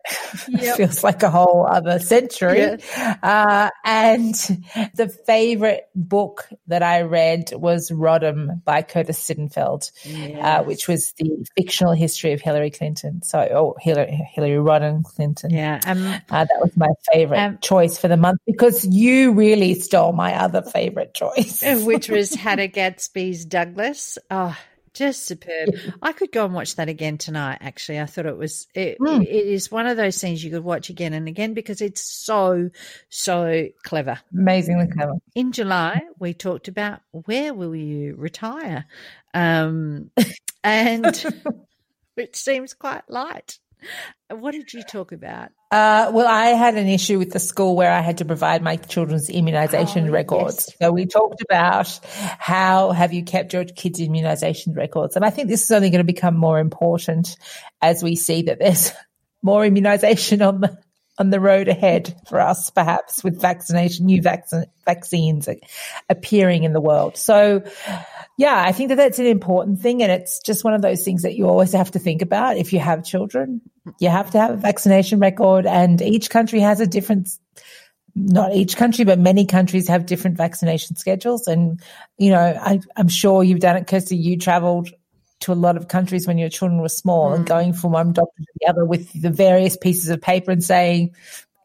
it 0.50 0.76
feels 0.76 1.04
like 1.04 1.24
a 1.24 1.30
whole 1.30 1.66
other 1.66 2.00
century. 2.00 2.60
Yeah. 2.60 3.18
Uh, 3.24 3.70
and 3.86 4.36
the 4.96 5.10
favorite 5.26 5.90
book 5.96 6.48
that 6.68 6.84
I 6.84 7.02
read 7.02 7.52
was 7.54 7.92
Rodham 7.92 8.64
by 8.64 8.82
Curtis 8.82 9.20
Sittenfeld, 9.20 9.92
yes. 10.04 10.40
uh, 10.44 10.64
which 10.64 10.88
was 10.88 11.14
the 11.14 11.46
fictional 11.58 11.94
history 11.94 12.34
of 12.34 12.42
Hillary 12.42 12.72
Clinton. 12.72 13.22
So, 13.24 13.40
oh, 13.40 13.76
Hillary, 13.80 14.28
Hillary 14.34 14.58
Rodham 14.58 15.04
Clinton. 15.04 15.52
Yeah. 15.52 15.80
Um, 15.86 16.06
uh, 16.30 16.46
that 16.46 16.60
was 16.62 16.76
my 16.76 16.90
favorite 17.12 17.40
um, 17.40 17.58
choice 17.62 17.98
for 17.98 18.08
the 18.08 18.18
month 18.18 18.40
because 18.46 18.86
you 18.86 19.34
really 19.34 19.74
stole 19.76 20.14
my 20.14 20.36
other 20.36 20.62
favorite 20.62 21.17
choice, 21.18 21.64
which 21.86 22.10
was 22.10 22.34
Hannah 22.34 22.68
Gadsby's 22.68 23.46
Douglas. 23.46 24.18
Oh, 24.30 24.58
just 24.98 25.26
superb. 25.26 25.70
Yeah. 25.72 25.92
I 26.02 26.12
could 26.12 26.32
go 26.32 26.46
and 26.46 26.54
watch 26.54 26.76
that 26.76 26.90
again 26.90 27.20
tonight. 27.20 27.60
Actually, 27.62 28.00
I 28.00 28.08
thought 28.08 28.26
it 28.26 28.38
was 28.38 28.68
it, 28.74 28.98
mm. 29.00 29.22
it 29.22 29.28
is 29.28 29.72
one 29.72 29.86
of 29.86 29.96
those 29.96 30.20
things 30.20 30.44
you 30.44 30.50
could 30.50 30.64
watch 30.64 30.90
again 30.90 31.14
and 31.14 31.28
again 31.28 31.54
because 31.54 31.82
it's 31.82 32.02
so 32.02 32.72
so 33.10 33.68
clever, 33.84 34.20
amazingly 34.34 34.88
clever. 34.88 35.14
In 35.36 35.52
July, 35.52 36.02
we 36.20 36.34
talked 36.34 36.68
about 36.68 37.02
where 37.12 37.54
will 37.54 37.76
you 37.76 38.16
retire, 38.16 38.86
um, 39.36 40.10
and 40.64 41.26
it 42.18 42.36
seems 42.36 42.74
quite 42.74 43.04
light. 43.08 43.60
What 44.30 44.52
did 44.52 44.74
you 44.74 44.84
talk 44.84 45.12
about? 45.12 45.50
Uh, 45.72 46.12
well, 46.14 46.28
I 46.28 46.48
had 46.48 46.76
an 46.76 46.88
issue 46.88 47.18
with 47.18 47.32
the 47.32 47.40
school 47.40 47.76
where 47.76 47.92
I 47.92 48.02
had 48.02 48.18
to 48.18 48.26
provide 48.26 48.62
my 48.62 48.76
children's 48.76 49.30
immunization 49.30 50.10
oh, 50.10 50.12
records. 50.12 50.68
Yes. 50.68 50.78
So 50.80 50.92
we 50.92 51.06
talked 51.06 51.42
about 51.42 52.00
how 52.04 52.92
have 52.92 53.14
you 53.14 53.24
kept 53.24 53.54
your 53.54 53.66
kids' 53.66 54.00
immunization 54.00 54.74
records? 54.74 55.16
And 55.16 55.24
I 55.24 55.30
think 55.30 55.48
this 55.48 55.64
is 55.64 55.72
only 55.72 55.90
going 55.90 56.06
to 56.06 56.14
become 56.14 56.36
more 56.36 56.60
important 56.60 57.38
as 57.82 58.04
we 58.04 58.16
see 58.16 58.44
that 58.44 58.60
there's 58.60 58.92
more 59.42 59.66
immunization 59.66 60.42
on 60.42 60.62
the 60.62 60.78
on 61.20 61.30
the 61.32 61.40
road 61.40 61.68
ahead 61.68 62.16
for 62.28 62.40
us, 62.40 62.70
perhaps 62.70 63.24
with 63.24 63.42
vaccination, 63.42 64.06
new 64.06 64.22
vac- 64.22 64.50
vaccines 64.86 65.50
appearing 66.10 66.64
in 66.64 66.74
the 66.74 66.82
world. 66.82 67.18
So, 67.18 67.64
yeah, 68.38 68.64
I 68.64 68.72
think 68.72 68.90
that 68.90 68.96
that's 68.96 69.20
an 69.20 69.26
important 69.26 69.82
thing. 69.82 70.04
And 70.04 70.12
it's 70.12 70.40
just 70.40 70.64
one 70.64 70.76
of 70.76 70.84
those 70.84 71.04
things 71.04 71.24
that 71.24 71.36
you 71.36 71.48
always 71.48 71.74
have 71.74 71.92
to 71.92 72.00
think 72.00 72.22
about 72.22 72.58
if 72.58 72.72
you 72.72 72.80
have 72.80 73.04
children. 73.04 73.62
You 74.00 74.10
have 74.10 74.32
to 74.32 74.40
have 74.40 74.52
a 74.52 74.58
vaccination 74.58 75.20
record, 75.20 75.66
and 75.66 76.02
each 76.02 76.30
country 76.30 76.60
has 76.60 76.80
a 76.80 76.88
different 76.88 77.30
not 78.16 78.54
each 78.54 78.78
country, 78.78 79.06
but 79.06 79.20
many 79.20 79.46
countries 79.46 79.88
have 79.88 80.08
different 80.08 80.38
vaccination 80.38 80.96
schedules. 80.96 81.48
And, 81.48 81.80
you 82.18 82.32
know, 82.32 82.40
I, 82.40 82.80
am 82.98 83.10
sure 83.10 83.44
you've 83.44 83.60
done 83.60 83.78
it, 83.78 83.86
Kirsty. 83.86 84.18
You 84.18 84.40
traveled 84.40 84.90
to 85.42 85.54
a 85.54 85.56
lot 85.56 85.78
of 85.78 85.88
countries 85.88 86.26
when 86.26 86.40
your 86.40 86.50
children 86.50 86.82
were 86.82 86.90
small 86.90 87.30
mm. 87.30 87.36
and 87.36 87.46
going 87.46 87.74
from 87.74 87.92
one 87.92 88.14
doctor 88.14 88.42
to 88.42 88.52
the 88.60 88.68
other 88.68 88.86
with 88.86 89.22
the 89.22 89.30
various 89.30 89.78
pieces 89.78 90.10
of 90.10 90.20
paper 90.20 90.50
and 90.50 90.64
saying, 90.64 91.14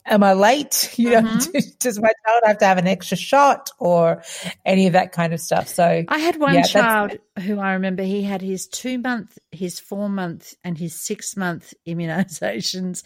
am 0.07 0.23
I 0.23 0.33
late? 0.33 0.93
You 0.97 1.11
mm-hmm. 1.11 1.27
know, 1.27 1.61
does 1.79 2.01
my 2.01 2.13
child 2.27 2.43
have 2.45 2.59
to 2.59 2.65
have 2.65 2.79
an 2.79 2.87
extra 2.87 3.17
shot 3.17 3.71
or 3.79 4.23
any 4.65 4.87
of 4.87 4.95
that 4.95 5.13
kind 5.13 5.33
of 5.33 5.41
stuff? 5.41 5.69
So 5.69 6.05
I 6.07 6.19
had 6.19 6.39
one 6.39 6.55
yeah, 6.55 6.63
child 6.63 7.13
who 7.39 7.59
I 7.59 7.75
remember 7.75 8.03
he 8.03 8.23
had 8.23 8.43
his 8.43 8.67
two 8.67 8.99
month, 8.99 9.39
his 9.51 9.81
four 9.81 10.09
month, 10.09 10.55
and 10.65 10.77
his 10.77 10.95
six 10.95 11.37
month 11.37 11.75
immunizations 11.87 13.03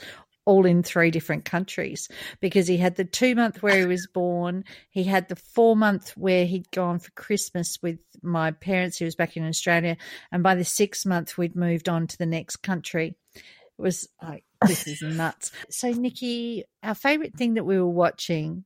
all 0.46 0.64
in 0.64 0.82
three 0.82 1.10
different 1.10 1.44
countries 1.44 2.08
because 2.40 2.68
he 2.68 2.76
had 2.76 2.94
the 2.94 3.04
two 3.04 3.34
month 3.34 3.62
where 3.62 3.80
he 3.80 3.86
was 3.86 4.06
born, 4.06 4.64
he 4.90 5.02
had 5.02 5.28
the 5.28 5.34
four 5.34 5.76
month 5.76 6.16
where 6.16 6.46
he'd 6.46 6.70
gone 6.70 7.00
for 7.00 7.10
Christmas 7.10 7.78
with 7.82 7.98
my 8.22 8.52
parents, 8.52 8.96
he 8.96 9.04
was 9.04 9.16
back 9.16 9.36
in 9.36 9.46
Australia, 9.46 9.96
and 10.30 10.44
by 10.44 10.54
the 10.54 10.64
six 10.64 11.04
month 11.04 11.36
we'd 11.36 11.56
moved 11.56 11.88
on 11.88 12.06
to 12.06 12.16
the 12.16 12.26
next 12.26 12.58
country. 12.58 13.16
It 13.34 13.82
was 13.82 14.08
like 14.22 14.44
this 14.66 14.86
is 14.86 15.02
nuts. 15.02 15.52
So, 15.70 15.90
Nikki, 15.90 16.64
our 16.82 16.94
favorite 16.94 17.34
thing 17.36 17.54
that 17.54 17.64
we 17.64 17.78
were 17.78 17.88
watching, 17.88 18.64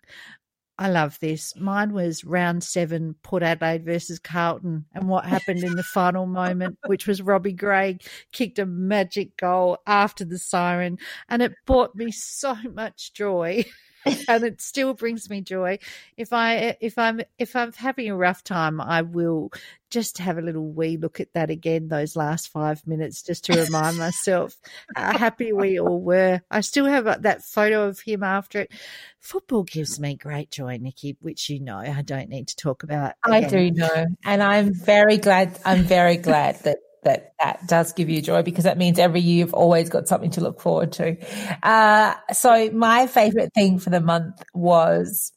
I 0.79 0.89
love 0.89 1.19
this. 1.21 1.55
Mine 1.57 1.93
was 1.93 2.25
round 2.25 2.65
seven, 2.65 3.15
Port 3.23 3.43
Adelaide 3.43 3.85
versus 3.85 4.19
Carlton, 4.19 4.87
and 4.95 5.09
what 5.09 5.27
happened 5.27 5.63
in 5.63 5.77
the 5.77 5.83
final 5.83 6.25
moment, 6.25 6.79
which 6.87 7.07
was 7.07 7.21
Robbie 7.21 7.53
Gray 7.53 7.99
kicked 8.33 8.59
a 8.59 8.65
magic 8.65 9.37
goal 9.37 9.79
after 9.87 10.25
the 10.25 10.39
siren, 10.39 10.99
and 11.29 11.43
it 11.43 11.53
brought 11.67 11.95
me 11.95 12.11
so 12.11 12.57
much 12.75 13.13
joy. 13.13 13.65
and 14.29 14.45
it 14.45 14.61
still 14.61 14.95
brings 14.95 15.29
me 15.29 15.41
joy. 15.41 15.79
If 16.17 16.33
I 16.33 16.77
if 16.81 16.99
I'm 16.99 17.21
if 17.39 17.55
I'm 17.55 17.73
having 17.73 18.09
a 18.11 18.17
rough 18.17 18.43
time, 18.43 18.81
I 18.81 19.03
will 19.03 19.51
just 19.91 20.19
have 20.19 20.39
a 20.39 20.43
little 20.43 20.67
wee 20.67 20.97
look 20.97 21.21
at 21.21 21.33
that 21.35 21.51
again. 21.51 21.89
Those 21.89 22.17
last 22.17 22.49
five 22.49 22.87
minutes, 22.87 23.23
just 23.23 23.45
to 23.47 23.61
remind 23.61 23.99
myself 23.99 24.57
how 24.97 25.19
happy 25.19 25.53
we 25.53 25.79
all 25.79 26.01
were. 26.01 26.41
I 26.51 26.61
still 26.61 26.87
have 26.87 27.07
uh, 27.07 27.19
that 27.21 27.45
photo 27.45 27.89
of 27.89 28.01
him 28.01 28.23
after 28.23 28.61
it. 28.61 28.73
Football 29.19 29.65
gives 29.65 30.01
me 30.01 30.17
great 30.17 30.51
joy, 30.51 30.79
Nikki, 30.81 31.17
which 31.21 31.51
you 31.51 31.61
know 31.61 31.79
I 31.79 32.03
don't 32.03 32.31
need 32.31 32.49
to 32.49 32.57
talk 32.57 32.83
about. 32.83 33.15
Again. 33.25 33.45
I 33.45 33.49
do 33.49 33.71
know, 33.71 34.07
and 34.25 34.43
I'm 34.43 34.73
very 34.73 35.19
glad. 35.19 35.59
I'm 35.65 35.83
very 35.83 36.17
glad 36.17 36.57
that 36.63 36.79
that 37.03 37.33
that 37.39 37.67
does 37.67 37.93
give 37.93 38.09
you 38.09 38.21
joy 38.21 38.43
because 38.43 38.65
that 38.65 38.79
means 38.79 38.99
every 38.99 39.21
year 39.21 39.39
you've 39.39 39.55
always 39.55 39.89
got 39.89 40.09
something 40.09 40.31
to 40.33 40.41
look 40.41 40.61
forward 40.61 40.93
to. 40.93 41.17
Uh, 41.63 42.15
so 42.33 42.71
my 42.71 43.07
favorite 43.07 43.53
thing 43.55 43.79
for 43.79 43.91
the 43.91 44.01
month 44.01 44.43
was 44.55 45.33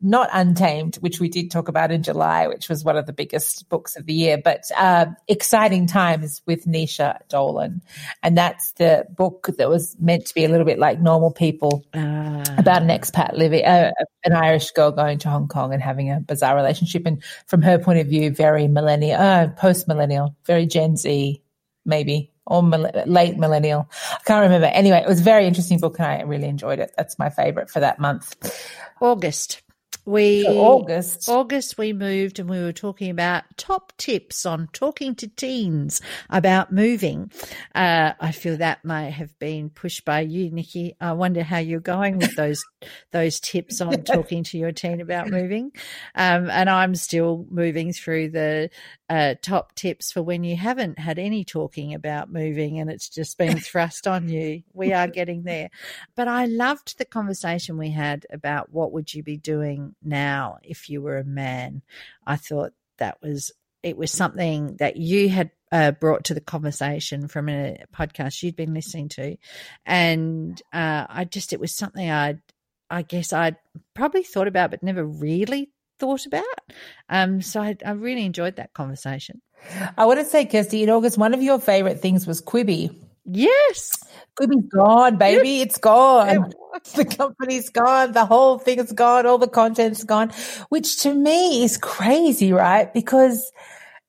not 0.00 0.28
Untamed, 0.32 0.96
which 0.96 1.20
we 1.20 1.28
did 1.28 1.50
talk 1.50 1.68
about 1.68 1.90
in 1.90 2.02
July, 2.02 2.46
which 2.46 2.68
was 2.68 2.84
one 2.84 2.96
of 2.96 3.06
the 3.06 3.12
biggest 3.12 3.68
books 3.68 3.96
of 3.96 4.06
the 4.06 4.12
year, 4.12 4.38
but 4.42 4.64
uh, 4.76 5.06
Exciting 5.26 5.86
Times 5.86 6.42
with 6.46 6.66
Naoise 6.66 7.18
Dolan. 7.28 7.82
And 8.22 8.36
that's 8.36 8.72
the 8.72 9.06
book 9.16 9.48
that 9.58 9.68
was 9.68 9.96
meant 9.98 10.26
to 10.26 10.34
be 10.34 10.44
a 10.44 10.48
little 10.48 10.66
bit 10.66 10.78
like 10.78 11.00
Normal 11.00 11.30
People 11.30 11.84
uh, 11.94 12.44
about 12.56 12.82
an 12.82 12.88
expat 12.88 13.36
living, 13.36 13.64
uh, 13.64 13.92
an 14.24 14.32
Irish 14.32 14.70
girl 14.72 14.90
going 14.90 15.18
to 15.18 15.28
Hong 15.28 15.48
Kong 15.48 15.72
and 15.72 15.82
having 15.82 16.10
a 16.10 16.20
bizarre 16.20 16.56
relationship. 16.56 17.06
And 17.06 17.22
from 17.46 17.62
her 17.62 17.78
point 17.78 17.98
of 17.98 18.06
view, 18.06 18.30
very 18.30 18.68
millennial, 18.68 19.20
uh, 19.20 19.48
post 19.48 19.88
millennial, 19.88 20.34
very 20.46 20.66
Gen 20.66 20.96
Z, 20.96 21.42
maybe 21.84 22.32
or 22.48 22.62
late 22.62 23.36
millennial. 23.38 23.88
I 24.12 24.18
can't 24.24 24.42
remember. 24.42 24.66
Anyway, 24.66 24.98
it 24.98 25.08
was 25.08 25.20
a 25.20 25.24
very 25.24 25.46
interesting 25.46 25.78
book 25.78 25.98
and 25.98 26.06
I 26.06 26.22
really 26.22 26.48
enjoyed 26.48 26.78
it. 26.80 26.92
That's 26.96 27.18
my 27.18 27.30
favorite 27.30 27.70
for 27.70 27.80
that 27.80 27.98
month. 27.98 28.34
August. 29.00 29.62
We 30.08 30.44
so 30.44 30.58
August. 30.58 31.28
August 31.28 31.76
we 31.76 31.92
moved 31.92 32.38
and 32.38 32.48
we 32.48 32.62
were 32.62 32.72
talking 32.72 33.10
about 33.10 33.44
top 33.58 33.92
tips 33.98 34.46
on 34.46 34.70
talking 34.72 35.14
to 35.16 35.28
teens 35.28 36.00
about 36.30 36.72
moving. 36.72 37.30
Uh, 37.74 38.14
I 38.18 38.32
feel 38.32 38.56
that 38.56 38.86
may 38.86 39.10
have 39.10 39.38
been 39.38 39.68
pushed 39.68 40.06
by 40.06 40.20
you, 40.20 40.50
Nikki. 40.50 40.96
I 40.98 41.12
wonder 41.12 41.42
how 41.42 41.58
you're 41.58 41.80
going 41.80 42.16
with 42.16 42.34
those 42.36 42.64
those 43.12 43.38
tips 43.38 43.82
on 43.82 44.02
talking 44.04 44.44
to 44.44 44.56
your 44.56 44.72
teen 44.72 45.02
about 45.02 45.28
moving. 45.28 45.72
Um, 46.14 46.48
and 46.48 46.70
I'm 46.70 46.94
still 46.94 47.44
moving 47.50 47.92
through 47.92 48.30
the 48.30 48.70
uh, 49.10 49.34
top 49.42 49.74
tips 49.74 50.10
for 50.10 50.22
when 50.22 50.42
you 50.42 50.56
haven't 50.56 50.98
had 50.98 51.18
any 51.18 51.44
talking 51.44 51.92
about 51.92 52.32
moving 52.32 52.78
and 52.78 52.88
it's 52.88 53.10
just 53.10 53.36
been 53.36 53.58
thrust 53.60 54.06
on 54.06 54.30
you. 54.30 54.62
We 54.72 54.94
are 54.94 55.06
getting 55.06 55.42
there. 55.42 55.68
But 56.16 56.28
I 56.28 56.46
loved 56.46 56.96
the 56.96 57.04
conversation 57.04 57.76
we 57.76 57.90
had 57.90 58.24
about 58.32 58.72
what 58.72 58.92
would 58.92 59.12
you 59.12 59.22
be 59.22 59.36
doing 59.36 59.94
now 60.02 60.58
if 60.62 60.88
you 60.88 61.02
were 61.02 61.18
a 61.18 61.24
man. 61.24 61.82
I 62.26 62.36
thought 62.36 62.72
that 62.98 63.18
was 63.22 63.52
it 63.82 63.96
was 63.96 64.10
something 64.10 64.76
that 64.78 64.96
you 64.96 65.28
had 65.28 65.50
uh, 65.70 65.92
brought 65.92 66.24
to 66.24 66.34
the 66.34 66.40
conversation 66.40 67.28
from 67.28 67.48
a 67.48 67.78
podcast 67.94 68.42
you'd 68.42 68.56
been 68.56 68.74
listening 68.74 69.08
to, 69.10 69.36
and 69.86 70.60
uh, 70.72 71.06
I 71.08 71.24
just 71.24 71.52
it 71.52 71.60
was 71.60 71.74
something 71.74 72.10
I 72.10 72.38
I 72.90 73.02
guess 73.02 73.32
I'd 73.32 73.56
probably 73.94 74.22
thought 74.22 74.48
about 74.48 74.70
but 74.70 74.82
never 74.82 75.04
really 75.04 75.70
thought 75.98 76.26
about. 76.26 76.44
Um, 77.08 77.42
so 77.42 77.60
I, 77.60 77.76
I 77.84 77.92
really 77.92 78.24
enjoyed 78.24 78.56
that 78.56 78.72
conversation. 78.72 79.42
I 79.96 80.06
want 80.06 80.20
to 80.20 80.24
say, 80.24 80.44
Kirsty, 80.46 80.82
in 80.82 80.90
August, 80.90 81.18
one 81.18 81.34
of 81.34 81.42
your 81.42 81.58
favorite 81.58 82.00
things 82.00 82.26
was 82.26 82.40
Quibi. 82.40 82.94
Yes. 83.24 84.04
Quibi's 84.38 84.66
gone, 84.72 85.16
baby. 85.16 85.60
It's 85.60 85.78
gone. 85.78 86.52
the 86.94 87.04
company's 87.04 87.70
gone. 87.70 88.12
The 88.12 88.24
whole 88.24 88.58
thing 88.58 88.78
is 88.78 88.92
gone. 88.92 89.26
All 89.26 89.38
the 89.38 89.48
content's 89.48 90.04
gone, 90.04 90.30
which 90.68 91.02
to 91.02 91.14
me 91.14 91.64
is 91.64 91.76
crazy, 91.76 92.52
right? 92.52 92.92
Because 92.92 93.52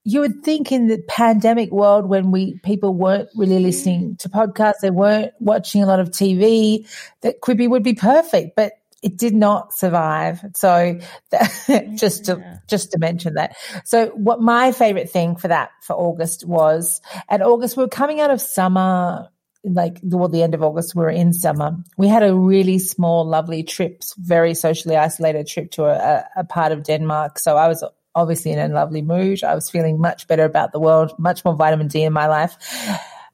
you 0.03 0.21
would 0.21 0.43
think 0.43 0.71
in 0.71 0.87
the 0.87 1.01
pandemic 1.07 1.71
world 1.71 2.07
when 2.07 2.31
we 2.31 2.59
people 2.59 2.93
weren't 2.93 3.29
really 3.35 3.55
mm-hmm. 3.55 3.63
listening 3.63 4.15
to 4.17 4.29
podcasts, 4.29 4.79
they 4.81 4.91
weren't 4.91 5.33
watching 5.39 5.83
a 5.83 5.85
lot 5.85 5.99
of 5.99 6.09
TV, 6.09 6.87
that 7.21 7.41
Quibi 7.41 7.69
would 7.69 7.83
be 7.83 7.93
perfect. 7.93 8.55
But 8.55 8.73
it 9.01 9.17
did 9.17 9.33
not 9.33 9.73
survive. 9.73 10.43
So 10.55 10.99
that, 11.31 11.93
just 11.95 12.25
to, 12.25 12.61
just 12.67 12.91
to 12.91 12.99
mention 12.99 13.35
that. 13.35 13.55
So 13.85 14.07
what 14.07 14.41
my 14.41 14.71
favorite 14.71 15.09
thing 15.09 15.35
for 15.35 15.47
that 15.47 15.71
for 15.81 15.93
August 15.93 16.45
was 16.45 17.01
at 17.29 17.41
August, 17.41 17.77
we 17.77 17.83
were 17.83 17.89
coming 17.89 18.19
out 18.19 18.31
of 18.31 18.41
summer, 18.41 19.29
like 19.63 19.99
toward 20.07 20.31
the 20.31 20.43
end 20.43 20.53
of 20.53 20.63
August, 20.63 20.95
we 20.95 21.03
were 21.03 21.09
in 21.09 21.33
summer. 21.33 21.77
We 21.97 22.07
had 22.07 22.23
a 22.23 22.35
really 22.35 22.79
small, 22.79 23.25
lovely 23.25 23.63
trip, 23.63 24.03
very 24.17 24.53
socially 24.53 24.95
isolated 24.95 25.47
trip 25.47 25.71
to 25.71 25.85
a, 25.85 26.25
a 26.35 26.43
part 26.43 26.71
of 26.71 26.83
Denmark. 26.83 27.39
So 27.39 27.57
I 27.57 27.67
was 27.67 27.83
obviously 28.15 28.51
in 28.51 28.59
a 28.59 28.73
lovely 28.73 29.01
mood. 29.01 29.43
I 29.43 29.55
was 29.55 29.69
feeling 29.69 29.99
much 29.99 30.27
better 30.27 30.45
about 30.45 30.71
the 30.71 30.79
world, 30.79 31.13
much 31.17 31.43
more 31.45 31.55
vitamin 31.55 31.87
D 31.87 32.03
in 32.03 32.13
my 32.13 32.27
life. 32.27 32.57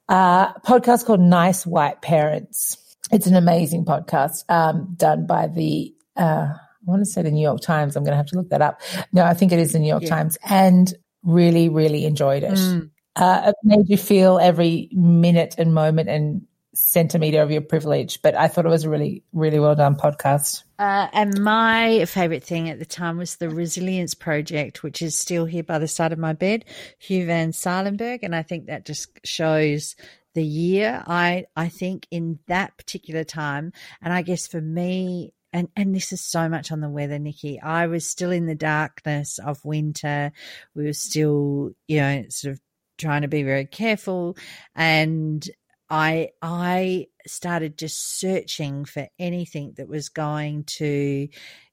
Uh, 0.07 0.53
podcast 0.59 1.05
called 1.05 1.19
Nice 1.19 1.65
White 1.65 2.01
Parents 2.01 2.77
it's 3.11 3.27
an 3.27 3.35
amazing 3.35 3.85
podcast 3.85 4.43
um, 4.49 4.93
done 4.95 5.25
by 5.25 5.47
the, 5.47 5.93
uh, 6.15 6.47
I 6.51 6.57
want 6.85 7.01
to 7.01 7.05
say 7.05 7.21
the 7.21 7.31
New 7.31 7.41
York 7.41 7.61
Times. 7.61 7.95
I'm 7.95 8.03
going 8.03 8.13
to 8.13 8.17
have 8.17 8.27
to 8.27 8.35
look 8.35 8.49
that 8.49 8.61
up. 8.61 8.81
No, 9.11 9.23
I 9.23 9.33
think 9.33 9.51
it 9.51 9.59
is 9.59 9.73
the 9.73 9.79
New 9.79 9.87
York 9.87 10.03
yeah. 10.03 10.09
Times 10.09 10.37
and 10.47 10.93
really, 11.23 11.69
really 11.69 12.05
enjoyed 12.05 12.43
it. 12.43 12.53
Mm. 12.53 12.91
Uh, 13.15 13.43
it 13.47 13.55
made 13.63 13.89
you 13.89 13.97
feel 13.97 14.39
every 14.39 14.89
minute 14.91 15.55
and 15.57 15.73
moment 15.73 16.09
and 16.09 16.45
centimeter 16.73 17.41
of 17.41 17.51
your 17.51 17.61
privilege, 17.61 18.21
but 18.21 18.35
I 18.35 18.47
thought 18.47 18.65
it 18.65 18.69
was 18.69 18.83
a 18.83 18.89
really, 18.89 19.23
really 19.33 19.59
well 19.59 19.75
done 19.75 19.95
podcast. 19.95 20.63
Uh, 20.77 21.07
and 21.13 21.41
my 21.41 22.05
favorite 22.05 22.43
thing 22.43 22.69
at 22.69 22.79
the 22.79 22.85
time 22.85 23.17
was 23.17 23.37
the 23.37 23.49
Resilience 23.49 24.13
Project, 24.13 24.83
which 24.83 25.01
is 25.01 25.17
still 25.17 25.45
here 25.45 25.63
by 25.63 25.79
the 25.79 25.87
side 25.87 26.11
of 26.11 26.19
my 26.19 26.33
bed, 26.33 26.65
Hugh 26.99 27.25
Van 27.25 27.53
Cuylenburg. 27.53 28.23
And 28.23 28.35
I 28.35 28.43
think 28.43 28.65
that 28.65 28.85
just 28.85 29.19
shows 29.23 29.95
the 30.33 30.43
year. 30.43 31.03
I 31.07 31.45
I 31.55 31.69
think 31.69 32.07
in 32.11 32.39
that 32.47 32.77
particular 32.77 33.23
time, 33.23 33.71
and 34.01 34.13
I 34.13 34.21
guess 34.21 34.47
for 34.47 34.61
me, 34.61 35.33
and 35.53 35.69
and 35.75 35.95
this 35.95 36.11
is 36.11 36.21
so 36.21 36.49
much 36.49 36.71
on 36.71 36.81
the 36.81 36.89
weather, 36.89 37.17
Nikki. 37.17 37.59
I 37.59 37.87
was 37.87 38.05
still 38.05 38.31
in 38.31 38.45
the 38.45 38.55
darkness 38.55 39.39
of 39.39 39.63
winter. 39.63 40.33
We 40.75 40.83
were 40.83 40.93
still, 40.93 41.71
you 41.87 42.01
know, 42.01 42.25
sort 42.29 42.53
of 42.53 42.59
trying 42.97 43.21
to 43.23 43.27
be 43.27 43.43
very 43.43 43.65
careful, 43.65 44.37
and 44.75 45.47
I 45.89 46.29
I 46.41 47.07
started 47.27 47.77
just 47.77 48.19
searching 48.19 48.85
for 48.85 49.07
anything 49.19 49.73
that 49.77 49.87
was 49.87 50.09
going 50.09 50.63
to 50.65 51.27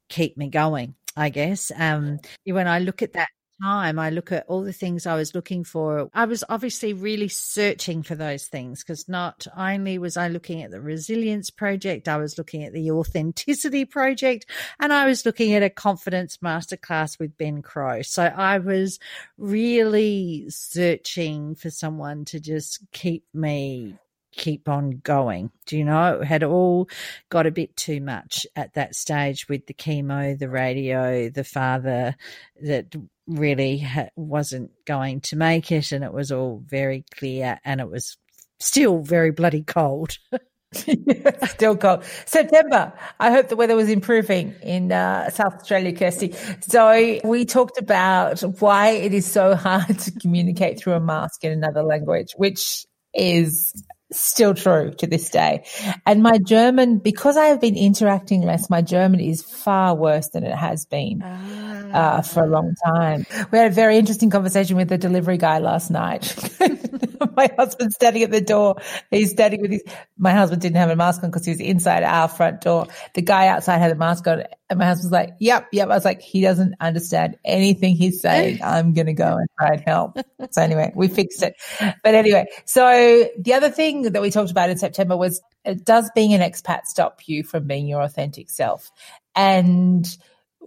keep 0.08 0.36
me 0.36 0.48
going. 0.48 0.94
I 1.16 1.28
guess 1.30 1.70
um, 1.76 2.18
when 2.44 2.68
I 2.68 2.78
look 2.78 3.02
at 3.02 3.12
that 3.14 3.28
time, 3.60 3.98
I 3.98 4.10
look 4.10 4.32
at 4.32 4.44
all 4.48 4.62
the 4.62 4.72
things 4.72 5.06
I 5.06 5.16
was 5.16 5.34
looking 5.34 5.64
for. 5.64 6.08
I 6.14 6.24
was 6.24 6.44
obviously 6.48 6.92
really 6.92 7.28
searching 7.28 8.02
for 8.02 8.14
those 8.14 8.46
things 8.46 8.82
because 8.82 9.08
not 9.08 9.46
only 9.56 9.98
was 9.98 10.16
I 10.16 10.28
looking 10.28 10.62
at 10.62 10.70
the 10.70 10.80
resilience 10.80 11.50
project, 11.50 12.08
I 12.08 12.16
was 12.16 12.38
looking 12.38 12.64
at 12.64 12.72
the 12.72 12.90
authenticity 12.90 13.84
project 13.84 14.46
and 14.80 14.92
I 14.92 15.06
was 15.06 15.26
looking 15.26 15.54
at 15.54 15.62
a 15.62 15.70
confidence 15.70 16.38
masterclass 16.38 17.18
with 17.18 17.36
Ben 17.36 17.62
Crowe. 17.62 18.02
So 18.02 18.24
I 18.24 18.58
was 18.58 18.98
really 19.38 20.46
searching 20.48 21.54
for 21.54 21.70
someone 21.70 22.24
to 22.26 22.40
just 22.40 22.80
keep 22.92 23.24
me 23.34 23.98
keep 24.32 24.68
on 24.68 25.00
going. 25.04 25.50
Do 25.66 25.76
you 25.78 25.84
know? 25.84 26.20
It 26.20 26.24
had 26.24 26.42
all 26.42 26.88
got 27.28 27.46
a 27.46 27.50
bit 27.50 27.76
too 27.76 28.00
much 28.00 28.46
at 28.56 28.74
that 28.74 28.94
stage 28.94 29.48
with 29.48 29.66
the 29.66 29.74
chemo, 29.74 30.38
the 30.38 30.48
radio, 30.48 31.28
the 31.28 31.44
father 31.44 32.16
that 32.62 32.94
really 33.26 33.78
ha- 33.78 34.08
wasn't 34.16 34.70
going 34.84 35.20
to 35.22 35.36
make 35.36 35.70
it. 35.72 35.92
And 35.92 36.04
it 36.04 36.12
was 36.12 36.32
all 36.32 36.62
very 36.66 37.04
clear 37.14 37.58
and 37.64 37.80
it 37.80 37.90
was 37.90 38.16
still 38.58 39.00
very 39.02 39.30
bloody 39.30 39.62
cold. 39.62 40.18
Still 40.74 41.76
cold. 41.76 42.02
September. 42.24 42.94
I 43.20 43.30
hope 43.30 43.48
the 43.48 43.56
weather 43.56 43.76
was 43.76 43.90
improving 43.90 44.54
in 44.62 44.90
uh, 44.90 45.28
South 45.28 45.54
Australia, 45.56 45.94
Kirsty. 45.94 46.34
So 46.60 47.20
we 47.24 47.44
talked 47.44 47.76
about 47.76 48.40
why 48.60 48.92
it 48.92 49.12
is 49.12 49.30
so 49.30 49.54
hard 49.56 49.98
to 49.98 50.12
communicate 50.12 50.78
through 50.78 50.94
a 50.94 51.00
mask 51.00 51.44
in 51.44 51.52
another 51.52 51.82
language, 51.82 52.32
which 52.36 52.86
is 53.12 53.84
still 54.12 54.54
true 54.54 54.92
to 54.98 55.06
this 55.06 55.30
day. 55.30 55.64
And 56.06 56.22
my 56.22 56.38
German, 56.38 56.98
because 56.98 57.36
I 57.36 57.46
have 57.46 57.60
been 57.60 57.76
interacting 57.76 58.42
less, 58.42 58.70
my 58.70 58.82
German 58.82 59.20
is 59.20 59.42
far 59.42 59.94
worse 59.94 60.28
than 60.28 60.44
it 60.44 60.54
has 60.54 60.84
been 60.84 61.22
uh, 61.22 62.22
for 62.22 62.44
a 62.44 62.46
long 62.46 62.74
time. 62.84 63.26
We 63.50 63.58
had 63.58 63.70
a 63.70 63.74
very 63.74 63.98
interesting 63.98 64.30
conversation 64.30 64.76
with 64.76 64.88
the 64.88 64.98
delivery 64.98 65.38
guy 65.38 65.58
last 65.58 65.90
night. 65.90 66.34
my 67.36 67.50
husband's 67.56 67.94
standing 67.94 68.22
at 68.22 68.30
the 68.30 68.40
door. 68.40 68.76
He's 69.10 69.30
standing 69.30 69.60
with 69.60 69.70
his, 69.72 69.82
my 70.16 70.32
husband 70.32 70.62
didn't 70.62 70.76
have 70.76 70.90
a 70.90 70.96
mask 70.96 71.22
on 71.22 71.30
because 71.30 71.44
he 71.44 71.52
was 71.52 71.60
inside 71.60 72.02
our 72.02 72.28
front 72.28 72.60
door. 72.60 72.86
The 73.14 73.22
guy 73.22 73.48
outside 73.48 73.78
had 73.78 73.92
a 73.92 73.96
mask 73.96 74.26
on 74.26 74.44
and 74.72 74.78
my 74.78 74.86
husband's 74.86 75.12
like, 75.12 75.34
yep, 75.38 75.68
yep. 75.70 75.90
I 75.90 75.94
was 75.94 76.04
like, 76.06 76.22
he 76.22 76.40
doesn't 76.40 76.76
understand 76.80 77.36
anything 77.44 77.94
he's 77.94 78.22
saying. 78.22 78.60
I'm 78.64 78.94
going 78.94 79.06
to 79.06 79.12
go 79.12 79.36
and 79.36 79.46
try 79.58 79.74
and 79.74 79.82
help. 79.82 80.16
So 80.50 80.62
anyway, 80.62 80.92
we 80.94 81.08
fixed 81.08 81.42
it. 81.42 81.56
But 81.78 82.14
anyway, 82.14 82.46
so 82.64 83.28
the 83.38 83.52
other 83.52 83.68
thing 83.68 84.02
that 84.02 84.22
we 84.22 84.30
talked 84.30 84.50
about 84.50 84.70
in 84.70 84.78
September 84.78 85.14
was, 85.14 85.42
uh, 85.66 85.74
does 85.84 86.10
being 86.14 86.32
an 86.32 86.40
expat 86.40 86.86
stop 86.86 87.20
you 87.26 87.44
from 87.44 87.66
being 87.66 87.86
your 87.86 88.00
authentic 88.00 88.48
self? 88.48 88.90
And 89.36 90.06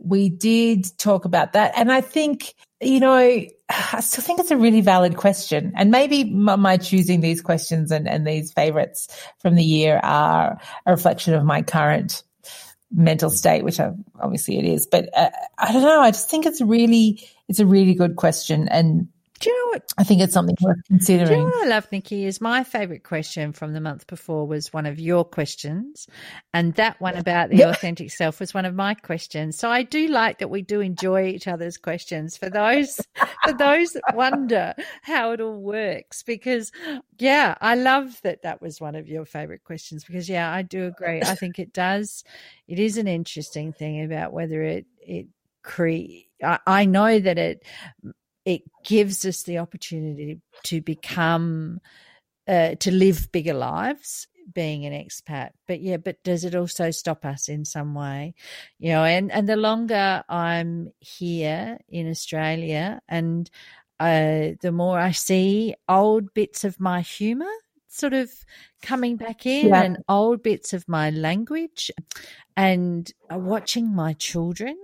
we 0.02 0.30
did 0.30 0.86
talk 0.98 1.26
about 1.26 1.54
that. 1.54 1.74
And 1.76 1.92
I 1.92 2.02
think, 2.02 2.54
you 2.82 3.00
know, 3.00 3.14
I 3.14 4.00
still 4.02 4.24
think 4.24 4.40
it's 4.40 4.52
a 4.52 4.58
really 4.58 4.82
valid 4.82 5.18
question. 5.18 5.74
And 5.76 5.92
maybe 5.92 6.24
my 6.24 6.78
choosing 6.78 7.22
these 7.22 7.42
questions 7.42 7.92
and, 7.92 8.08
and 8.08 8.26
these 8.26 8.52
favorites 8.52 9.08
from 9.40 9.56
the 9.56 9.64
year 9.64 10.00
are 10.04 10.60
a 10.86 10.92
reflection 10.92 11.34
of 11.34 11.44
my 11.44 11.62
current 11.62 12.24
mental 12.92 13.30
state, 13.30 13.64
which 13.64 13.80
I, 13.80 13.92
obviously 14.20 14.60
it 14.60 14.66
is. 14.66 14.86
But 14.86 15.10
uh, 15.16 15.32
I 15.58 15.72
don't 15.72 15.82
know. 15.82 16.02
I 16.02 16.12
just 16.12 16.30
think 16.30 16.46
it's 16.46 16.62
really, 16.62 17.28
it's 17.48 17.60
a 17.60 17.66
really 17.66 17.96
good 17.96 18.16
question. 18.16 18.68
And 18.68 19.08
do 19.40 19.50
you 19.50 19.66
know 19.66 19.70
what? 19.74 19.94
I 19.98 20.04
think 20.04 20.22
it's 20.22 20.34
something 20.34 20.56
worth 20.62 20.78
considering. 20.88 21.28
Do 21.28 21.34
you 21.34 21.40
know 21.42 21.46
what 21.46 21.68
I 21.68 21.70
love, 21.70 21.92
Nikki? 21.92 22.26
Is 22.26 22.40
my 22.40 22.64
favourite 22.64 23.04
question 23.04 23.52
from 23.52 23.74
the 23.74 23.82
month 23.82 24.08
before 24.08 24.48
was 24.48 24.72
one 24.72 24.86
of 24.86 25.00
your 25.00 25.26
questions, 25.26 26.08
and 26.54 26.74
that 26.76 27.00
one 27.02 27.16
about 27.16 27.50
the 27.50 27.64
authentic 27.64 28.12
self 28.12 28.40
was 28.40 28.54
one 28.54 28.66
of 28.66 28.74
my 28.74 28.94
questions. 28.94 29.58
So 29.58 29.70
I 29.70 29.84
do 29.84 30.08
like 30.08 30.40
that 30.40 30.50
we 30.50 30.62
do 30.62 30.80
enjoy 30.80 31.28
each 31.28 31.48
other's 31.48 31.78
questions 31.78 32.38
for 32.38 32.50
those 32.50 33.02
for 33.44 33.54
those 33.54 33.92
that 33.92 34.16
wonder 34.16 34.74
how 35.02 35.32
it 35.32 35.42
all 35.42 35.60
works. 35.60 36.24
Because 36.24 36.72
yeah, 37.20 37.56
I 37.60 37.76
love 37.76 38.20
that 38.24 38.44
that 38.44 38.62
was 38.62 38.80
one 38.80 38.96
of 38.96 39.08
your 39.10 39.26
favourite 39.26 39.64
questions. 39.66 40.06
Because 40.06 40.30
yeah, 40.30 40.52
I 40.52 40.62
do 40.62 40.86
agree. 40.86 41.22
I 41.22 41.36
think 41.36 41.60
it 41.60 41.74
does. 41.74 42.24
It 42.68 42.80
is 42.80 42.98
an 42.98 43.08
interesting 43.08 43.74
thing 43.74 44.04
about 44.04 44.32
whether 44.32 44.62
it 44.62 44.86
it 45.02 45.28
create. 45.62 46.30
I 46.42 46.86
know 46.86 47.20
that 47.20 47.38
it 47.38 47.64
it 48.46 48.62
gives 48.84 49.26
us 49.26 49.44
the 49.44 49.58
opportunity 49.58 50.40
to 50.64 50.82
become 50.82 51.80
uh, 52.48 52.76
to 52.76 52.92
live 52.92 53.32
bigger 53.32 53.54
lives 53.54 54.28
being 54.54 54.86
an 54.86 54.94
expat 54.94 55.50
but 55.68 55.82
yeah 55.82 55.98
but 55.98 56.22
does 56.24 56.44
it 56.44 56.54
also 56.54 56.92
stop 56.92 57.26
us 57.26 57.50
in 57.50 57.66
some 57.66 57.96
way 57.96 58.36
you 58.78 58.92
know 58.92 59.04
and 59.04 59.32
and 59.32 59.50
the 59.50 59.56
longer 59.56 60.24
i'm 60.30 60.92
here 61.00 61.80
in 61.90 62.08
australia 62.08 63.02
and 63.08 63.50
uh, 64.00 64.50
the 64.62 64.72
more 64.72 65.00
i 65.00 65.10
see 65.10 65.74
old 65.90 66.32
bits 66.36 66.64
of 66.64 66.80
my 66.80 67.02
humor 67.02 67.50
sort 67.88 68.14
of 68.14 68.30
coming 68.84 69.16
back 69.16 69.46
in 69.46 69.70
yeah. 69.70 69.82
and 69.82 69.98
old 70.08 70.44
bits 70.44 70.74
of 70.74 70.88
my 70.88 71.10
language 71.10 71.90
and 72.56 73.12
uh, 73.34 73.38
watching 73.38 73.96
my 73.96 74.14
children 74.14 74.78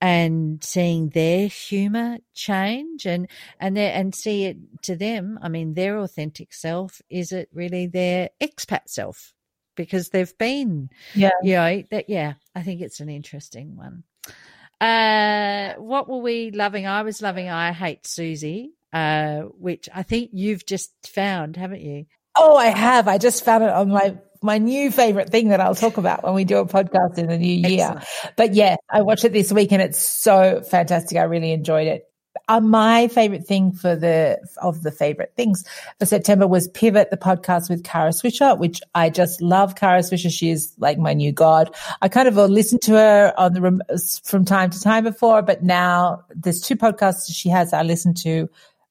and 0.00 0.62
seeing 0.62 1.08
their 1.08 1.48
humor 1.48 2.18
change 2.34 3.04
and 3.04 3.28
and 3.58 3.76
their, 3.76 3.92
and 3.92 4.14
see 4.14 4.44
it 4.44 4.56
to 4.82 4.94
them 4.94 5.38
i 5.42 5.48
mean 5.48 5.74
their 5.74 5.98
authentic 5.98 6.52
self 6.52 7.02
is 7.10 7.32
it 7.32 7.48
really 7.52 7.86
their 7.86 8.30
expat 8.40 8.82
self? 8.86 9.32
Because 9.76 10.08
they've 10.08 10.36
been 10.38 10.90
yeah. 11.14 11.30
you 11.42 11.54
know 11.54 11.82
that 11.90 12.08
yeah 12.08 12.34
i 12.54 12.62
think 12.62 12.80
it's 12.80 13.00
an 13.00 13.08
interesting 13.08 13.76
one. 13.76 14.02
Uh 14.80 15.74
what 15.74 16.08
were 16.08 16.18
we 16.18 16.50
loving? 16.50 16.86
I 16.86 17.02
was 17.02 17.22
loving 17.22 17.48
i 17.48 17.72
hate 17.72 18.06
susie 18.06 18.72
uh 18.92 19.42
which 19.58 19.88
i 19.94 20.02
think 20.02 20.30
you've 20.32 20.64
just 20.66 20.92
found 21.06 21.56
haven't 21.56 21.82
you? 21.82 22.06
Oh 22.36 22.56
i 22.56 22.66
have. 22.66 23.06
I 23.08 23.18
just 23.18 23.44
found 23.44 23.64
it 23.64 23.70
on 23.70 23.90
my 23.90 24.16
my 24.42 24.58
new 24.58 24.90
favorite 24.90 25.30
thing 25.30 25.48
that 25.48 25.60
I'll 25.60 25.74
talk 25.74 25.96
about 25.96 26.24
when 26.24 26.34
we 26.34 26.44
do 26.44 26.58
a 26.58 26.66
podcast 26.66 27.18
in 27.18 27.26
the 27.26 27.38
new 27.38 27.68
year. 27.68 27.96
Excellent. 27.96 28.36
But 28.36 28.54
yeah, 28.54 28.76
I 28.90 29.02
watched 29.02 29.24
it 29.24 29.32
this 29.32 29.52
week 29.52 29.72
and 29.72 29.82
it's 29.82 30.04
so 30.04 30.62
fantastic. 30.62 31.18
I 31.18 31.24
really 31.24 31.52
enjoyed 31.52 31.86
it. 31.86 32.04
Uh, 32.48 32.60
my 32.60 33.08
favorite 33.08 33.46
thing 33.46 33.72
for 33.72 33.96
the 33.96 34.38
of 34.62 34.82
the 34.82 34.90
favorite 34.90 35.32
things 35.36 35.64
for 35.98 36.06
September 36.06 36.46
was 36.46 36.68
Pivot, 36.68 37.10
the 37.10 37.16
podcast 37.16 37.68
with 37.68 37.84
Kara 37.84 38.10
Swisher, 38.10 38.56
which 38.58 38.80
I 38.94 39.10
just 39.10 39.42
love. 39.42 39.74
Kara 39.74 40.00
Swisher, 40.00 40.30
she 40.30 40.50
is 40.50 40.72
like 40.78 40.98
my 40.98 41.12
new 41.12 41.32
god. 41.32 41.74
I 42.00 42.08
kind 42.08 42.28
of 42.28 42.36
listened 42.36 42.82
to 42.82 42.92
her 42.92 43.34
on 43.36 43.52
the 43.52 44.20
from 44.24 44.44
time 44.44 44.70
to 44.70 44.80
time 44.80 45.04
before, 45.04 45.42
but 45.42 45.62
now 45.62 46.24
there's 46.34 46.60
two 46.60 46.76
podcasts 46.76 47.30
she 47.30 47.48
has 47.48 47.72
I 47.72 47.82
listen 47.82 48.14
to 48.14 48.48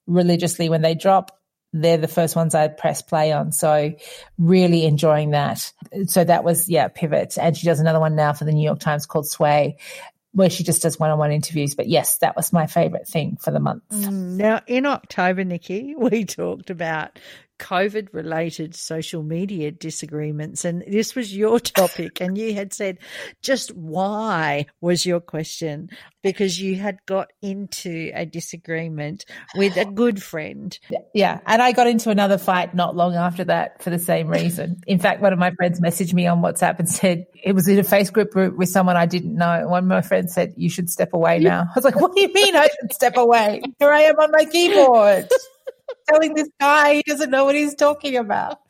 religiously 0.08 0.70
when 0.70 0.82
they 0.82 0.96
drop 0.96 1.37
they're 1.74 1.98
the 1.98 2.08
first 2.08 2.36
ones 2.36 2.56
I 2.56 2.68
press 2.68 3.02
play 3.02 3.32
on. 3.32 3.52
So 3.52 3.94
really 4.38 4.86
enjoying 4.86 5.32
that. 5.32 5.72
So 6.08 6.24
that 6.24 6.44
was, 6.44 6.70
yeah, 6.70 6.88
Pivot. 6.88 7.38
And 7.40 7.56
she 7.56 7.66
does 7.66 7.80
another 7.80 8.00
one 8.00 8.16
now 8.16 8.34
for 8.34 8.46
the 8.46 8.52
New 8.52 8.64
York 8.64 8.80
Times 8.80 9.06
called 9.06 9.28
Sway, 9.28 9.78
where 10.32 10.50
she 10.50 10.64
just 10.64 10.82
does 10.82 11.00
one-on-one 11.00 11.32
interviews. 11.32 11.76
But 11.76 11.88
yes, 11.88 12.20
that 12.20 12.36
was 12.36 12.54
my 12.54 12.68
favorite 12.68 13.08
thing 13.08 13.38
for 13.42 13.52
the 13.52 13.60
month. 13.60 13.84
Mm, 13.90 14.38
now 14.38 14.62
in 14.68 14.86
October, 14.86 15.44
Nikki, 15.44 15.96
we 15.98 16.26
talked 16.26 16.70
about 16.70 17.20
COVID 17.60 18.10
related 18.14 18.76
social 18.76 19.24
media 19.24 19.72
disagreements. 19.72 20.66
And 20.66 20.84
this 20.88 21.16
was 21.16 21.36
your 21.36 21.60
topic. 21.78 22.22
and 22.22 22.38
you 22.38 22.54
had 22.54 22.74
said, 22.74 23.00
just 23.42 23.76
why 23.76 24.66
was 24.82 25.06
your 25.06 25.20
question? 25.20 25.90
Because 26.24 26.60
you 26.62 26.76
had 26.76 26.98
got 27.06 27.32
into 27.42 28.12
a 28.14 28.26
disagreement 28.26 29.26
with 29.56 29.78
a 29.78 29.86
good 29.86 30.22
friend. 30.22 30.78
Yeah. 31.14 31.40
And 31.46 31.62
I 31.62 31.72
got 31.72 31.88
into 31.88 32.10
another 32.10 32.38
fight 32.38 32.76
not 32.76 32.96
long 32.96 33.16
after 33.16 33.44
that 33.46 33.82
for 33.82 33.90
the 33.90 34.00
same 34.00 34.28
reason. 34.28 34.82
In 34.88 35.00
fact, 35.00 35.22
one 35.22 35.34
of 35.34 35.40
my 35.40 35.52
friends 35.52 35.80
messaged 35.80 36.14
me 36.14 36.28
on 36.28 36.42
WhatsApp 36.42 36.80
and 36.80 36.90
said, 36.90 37.26
it 37.44 37.54
was 37.54 37.68
in 37.68 37.80
a 37.80 37.84
Facebook 37.84 38.32
group 38.32 38.58
with 38.58 38.70
someone 38.70 38.98
I 38.98 39.06
didn't 39.06 39.36
know. 39.36 39.68
One 39.68 39.84
of 39.84 39.90
my 39.90 40.02
friends 40.02 40.34
said, 40.34 40.54
you 40.58 40.70
should 40.70 40.90
step 40.90 41.14
away 41.14 41.40
now. 41.40 41.62
I 41.70 41.72
was 41.76 41.86
like, 41.86 42.00
what 42.00 42.14
do 42.14 42.22
you 42.22 42.34
mean 42.34 42.56
I 42.56 42.68
should 42.80 42.94
step 42.94 43.18
away? 43.18 43.62
Here 43.80 43.92
I 43.92 44.02
am 44.02 44.20
on 44.20 44.32
my 44.32 44.46
keyboard 44.46 45.30
telling 46.08 46.34
this 46.34 46.50
guy 46.60 46.96
he 46.96 47.04
doesn't 47.04 47.30
know 47.30 47.46
what 47.46 47.56
he's 47.56 47.76
talking 47.76 48.18
about. 48.18 48.60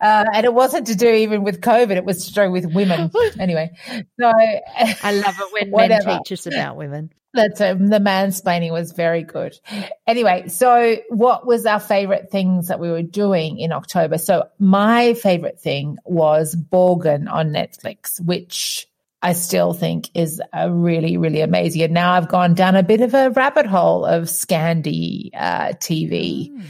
Uh, 0.00 0.24
and 0.34 0.44
it 0.44 0.52
wasn't 0.52 0.86
to 0.86 0.94
do 0.94 1.08
even 1.08 1.42
with 1.44 1.60
COVID, 1.60 1.96
it 1.96 2.04
was 2.04 2.26
to 2.26 2.32
do 2.32 2.50
with 2.50 2.66
women. 2.66 3.10
Anyway, 3.38 3.70
so 4.18 4.26
I 5.02 5.12
love 5.12 5.34
it 5.38 5.52
when 5.52 5.70
whatever. 5.70 6.06
men 6.06 6.18
teach 6.24 6.32
us 6.32 6.46
about 6.46 6.76
women. 6.76 7.12
That's 7.34 7.60
um, 7.60 7.88
the 7.88 7.98
mansplaining 7.98 8.72
was 8.72 8.92
very 8.92 9.22
good. 9.22 9.58
Anyway, 10.06 10.48
so 10.48 10.96
what 11.10 11.46
was 11.46 11.66
our 11.66 11.80
favorite 11.80 12.30
things 12.30 12.68
that 12.68 12.80
we 12.80 12.90
were 12.90 13.02
doing 13.02 13.58
in 13.58 13.72
October? 13.72 14.18
So 14.18 14.48
my 14.58 15.14
favorite 15.14 15.60
thing 15.60 15.98
was 16.04 16.56
Borgen 16.56 17.30
on 17.30 17.50
Netflix, 17.50 18.20
which 18.20 18.88
I 19.20 19.32
still 19.32 19.72
think 19.72 20.10
is 20.14 20.40
a 20.52 20.70
really, 20.70 21.16
really 21.16 21.40
amazing. 21.40 21.82
And 21.82 21.94
now 21.94 22.12
I've 22.12 22.28
gone 22.28 22.54
down 22.54 22.76
a 22.76 22.82
bit 22.82 23.00
of 23.00 23.14
a 23.14 23.30
rabbit 23.30 23.66
hole 23.66 24.04
of 24.04 24.24
Scandi 24.24 25.30
uh, 25.34 25.72
TV 25.74 26.52
mm. 26.52 26.62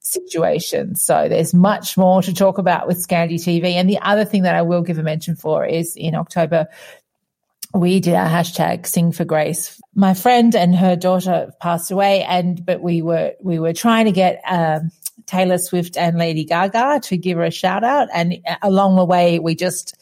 situations. 0.00 1.00
So 1.00 1.28
there's 1.28 1.54
much 1.54 1.96
more 1.96 2.20
to 2.22 2.34
talk 2.34 2.58
about 2.58 2.88
with 2.88 3.06
Scandi 3.06 3.34
TV. 3.34 3.74
And 3.74 3.88
the 3.88 4.00
other 4.00 4.24
thing 4.24 4.42
that 4.42 4.56
I 4.56 4.62
will 4.62 4.82
give 4.82 4.98
a 4.98 5.02
mention 5.02 5.36
for 5.36 5.64
is 5.64 5.94
in 5.94 6.16
October, 6.16 6.66
we 7.72 8.00
did 8.00 8.14
our 8.14 8.28
hashtag 8.28 8.84
sing 8.86 9.12
for 9.12 9.24
grace. 9.24 9.80
My 9.94 10.12
friend 10.12 10.56
and 10.56 10.74
her 10.74 10.96
daughter 10.96 11.52
passed 11.60 11.92
away 11.92 12.24
and, 12.24 12.66
but 12.66 12.82
we 12.82 13.00
were, 13.00 13.34
we 13.40 13.60
were 13.60 13.72
trying 13.72 14.06
to 14.06 14.12
get, 14.12 14.42
um, 14.48 14.90
Taylor 15.26 15.58
Swift 15.58 15.96
and 15.96 16.18
Lady 16.18 16.44
Gaga 16.44 17.00
to 17.04 17.16
give 17.16 17.38
her 17.38 17.44
a 17.44 17.50
shout 17.50 17.84
out. 17.84 18.08
And 18.12 18.38
along 18.60 18.96
the 18.96 19.04
way, 19.04 19.38
we 19.38 19.54
just, 19.54 19.96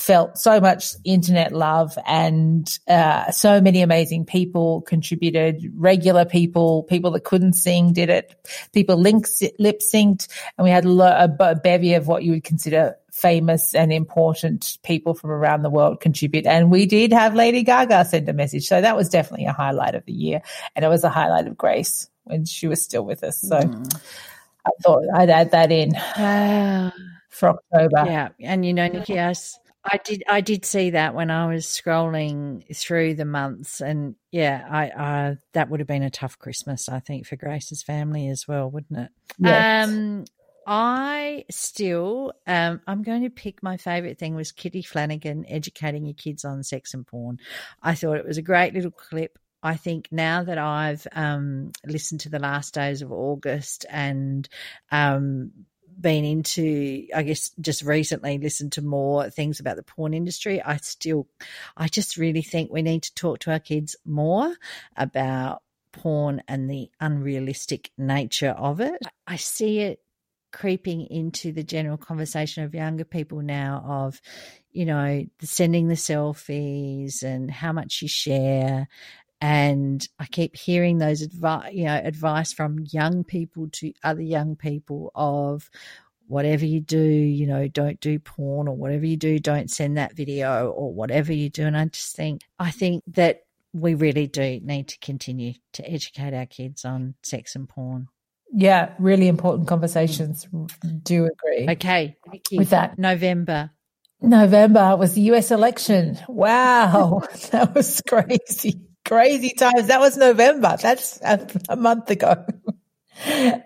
felt 0.00 0.38
so 0.38 0.60
much 0.60 0.94
internet 1.04 1.52
love 1.52 1.96
and 2.06 2.78
uh, 2.88 3.30
so 3.30 3.60
many 3.60 3.82
amazing 3.82 4.24
people 4.24 4.82
contributed 4.82 5.72
regular 5.76 6.24
people 6.24 6.82
people 6.84 7.10
that 7.10 7.24
couldn't 7.24 7.54
sing 7.54 7.92
did 7.92 8.08
it 8.08 8.34
people 8.72 8.96
lip 8.96 9.16
synced 9.24 10.28
and 10.58 10.64
we 10.64 10.70
had 10.70 10.84
a, 10.84 11.34
a, 11.40 11.54
bevy 11.54 11.94
of 11.94 12.06
what 12.06 12.22
you 12.22 12.32
would 12.32 12.44
consider 12.44 12.96
famous 13.16 13.74
and 13.74 13.92
important 13.92 14.78
people 14.82 15.14
from 15.14 15.30
around 15.30 15.62
the 15.62 15.70
world 15.70 16.00
contribute. 16.00 16.44
And 16.44 16.70
we 16.70 16.84
did 16.84 17.14
have 17.14 17.34
lady 17.34 17.62
gaga 17.62 18.04
send 18.04 18.28
a 18.28 18.34
message. 18.34 18.66
So 18.66 18.78
that 18.78 18.94
was 18.94 19.08
definitely 19.08 19.46
a 19.46 19.54
highlight 19.54 19.94
of 19.94 20.04
the 20.04 20.12
year. 20.12 20.42
And 20.74 20.84
it 20.84 20.88
was 20.88 21.02
a 21.02 21.08
highlight 21.08 21.46
of 21.46 21.56
grace 21.56 22.10
when 22.24 22.44
she 22.44 22.66
was 22.66 22.82
still 22.82 23.04
with 23.04 23.24
us. 23.24 23.40
So 23.40 23.58
mm. 23.58 24.00
i 24.66 24.70
thought 24.82 25.04
i'd 25.14 25.30
add 25.30 25.52
that 25.52 25.72
in 25.72 25.94
for 27.30 27.50
october. 27.50 28.04
Yeah. 28.04 28.28
And 28.40 28.66
you 28.66 28.74
know 28.74 28.88
nikki 28.88 29.18
us 29.18 29.58
I 29.86 30.00
did. 30.04 30.24
I 30.28 30.40
did 30.40 30.64
see 30.64 30.90
that 30.90 31.14
when 31.14 31.30
I 31.30 31.46
was 31.46 31.66
scrolling 31.66 32.64
through 32.76 33.14
the 33.14 33.24
months, 33.24 33.80
and 33.80 34.16
yeah, 34.32 34.66
I, 34.68 34.84
I 34.90 35.36
that 35.52 35.70
would 35.70 35.80
have 35.80 35.86
been 35.86 36.02
a 36.02 36.10
tough 36.10 36.38
Christmas, 36.38 36.88
I 36.88 37.00
think, 37.00 37.26
for 37.26 37.36
Grace's 37.36 37.82
family 37.82 38.28
as 38.28 38.46
well, 38.48 38.70
wouldn't 38.70 38.98
it? 38.98 39.10
Yes. 39.38 39.88
Um, 39.88 40.24
I 40.66 41.44
still, 41.48 42.32
um, 42.46 42.80
I'm 42.88 43.04
going 43.04 43.22
to 43.22 43.30
pick 43.30 43.62
my 43.62 43.76
favorite 43.76 44.18
thing 44.18 44.34
was 44.34 44.50
Kitty 44.50 44.82
Flanagan 44.82 45.46
educating 45.48 46.04
your 46.04 46.14
kids 46.14 46.44
on 46.44 46.64
sex 46.64 46.92
and 46.92 47.06
porn. 47.06 47.38
I 47.82 47.94
thought 47.94 48.16
it 48.16 48.26
was 48.26 48.38
a 48.38 48.42
great 48.42 48.74
little 48.74 48.90
clip. 48.90 49.38
I 49.62 49.76
think 49.76 50.08
now 50.10 50.42
that 50.42 50.58
I've 50.58 51.06
um, 51.12 51.70
listened 51.84 52.20
to 52.22 52.30
the 52.30 52.40
last 52.40 52.74
days 52.74 53.00
of 53.00 53.12
August 53.12 53.86
and 53.88 54.48
um, 54.90 55.52
been 55.98 56.24
into, 56.24 57.06
I 57.14 57.22
guess, 57.22 57.50
just 57.60 57.82
recently 57.82 58.38
listened 58.38 58.72
to 58.72 58.82
more 58.82 59.30
things 59.30 59.60
about 59.60 59.76
the 59.76 59.82
porn 59.82 60.14
industry, 60.14 60.62
I 60.62 60.76
still, 60.78 61.26
I 61.76 61.88
just 61.88 62.16
really 62.16 62.42
think 62.42 62.70
we 62.70 62.82
need 62.82 63.04
to 63.04 63.14
talk 63.14 63.40
to 63.40 63.52
our 63.52 63.58
kids 63.58 63.96
more 64.04 64.54
about 64.96 65.62
porn 65.92 66.42
and 66.46 66.70
the 66.70 66.90
unrealistic 67.00 67.90
nature 67.96 68.50
of 68.50 68.80
it. 68.80 69.00
I 69.26 69.36
see 69.36 69.80
it 69.80 70.00
creeping 70.52 71.06
into 71.06 71.52
the 71.52 71.62
general 71.62 71.98
conversation 71.98 72.64
of 72.64 72.74
younger 72.74 73.04
people 73.04 73.42
now 73.42 73.84
of 73.86 74.22
you 74.70 74.86
know 74.86 75.22
sending 75.42 75.88
the 75.88 75.94
selfies 75.94 77.22
and 77.22 77.50
how 77.50 77.72
much 77.72 78.00
you 78.00 78.08
share 78.08 78.88
and 79.40 80.06
I 80.18 80.26
keep 80.26 80.56
hearing 80.56 80.98
those 80.98 81.22
advice, 81.22 81.72
you 81.72 81.84
know, 81.84 81.94
advice 81.94 82.52
from 82.52 82.84
young 82.90 83.24
people 83.24 83.68
to 83.72 83.92
other 84.02 84.22
young 84.22 84.56
people 84.56 85.12
of 85.14 85.68
whatever 86.26 86.64
you 86.64 86.80
do, 86.80 86.98
you 86.98 87.46
know, 87.46 87.68
don't 87.68 88.00
do 88.00 88.18
porn 88.18 88.66
or 88.66 88.74
whatever 88.74 89.06
you 89.06 89.16
do, 89.16 89.38
don't 89.38 89.70
send 89.70 89.98
that 89.98 90.16
video 90.16 90.68
or 90.70 90.92
whatever 90.92 91.32
you 91.32 91.50
do. 91.50 91.64
And 91.64 91.76
I 91.76 91.84
just 91.86 92.16
think, 92.16 92.42
I 92.58 92.70
think 92.70 93.04
that 93.08 93.42
we 93.72 93.94
really 93.94 94.26
do 94.26 94.60
need 94.62 94.88
to 94.88 94.98
continue 94.98 95.52
to 95.74 95.88
educate 95.88 96.34
our 96.34 96.46
kids 96.46 96.84
on 96.84 97.14
sex 97.22 97.54
and 97.54 97.68
porn. 97.68 98.08
Yeah, 98.52 98.94
really 98.98 99.28
important 99.28 99.66
mm. 99.66 99.68
conversations. 99.68 100.48
Do 101.02 101.26
agree. 101.26 101.68
Okay, 101.72 102.16
with 102.52 102.70
that, 102.70 102.98
November. 102.98 103.70
November 104.22 104.96
was 104.96 105.14
the 105.14 105.20
US 105.32 105.50
election. 105.50 106.18
Wow, 106.26 107.22
that 107.50 107.74
was 107.74 108.00
crazy 108.08 108.85
crazy 109.06 109.50
times. 109.50 109.86
That 109.86 110.00
was 110.00 110.16
November. 110.16 110.76
That's 110.80 111.20
a, 111.22 111.46
a 111.68 111.76
month 111.76 112.10
ago. 112.10 112.44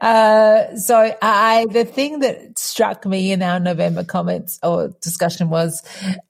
Uh, 0.01 0.77
so 0.77 1.17
I, 1.21 1.67
the 1.71 1.85
thing 1.85 2.21
that 2.21 2.57
struck 2.57 3.05
me 3.05 3.33
in 3.33 3.43
our 3.43 3.59
November 3.59 4.05
comments 4.05 4.61
or 4.63 4.95
discussion 5.01 5.51
was, 5.51 5.83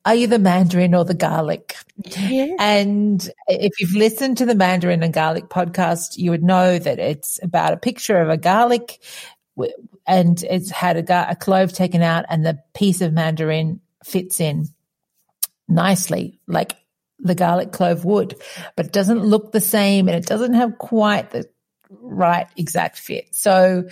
are 0.07 0.15
you 0.15 0.27
the 0.27 0.39
Mandarin 0.39 0.95
or 0.95 1.05
the 1.05 1.15
garlic? 1.15 1.77
And 2.59 3.31
if 3.47 3.79
you've 3.79 3.95
listened 3.95 4.39
to 4.39 4.47
the 4.47 4.55
Mandarin 4.55 5.03
and 5.03 5.13
garlic 5.13 5.49
podcast, 5.49 6.17
you 6.17 6.31
would 6.31 6.43
know 6.43 6.79
that 6.79 6.99
it's 6.99 7.39
about 7.43 7.75
a 7.75 7.77
picture 7.77 8.19
of 8.19 8.31
a 8.31 8.39
garlic 8.39 9.03
and 10.07 10.43
it's 10.43 10.71
had 10.71 10.97
a, 10.97 11.31
a 11.31 11.37
clove 11.37 11.73
taken 11.75 12.01
out 12.01 12.25
and 12.31 12.45
the 12.45 12.59
piece 12.73 13.03
of 13.03 13.13
Mandarin 13.13 13.81
fits 14.03 14.41
in 14.41 14.67
nicely, 15.69 16.41
like 16.47 16.75
the 17.23 17.35
garlic 17.35 17.73
clove 17.73 18.05
would, 18.05 18.41
but 18.77 18.87
it 18.87 18.93
doesn't 18.93 19.25
look 19.25 19.53
the 19.53 19.61
same 19.61 20.09
and 20.09 20.17
it 20.17 20.27
doesn't 20.27 20.55
have 20.55 20.79
quite 20.79 21.31
the 21.31 21.49
right 21.91 22.49
exact 22.57 22.99
fit. 22.99 23.35
So 23.35 23.89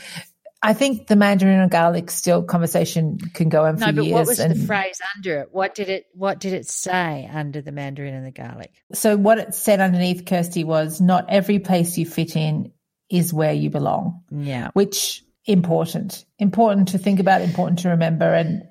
I 0.60 0.72
think 0.72 1.06
the 1.06 1.16
Mandarin 1.16 1.60
and 1.60 1.70
garlic 1.70 2.10
still 2.10 2.42
conversation 2.42 3.18
can 3.34 3.48
go 3.48 3.64
on 3.64 3.76
no, 3.76 3.86
for 3.86 3.92
but 3.92 4.04
years. 4.04 4.14
What 4.14 4.26
was 4.26 4.40
and, 4.40 4.54
the 4.54 4.66
phrase 4.66 5.00
under 5.16 5.40
it? 5.40 5.48
What 5.52 5.74
did 5.74 5.88
it 5.88 6.06
what 6.14 6.40
did 6.40 6.52
it 6.52 6.68
say 6.68 7.28
under 7.32 7.60
the 7.60 7.72
Mandarin 7.72 8.14
and 8.14 8.26
the 8.26 8.32
garlic? 8.32 8.72
So 8.92 9.16
what 9.16 9.38
it 9.38 9.54
said 9.54 9.80
underneath 9.80 10.26
Kirsty 10.26 10.64
was 10.64 11.00
not 11.00 11.26
every 11.28 11.60
place 11.60 11.96
you 11.96 12.06
fit 12.06 12.34
in 12.34 12.72
is 13.08 13.32
where 13.32 13.52
you 13.52 13.70
belong. 13.70 14.22
Yeah. 14.30 14.70
Which 14.72 15.22
important. 15.44 16.24
Important 16.38 16.88
to 16.88 16.98
think 16.98 17.20
about, 17.20 17.40
important 17.40 17.80
to 17.80 17.90
remember 17.90 18.32
and 18.34 18.64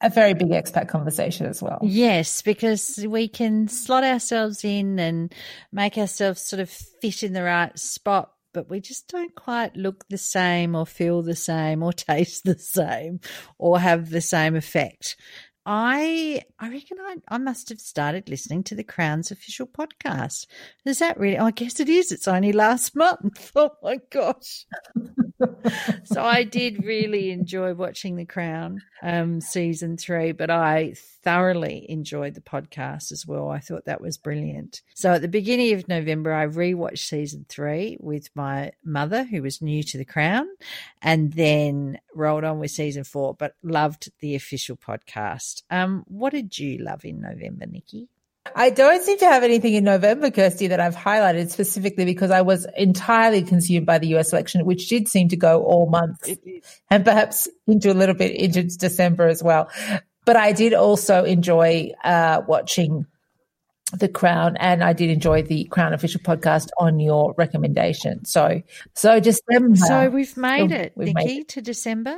a 0.00 0.10
very 0.10 0.34
big 0.34 0.50
expat 0.50 0.88
conversation 0.88 1.46
as 1.46 1.62
well. 1.62 1.78
Yes, 1.82 2.42
because 2.42 3.04
we 3.08 3.28
can 3.28 3.68
slot 3.68 4.04
ourselves 4.04 4.64
in 4.64 4.98
and 4.98 5.32
make 5.72 5.96
ourselves 5.96 6.42
sort 6.42 6.60
of 6.60 6.68
fit 6.68 7.22
in 7.22 7.32
the 7.32 7.42
right 7.42 7.76
spot, 7.78 8.32
but 8.52 8.68
we 8.68 8.80
just 8.80 9.08
don't 9.08 9.34
quite 9.34 9.76
look 9.76 10.04
the 10.08 10.18
same 10.18 10.74
or 10.74 10.86
feel 10.86 11.22
the 11.22 11.36
same 11.36 11.82
or 11.82 11.92
taste 11.92 12.44
the 12.44 12.58
same 12.58 13.20
or 13.58 13.78
have 13.78 14.10
the 14.10 14.20
same 14.20 14.56
effect. 14.56 15.16
I 15.66 16.42
I 16.58 16.68
reckon 16.68 16.98
I, 17.00 17.16
I 17.28 17.38
must 17.38 17.70
have 17.70 17.80
started 17.80 18.28
listening 18.28 18.64
to 18.64 18.74
the 18.74 18.84
Crown's 18.84 19.30
official 19.30 19.66
podcast. 19.66 20.46
Is 20.84 20.98
that 20.98 21.18
really? 21.18 21.38
Oh, 21.38 21.46
I 21.46 21.50
guess 21.52 21.80
it 21.80 21.88
is. 21.88 22.12
It's 22.12 22.28
only 22.28 22.52
last 22.52 22.94
month. 22.94 23.52
Oh 23.56 23.70
my 23.82 23.98
gosh! 24.10 24.66
so 26.04 26.22
I 26.22 26.44
did 26.44 26.84
really 26.84 27.30
enjoy 27.30 27.74
watching 27.74 28.16
The 28.16 28.26
Crown 28.26 28.80
um, 29.02 29.40
season 29.40 29.96
three, 29.96 30.32
but 30.32 30.50
I 30.50 30.94
thoroughly 31.24 31.86
enjoyed 31.88 32.34
the 32.34 32.40
podcast 32.40 33.10
as 33.10 33.26
well. 33.26 33.50
I 33.50 33.58
thought 33.58 33.86
that 33.86 34.00
was 34.00 34.18
brilliant. 34.18 34.82
So 34.94 35.12
at 35.14 35.22
the 35.22 35.28
beginning 35.28 35.74
of 35.74 35.88
November, 35.88 36.32
I 36.32 36.46
rewatched 36.46 36.98
season 36.98 37.46
three 37.48 37.96
with 38.00 38.28
my 38.34 38.72
mother, 38.84 39.24
who 39.24 39.42
was 39.42 39.62
new 39.62 39.82
to 39.82 39.98
The 39.98 40.04
Crown, 40.04 40.46
and 41.02 41.32
then 41.32 41.98
rolled 42.14 42.44
on 42.44 42.58
with 42.58 42.70
season 42.70 43.04
four, 43.04 43.34
but 43.34 43.54
loved 43.62 44.12
the 44.20 44.34
official 44.34 44.76
podcast. 44.76 45.62
Um, 45.70 46.04
what 46.06 46.32
did 46.32 46.58
you 46.58 46.78
love 46.78 47.04
in 47.04 47.20
November, 47.20 47.66
Nikki? 47.66 48.08
I 48.54 48.70
don't 48.70 49.02
seem 49.02 49.18
to 49.18 49.24
have 49.24 49.42
anything 49.42 49.74
in 49.74 49.84
November, 49.84 50.30
Kirsty, 50.30 50.66
that 50.68 50.80
I've 50.80 50.94
highlighted 50.94 51.50
specifically 51.50 52.04
because 52.04 52.30
I 52.30 52.42
was 52.42 52.66
entirely 52.76 53.42
consumed 53.42 53.86
by 53.86 53.98
the 53.98 54.08
US 54.16 54.32
election, 54.32 54.64
which 54.66 54.88
did 54.88 55.08
seem 55.08 55.28
to 55.30 55.36
go 55.36 55.64
all 55.64 55.88
month 55.88 56.28
and 56.90 57.04
perhaps 57.04 57.48
into 57.66 57.90
a 57.90 57.94
little 57.94 58.14
bit 58.14 58.32
into 58.32 58.64
December 58.64 59.28
as 59.28 59.42
well. 59.42 59.70
But 60.24 60.36
I 60.36 60.52
did 60.52 60.74
also 60.74 61.24
enjoy 61.24 61.92
uh, 62.02 62.42
watching 62.46 63.06
the 63.92 64.08
Crown, 64.08 64.56
and 64.56 64.82
I 64.82 64.92
did 64.92 65.10
enjoy 65.10 65.42
the 65.42 65.64
Crown 65.64 65.92
official 65.92 66.20
podcast 66.20 66.68
on 66.78 66.98
your 66.98 67.34
recommendation. 67.36 68.24
So, 68.24 68.62
so 68.94 69.20
December. 69.20 69.76
So 69.76 70.08
we've 70.10 70.36
made 70.36 70.72
it, 70.72 70.92
we've 70.96 71.14
Nikki, 71.14 71.26
made 71.26 71.40
it. 71.42 71.48
to 71.50 71.62
December, 71.62 72.16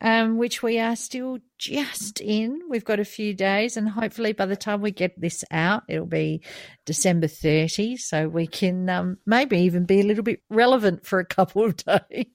um, 0.00 0.36
which 0.36 0.62
we 0.62 0.78
are 0.78 0.96
still 0.96 1.38
just 1.58 2.20
in. 2.20 2.60
We've 2.68 2.84
got 2.84 3.00
a 3.00 3.04
few 3.04 3.34
days, 3.34 3.76
and 3.76 3.88
hopefully 3.88 4.32
by 4.32 4.46
the 4.46 4.56
time 4.56 4.80
we 4.80 4.90
get 4.90 5.18
this 5.20 5.44
out, 5.50 5.84
it'll 5.88 6.06
be 6.06 6.42
December 6.84 7.28
30, 7.28 7.96
so 7.96 8.28
we 8.28 8.46
can 8.46 8.88
um, 8.90 9.18
maybe 9.26 9.60
even 9.60 9.84
be 9.84 10.00
a 10.00 10.04
little 10.04 10.24
bit 10.24 10.42
relevant 10.50 11.06
for 11.06 11.18
a 11.18 11.24
couple 11.26 11.64
of 11.64 11.76
days. 12.10 12.26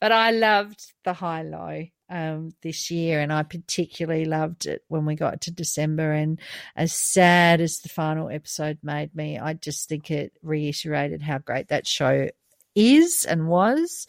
but 0.00 0.10
I 0.10 0.30
loved 0.32 0.94
the 1.04 1.12
high 1.12 1.42
low 1.42 1.84
um, 2.08 2.54
this 2.62 2.90
year, 2.90 3.20
and 3.20 3.32
I 3.32 3.42
particularly 3.42 4.24
loved 4.24 4.66
it 4.66 4.82
when 4.88 5.04
we 5.06 5.14
got 5.14 5.42
to 5.42 5.50
December. 5.50 6.12
And 6.12 6.40
as 6.76 6.92
sad 6.92 7.60
as 7.60 7.80
the 7.80 7.88
final 7.88 8.28
episode 8.28 8.78
made 8.82 9.14
me, 9.14 9.38
I 9.38 9.54
just 9.54 9.88
think 9.88 10.10
it 10.10 10.32
reiterated 10.42 11.22
how 11.22 11.38
great 11.38 11.68
that 11.68 11.86
show 11.86 12.28
is 12.74 13.24
and 13.28 13.48
was. 13.48 14.06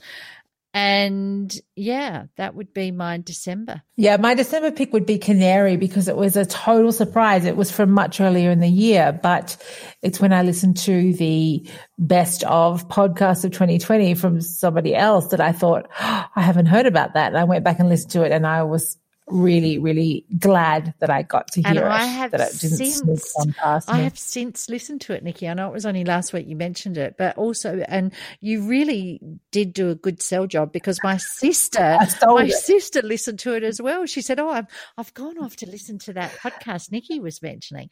And 0.75 1.57
yeah, 1.77 2.25
that 2.35 2.53
would 2.53 2.73
be 2.73 2.91
my 2.91 3.17
December. 3.19 3.81
Yeah, 3.95 4.17
my 4.17 4.33
December 4.33 4.71
pick 4.71 4.91
would 4.91 5.05
be 5.05 5.17
Canary 5.17 5.77
because 5.77 6.09
it 6.09 6.17
was 6.17 6.35
a 6.35 6.45
total 6.45 6.91
surprise. 6.91 7.45
It 7.45 7.55
was 7.55 7.71
from 7.71 7.91
much 7.91 8.19
earlier 8.19 8.51
in 8.51 8.59
the 8.59 8.67
year, 8.67 9.17
but 9.23 9.55
it's 10.01 10.19
when 10.19 10.33
I 10.33 10.41
listened 10.41 10.75
to 10.79 11.13
the 11.13 11.65
best 11.97 12.43
of 12.43 12.89
podcast 12.89 13.45
of 13.45 13.51
2020 13.51 14.15
from 14.15 14.41
somebody 14.41 14.93
else 14.93 15.29
that 15.29 15.39
I 15.39 15.53
thought, 15.53 15.87
oh, 15.97 16.25
I 16.35 16.41
haven't 16.41 16.65
heard 16.65 16.87
about 16.87 17.13
that. 17.13 17.27
And 17.27 17.37
I 17.37 17.45
went 17.45 17.63
back 17.63 17.79
and 17.79 17.87
listened 17.87 18.11
to 18.11 18.23
it 18.23 18.33
and 18.33 18.45
I 18.45 18.63
was 18.63 18.97
really, 19.27 19.79
really 19.79 20.25
glad 20.37 20.93
that 20.99 21.09
I 21.09 21.23
got 21.23 21.47
to 21.51 21.61
hear 21.61 21.69
and 21.69 21.79
it. 21.79 21.83
I 21.83 22.05
have 22.05 22.31
that 22.31 22.41
it 22.41 22.59
didn't 22.59 22.77
since, 22.77 23.35
past 23.57 23.89
I 23.89 23.97
me. 23.97 24.03
have 24.03 24.17
since 24.17 24.69
listened 24.69 25.01
to 25.01 25.13
it, 25.13 25.23
Nikki. 25.23 25.47
I 25.47 25.53
know 25.53 25.67
it 25.67 25.73
was 25.73 25.85
only 25.85 26.05
last 26.05 26.31
week 26.33 26.47
you 26.47 26.55
mentioned 26.55 26.97
it, 26.97 27.15
but 27.17 27.37
also, 27.37 27.83
and 27.87 28.13
you 28.39 28.61
really 28.61 29.19
did 29.51 29.73
do 29.73 29.89
a 29.89 29.95
good 29.95 30.21
sell 30.21 30.45
job 30.45 30.71
because 30.71 30.99
my 31.03 31.17
sister, 31.17 31.97
my 32.21 32.43
it. 32.43 32.51
sister 32.51 33.01
listened 33.01 33.39
to 33.39 33.53
it 33.55 33.63
as 33.63 33.81
well. 33.81 34.05
She 34.05 34.21
said, 34.21 34.39
"Oh, 34.39 34.49
I've 34.49 34.67
I've 34.97 35.13
gone 35.13 35.37
off 35.39 35.55
to 35.57 35.69
listen 35.69 35.97
to 35.99 36.13
that 36.13 36.31
podcast 36.33 36.91
Nikki 36.91 37.19
was 37.19 37.41
mentioning," 37.41 37.89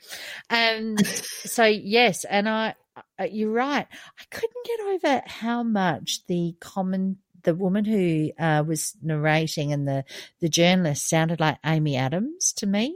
and 0.50 1.06
so 1.08 1.66
yes, 1.66 2.26
and 2.26 2.48
I. 2.48 2.76
Uh, 3.20 3.24
you're 3.24 3.50
right. 3.50 3.88
I 3.90 4.24
couldn't 4.30 4.66
get 4.66 4.80
over 4.82 5.24
how 5.26 5.64
much 5.64 6.28
the 6.28 6.56
common 6.60 7.18
the 7.44 7.56
woman 7.56 7.86
who 7.86 8.32
uh, 8.40 8.64
was 8.66 8.96
narrating 9.02 9.72
and 9.72 9.88
the 9.88 10.04
the 10.40 10.50
journalist 10.50 11.10
sounded 11.10 11.40
like 11.40 11.58
Amy 11.66 11.96
Adams 11.96 12.54
to 12.54 12.68
me. 12.68 12.96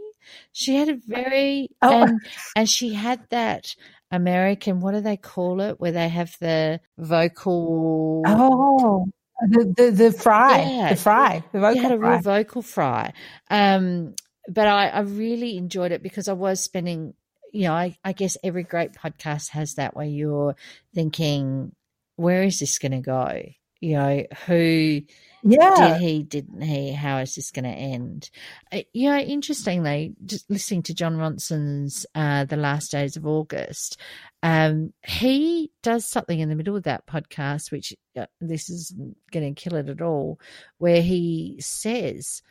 She 0.51 0.75
had 0.75 0.89
a 0.89 0.97
very 1.05 1.69
oh. 1.81 2.03
and 2.03 2.19
and 2.55 2.69
she 2.69 2.93
had 2.93 3.21
that 3.29 3.75
American 4.11 4.79
what 4.79 4.93
do 4.93 5.01
they 5.01 5.17
call 5.17 5.61
it 5.61 5.79
where 5.79 5.91
they 5.91 6.09
have 6.09 6.35
the 6.39 6.79
vocal 6.97 8.23
oh 8.25 9.07
the 9.49 9.73
the, 9.77 9.91
the 9.91 10.11
fry 10.11 10.61
yeah. 10.61 10.89
the 10.89 10.95
fry 10.95 11.43
the 11.51 11.59
vocal 11.59 11.81
had 11.81 11.91
a 11.91 11.97
fry. 11.97 12.11
real 12.11 12.21
vocal 12.21 12.61
fry. 12.61 13.13
Um, 13.49 14.15
but 14.49 14.67
I, 14.67 14.87
I 14.87 14.99
really 15.01 15.57
enjoyed 15.57 15.91
it 15.91 16.01
because 16.01 16.29
I 16.29 16.33
was 16.33 16.63
spending 16.63 17.13
you 17.51 17.63
know, 17.63 17.73
I, 17.73 17.97
I 18.03 18.11
guess 18.11 18.37
every 18.43 18.63
great 18.63 18.93
podcast 18.93 19.49
has 19.49 19.75
that 19.75 19.95
where 19.95 20.05
you're 20.05 20.55
thinking, 20.93 21.73
where 22.15 22.43
is 22.43 22.59
this 22.59 22.77
going 22.77 22.91
to 22.91 22.99
go? 22.99 23.41
You 23.79 23.93
know, 23.93 24.23
who 24.45 25.01
Yeah. 25.43 25.75
did 25.75 25.95
he, 25.97 26.23
didn't 26.23 26.61
he? 26.61 26.91
How 26.91 27.19
is 27.19 27.35
this 27.35 27.51
going 27.51 27.65
to 27.65 27.69
end? 27.69 28.29
Uh, 28.71 28.81
You 28.93 29.09
know, 29.09 29.19
interestingly, 29.19 30.15
just 30.25 30.49
listening 30.49 30.83
to 30.83 30.93
Jon 30.93 31.15
Ronson's 31.17 32.05
uh, 32.15 32.45
The 32.45 32.57
Last 32.57 32.91
Days 32.91 33.15
of 33.17 33.25
August, 33.27 33.97
um, 34.43 34.93
he 35.05 35.71
does 35.83 36.05
something 36.05 36.39
in 36.39 36.49
the 36.49 36.55
middle 36.55 36.75
of 36.75 36.83
that 36.83 37.05
podcast, 37.05 37.71
which 37.71 37.93
uh, 38.15 38.25
this 38.41 38.69
is 38.69 38.93
going 39.31 39.53
to 39.53 39.61
kill 39.61 39.77
it 39.77 39.89
at 39.89 40.01
all, 40.01 40.39
where 40.79 41.01
he 41.01 41.57
says, 41.59 42.41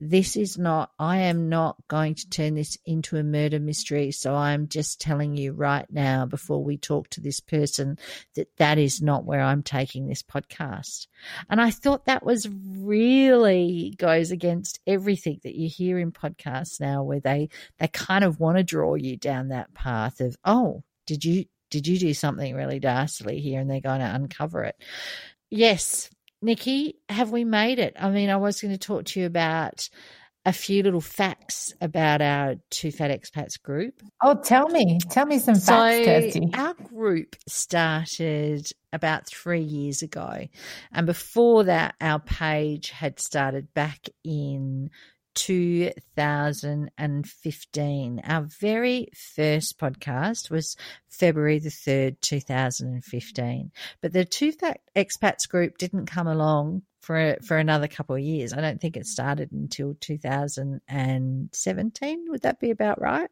this 0.00 0.34
is 0.34 0.56
not, 0.56 0.90
I 0.98 1.18
am 1.18 1.50
not 1.50 1.76
going 1.86 2.14
to 2.14 2.30
turn 2.30 2.54
this 2.54 2.78
into 2.86 3.18
a 3.18 3.22
murder 3.22 3.60
mystery. 3.60 4.12
So 4.12 4.34
I'm 4.34 4.66
just 4.68 5.00
telling 5.00 5.36
you 5.36 5.52
right 5.52 5.86
now, 5.90 6.24
before 6.24 6.64
we 6.64 6.78
talk 6.78 7.10
to 7.10 7.20
this 7.20 7.40
person, 7.40 7.98
that 8.34 8.48
that 8.56 8.78
is 8.78 9.02
not 9.02 9.26
where 9.26 9.42
I'm 9.42 9.62
taking 9.62 10.06
this 10.06 10.22
podcast. 10.22 11.06
And 11.50 11.60
I 11.60 11.70
thought 11.70 12.06
that 12.06 12.24
was 12.24 12.48
really 12.48 13.94
goes 13.98 14.30
against 14.30 14.80
everything 14.86 15.40
that 15.42 15.54
you 15.54 15.68
hear 15.68 15.98
in 15.98 16.12
podcasts 16.12 16.80
now, 16.80 17.02
where 17.02 17.20
they, 17.20 17.50
they 17.78 17.88
kind 17.88 18.24
of 18.24 18.40
want 18.40 18.56
to 18.56 18.64
draw 18.64 18.94
you 18.94 19.18
down 19.18 19.48
that 19.48 19.74
path 19.74 20.20
of, 20.20 20.36
oh, 20.44 20.82
did 21.06 21.24
you, 21.24 21.44
did 21.70 21.86
you 21.86 21.98
do 21.98 22.14
something 22.14 22.54
really 22.54 22.80
dastardly 22.80 23.40
here? 23.40 23.60
And 23.60 23.70
they're 23.70 23.80
going 23.80 24.00
to 24.00 24.14
uncover 24.14 24.64
it. 24.64 24.76
Yes, 25.50 26.08
Nikki, 26.42 26.96
have 27.08 27.30
we 27.30 27.44
made 27.44 27.78
it? 27.78 27.94
I 27.98 28.10
mean, 28.10 28.30
I 28.30 28.36
was 28.36 28.60
going 28.60 28.72
to 28.72 28.78
talk 28.78 29.04
to 29.06 29.20
you 29.20 29.26
about 29.26 29.88
a 30.46 30.52
few 30.52 30.82
little 30.82 31.02
facts 31.02 31.74
about 31.82 32.22
our 32.22 32.54
Two 32.70 32.90
Fat 32.90 33.10
Expats 33.10 33.60
group. 33.62 34.00
Oh, 34.22 34.40
tell 34.42 34.68
me. 34.68 34.98
Tell 35.10 35.26
me 35.26 35.38
some 35.38 35.56
facts, 35.56 36.06
Kirsty. 36.06 36.48
our 36.54 36.74
group 36.74 37.36
started 37.46 38.66
about 38.92 39.26
three 39.26 39.60
years 39.60 40.02
ago. 40.02 40.46
And 40.92 41.06
before 41.06 41.64
that, 41.64 41.94
our 42.00 42.18
page 42.18 42.90
had 42.90 43.20
started 43.20 43.72
back 43.74 44.08
in 44.24 44.90
2015. 45.34 48.20
Our 48.24 48.42
very 48.42 49.08
first 49.36 49.78
podcast 49.78 50.50
was 50.50 50.76
February 51.08 51.58
the 51.58 51.70
3rd, 51.70 52.20
2015. 52.20 53.72
But 54.00 54.12
the 54.12 54.24
Two 54.24 54.52
Fat 54.52 54.80
Expats 54.96 55.48
group 55.48 55.78
didn't 55.78 56.06
come 56.06 56.26
along 56.26 56.82
for 57.00 57.36
for 57.46 57.56
another 57.56 57.88
couple 57.88 58.14
of 58.14 58.22
years. 58.22 58.52
I 58.52 58.60
don't 58.60 58.78
think 58.80 58.96
it 58.96 59.06
started 59.06 59.50
until 59.52 59.96
2017. 60.00 62.24
Would 62.28 62.42
that 62.42 62.60
be 62.60 62.70
about 62.70 63.00
right? 63.00 63.30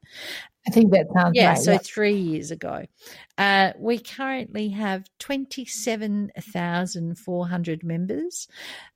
I 0.69 0.71
think 0.71 0.93
that 0.93 1.07
sounds 1.15 1.35
yeah, 1.35 1.49
right. 1.51 1.59
so 1.59 1.73
yeah. 1.73 1.79
three 1.79 2.19
years 2.19 2.51
ago. 2.51 2.85
Uh, 3.39 3.73
we 3.79 3.99
currently 3.99 4.69
have 4.69 5.09
27,400 5.19 7.83
members. 7.83 8.49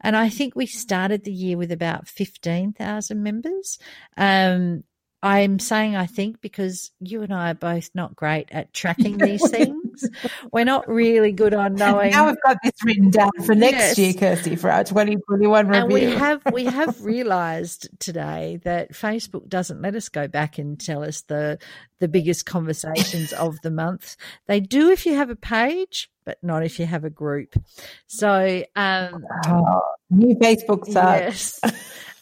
And 0.03 0.15
I 0.15 0.29
think 0.29 0.55
we 0.55 0.67
started 0.67 1.25
the 1.25 1.33
year 1.33 1.57
with 1.57 1.73
about 1.73 2.09
15,000 2.09 3.23
members. 3.23 3.79
Um, 4.19 4.85
I'm 5.25 5.59
saying 5.61 5.95
I 5.95 6.07
think 6.07 6.41
because 6.41 6.91
you 6.99 7.23
and 7.23 7.33
I 7.33 7.51
are 7.53 7.55
both 7.55 7.91
not 7.95 8.17
great 8.17 8.49
at 8.51 8.73
tracking 8.75 9.19
these 9.19 9.49
things. 9.51 10.09
We're 10.53 10.65
not 10.65 10.89
really 10.89 11.31
good 11.31 11.55
on 11.55 11.75
knowing. 11.77 12.11
Now 12.11 12.27
we've 12.27 12.43
got 12.45 12.57
this 12.65 12.73
written 12.85 13.11
down 13.11 13.31
for 13.47 13.55
next 13.55 13.97
Yes. 13.97 13.99
year, 13.99 14.15
Kirsty, 14.15 14.57
for 14.57 14.69
our 14.71 14.83
2021 14.83 15.69
review. 15.69 15.83
and 15.85 15.93
we 15.93 16.03
have 16.11 16.43
we 16.53 16.65
have 16.79 17.01
realized 17.05 17.89
today 18.01 18.59
that 18.65 18.93
Facebook 18.93 19.49
doesn't 19.49 19.81
let 19.81 19.95
us 19.95 20.09
go 20.09 20.27
back 20.27 20.59
and 20.59 20.81
tell 20.81 21.05
us 21.05 21.21
the 21.23 21.59
the 22.01 22.09
biggest 22.09 22.45
conversations 22.47 23.33
of 23.39 23.61
the 23.63 23.71
month. 23.71 24.17
They 24.47 24.59
do 24.59 24.91
if 24.91 25.07
you 25.07 25.15
have 25.15 25.31
a 25.31 25.37
page, 25.37 26.11
but 26.25 26.39
not 26.43 26.65
if 26.65 26.81
you 26.81 26.87
have 26.87 27.05
a 27.05 27.11
group. 27.11 27.55
So 28.09 28.65
um 28.75 29.25
Oh, 29.47 29.83
new 30.11 30.35
Facebook 30.37 30.87
sucks. 30.87 31.61
yes. 31.63 31.75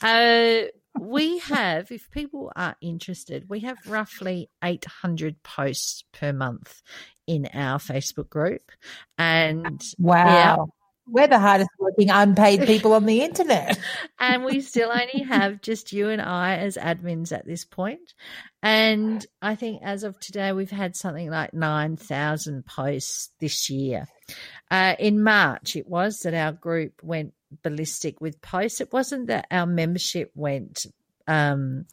Uh 0.03 0.69
we 0.99 1.39
have, 1.39 1.91
if 1.91 2.11
people 2.11 2.53
are 2.57 2.77
interested, 2.81 3.49
we 3.49 3.61
have 3.61 3.79
roughly 3.87 4.51
800 4.63 5.43
posts 5.43 6.05
per 6.13 6.33
month 6.33 6.83
in 7.27 7.49
our 7.55 7.79
Facebook 7.79 8.29
group. 8.29 8.71
And 9.17 9.83
Wow. 9.99 10.27
Yeah. 10.27 10.57
We're 11.13 11.27
the 11.27 11.41
hardest 11.41 11.71
working 11.81 12.09
unpaid 12.09 12.67
people 12.67 12.93
on 12.93 13.05
the 13.05 13.23
internet. 13.23 13.77
and 14.21 14.45
we 14.45 14.61
still 14.61 14.91
only 14.91 15.25
have 15.25 15.61
just 15.61 15.93
you 15.93 16.09
and 16.09 16.23
I 16.23 16.59
as 16.59 16.77
admins 16.77 17.33
at 17.33 17.45
this 17.45 17.65
point. 17.65 18.15
And 18.63 19.27
I 19.43 19.57
think 19.57 19.83
as 19.83 20.05
of 20.05 20.21
today, 20.21 20.53
we've 20.53 20.71
had 20.71 20.95
something 20.95 21.29
like 21.29 21.53
9,000 21.53 22.65
posts 22.65 23.31
this 23.41 23.69
year. 23.71 24.07
Uh, 24.71 24.95
in 25.01 25.25
March, 25.25 25.75
it 25.75 25.89
was 25.89 26.21
that 26.21 26.35
our 26.35 26.53
group 26.53 26.93
went 27.03 27.35
ballistic 27.63 28.21
with 28.21 28.41
posts. 28.41 28.81
It 28.81 28.93
wasn't 28.93 29.29
that 29.29 29.47
our 29.51 29.67
membership 29.67 30.31
went 30.35 30.87
um, 31.27 31.87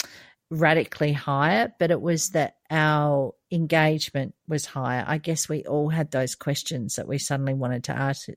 radically 0.49 1.13
higher, 1.13 1.73
but 1.79 1.91
it 1.91 2.01
was 2.01 2.29
that 2.29 2.55
our 2.69 3.33
engagement 3.51 4.35
was 4.47 4.65
higher. 4.65 5.03
I 5.07 5.17
guess 5.17 5.47
we 5.47 5.63
all 5.63 5.89
had 5.89 6.11
those 6.11 6.35
questions 6.35 6.95
that 6.95 7.07
we 7.07 7.17
suddenly 7.17 7.53
wanted 7.53 7.85
to 7.85 7.97
ask 7.97 8.27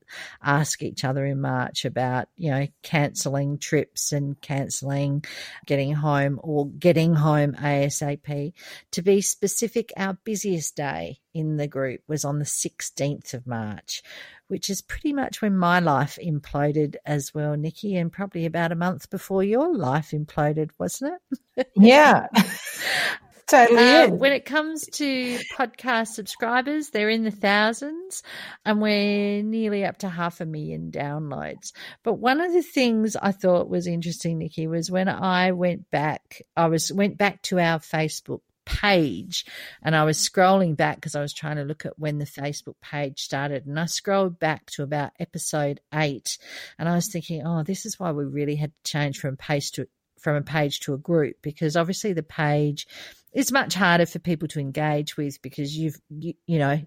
ask 0.41 0.81
each 0.81 1.03
other 1.03 1.25
in 1.25 1.41
March 1.41 1.85
about, 1.85 2.27
you 2.37 2.51
know, 2.51 2.67
cancelling 2.83 3.57
trips 3.57 4.11
and 4.11 4.39
cancelling 4.41 5.23
getting 5.65 5.93
home 5.93 6.39
or 6.43 6.67
getting 6.69 7.15
home 7.15 7.53
ASAP. 7.53 8.53
To 8.91 9.01
be 9.01 9.21
specific, 9.21 9.91
our 9.97 10.17
busiest 10.23 10.75
day 10.75 11.19
in 11.33 11.57
the 11.57 11.67
group 11.67 12.01
was 12.07 12.25
on 12.25 12.39
the 12.39 12.45
16th 12.45 13.33
of 13.33 13.47
March, 13.47 14.01
which 14.47 14.69
is 14.69 14.81
pretty 14.81 15.13
much 15.13 15.41
when 15.41 15.57
my 15.57 15.79
life 15.79 16.17
imploded 16.23 16.95
as 17.05 17.33
well, 17.33 17.55
Nikki, 17.55 17.95
and 17.95 18.11
probably 18.11 18.45
about 18.45 18.71
a 18.71 18.75
month 18.75 19.09
before 19.09 19.43
your 19.43 19.73
life 19.73 20.11
imploded, 20.11 20.71
wasn't 20.77 21.13
it? 21.57 21.67
Yeah. 21.75 22.27
totally 23.51 23.79
Uh, 23.79 24.09
when 24.09 24.31
it 24.31 24.45
comes 24.45 24.85
to 24.93 25.39
podcast 25.57 26.07
subscribers, 26.07 26.89
they're 26.89 27.09
in 27.09 27.23
the 27.23 27.31
thousands, 27.31 28.23
and 28.65 28.81
we're 28.81 29.43
nearly 29.43 29.85
up 29.85 29.97
to 29.99 30.09
half 30.09 30.41
a 30.41 30.45
million 30.45 30.91
downloads. 30.91 31.73
But 32.03 32.13
one 32.13 32.41
of 32.41 32.53
the 32.53 32.63
things 32.63 33.15
I 33.15 33.31
thought 33.31 33.69
was 33.69 33.87
interesting, 33.87 34.37
Nikki, 34.37 34.67
was 34.67 34.89
when 34.89 35.09
I 35.09 35.51
went 35.51 35.91
back. 35.91 36.41
I 36.55 36.67
was 36.67 36.91
went 36.91 37.17
back 37.17 37.41
to 37.43 37.59
our 37.59 37.79
Facebook 37.79 38.41
page 38.63 39.45
and 39.83 39.95
I 39.95 40.03
was 40.03 40.17
scrolling 40.17 40.77
back 40.77 40.95
because 40.95 41.15
I 41.15 41.21
was 41.21 41.33
trying 41.33 41.55
to 41.57 41.63
look 41.63 41.85
at 41.85 41.97
when 41.97 42.19
the 42.19 42.25
Facebook 42.25 42.75
page 42.81 43.19
started 43.19 43.65
and 43.65 43.79
I 43.79 43.87
scrolled 43.87 44.39
back 44.39 44.67
to 44.73 44.83
about 44.83 45.11
episode 45.19 45.81
8 45.93 46.37
and 46.77 46.87
I 46.87 46.93
was 46.93 47.11
thinking 47.11 47.45
oh 47.45 47.63
this 47.63 47.87
is 47.87 47.99
why 47.99 48.11
we 48.11 48.23
really 48.23 48.55
had 48.55 48.71
to 48.71 48.91
change 48.91 49.17
from 49.17 49.35
page 49.35 49.71
to 49.73 49.87
from 50.19 50.35
a 50.35 50.41
page 50.41 50.79
to 50.81 50.93
a 50.93 50.97
group 50.97 51.37
because 51.41 51.75
obviously 51.75 52.13
the 52.13 52.23
page 52.23 52.85
is 53.33 53.51
much 53.51 53.73
harder 53.73 54.05
for 54.05 54.19
people 54.19 54.47
to 54.49 54.59
engage 54.59 55.17
with 55.17 55.41
because 55.41 55.75
you've 55.77 55.99
you, 56.09 56.33
you 56.45 56.59
know 56.59 56.81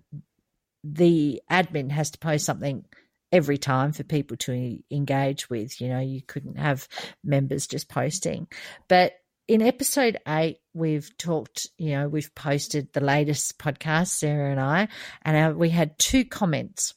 the 0.83 1.41
admin 1.51 1.91
has 1.91 2.11
to 2.11 2.19
post 2.19 2.45
something 2.45 2.85
every 3.33 3.59
time 3.59 3.93
for 3.93 4.05
people 4.05 4.37
to 4.37 4.79
engage 4.91 5.49
with 5.49 5.81
you 5.81 5.89
know 5.89 6.01
you 6.01 6.23
couldn't 6.23 6.59
have 6.59 6.89
members 7.23 7.67
just 7.67 7.89
posting. 7.89 8.47
But 8.89 9.15
in 9.47 9.61
episode 9.61 10.19
eight, 10.27 10.59
we've 10.73 11.11
talked, 11.19 11.69
you 11.77 11.91
know, 11.91 12.09
we've 12.09 12.35
posted 12.35 12.93
the 12.93 13.05
latest 13.05 13.59
podcast, 13.59 14.09
Sarah 14.09 14.51
and 14.51 14.61
I, 14.61 14.89
and 15.23 15.37
our, 15.37 15.55
we 15.55 15.69
had 15.69 15.99
two 15.99 16.25
comments 16.25 16.95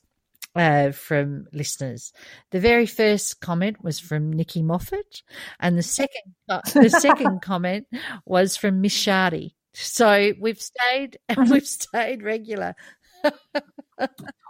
uh, 0.57 0.91
from 0.91 1.47
listeners. 1.53 2.11
The 2.51 2.59
very 2.59 2.85
first 2.85 3.39
comment 3.39 3.83
was 3.83 3.99
from 3.99 4.31
Nikki 4.31 4.61
Moffat, 4.63 5.23
and 5.59 5.77
the 5.77 5.83
second 5.83 6.35
the 6.47 6.89
second 6.89 7.41
comment 7.41 7.87
was 8.25 8.57
from 8.57 8.81
Miss 8.81 8.95
Shardy. 8.95 9.53
So 9.73 10.33
we've 10.39 10.61
stayed 10.61 11.19
and 11.29 11.49
we've 11.49 11.67
stayed 11.67 12.23
regular. 12.23 12.75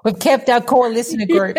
We've 0.03 0.19
kept 0.19 0.49
our 0.49 0.61
core 0.61 0.89
listener 0.89 1.25
group. 1.25 1.57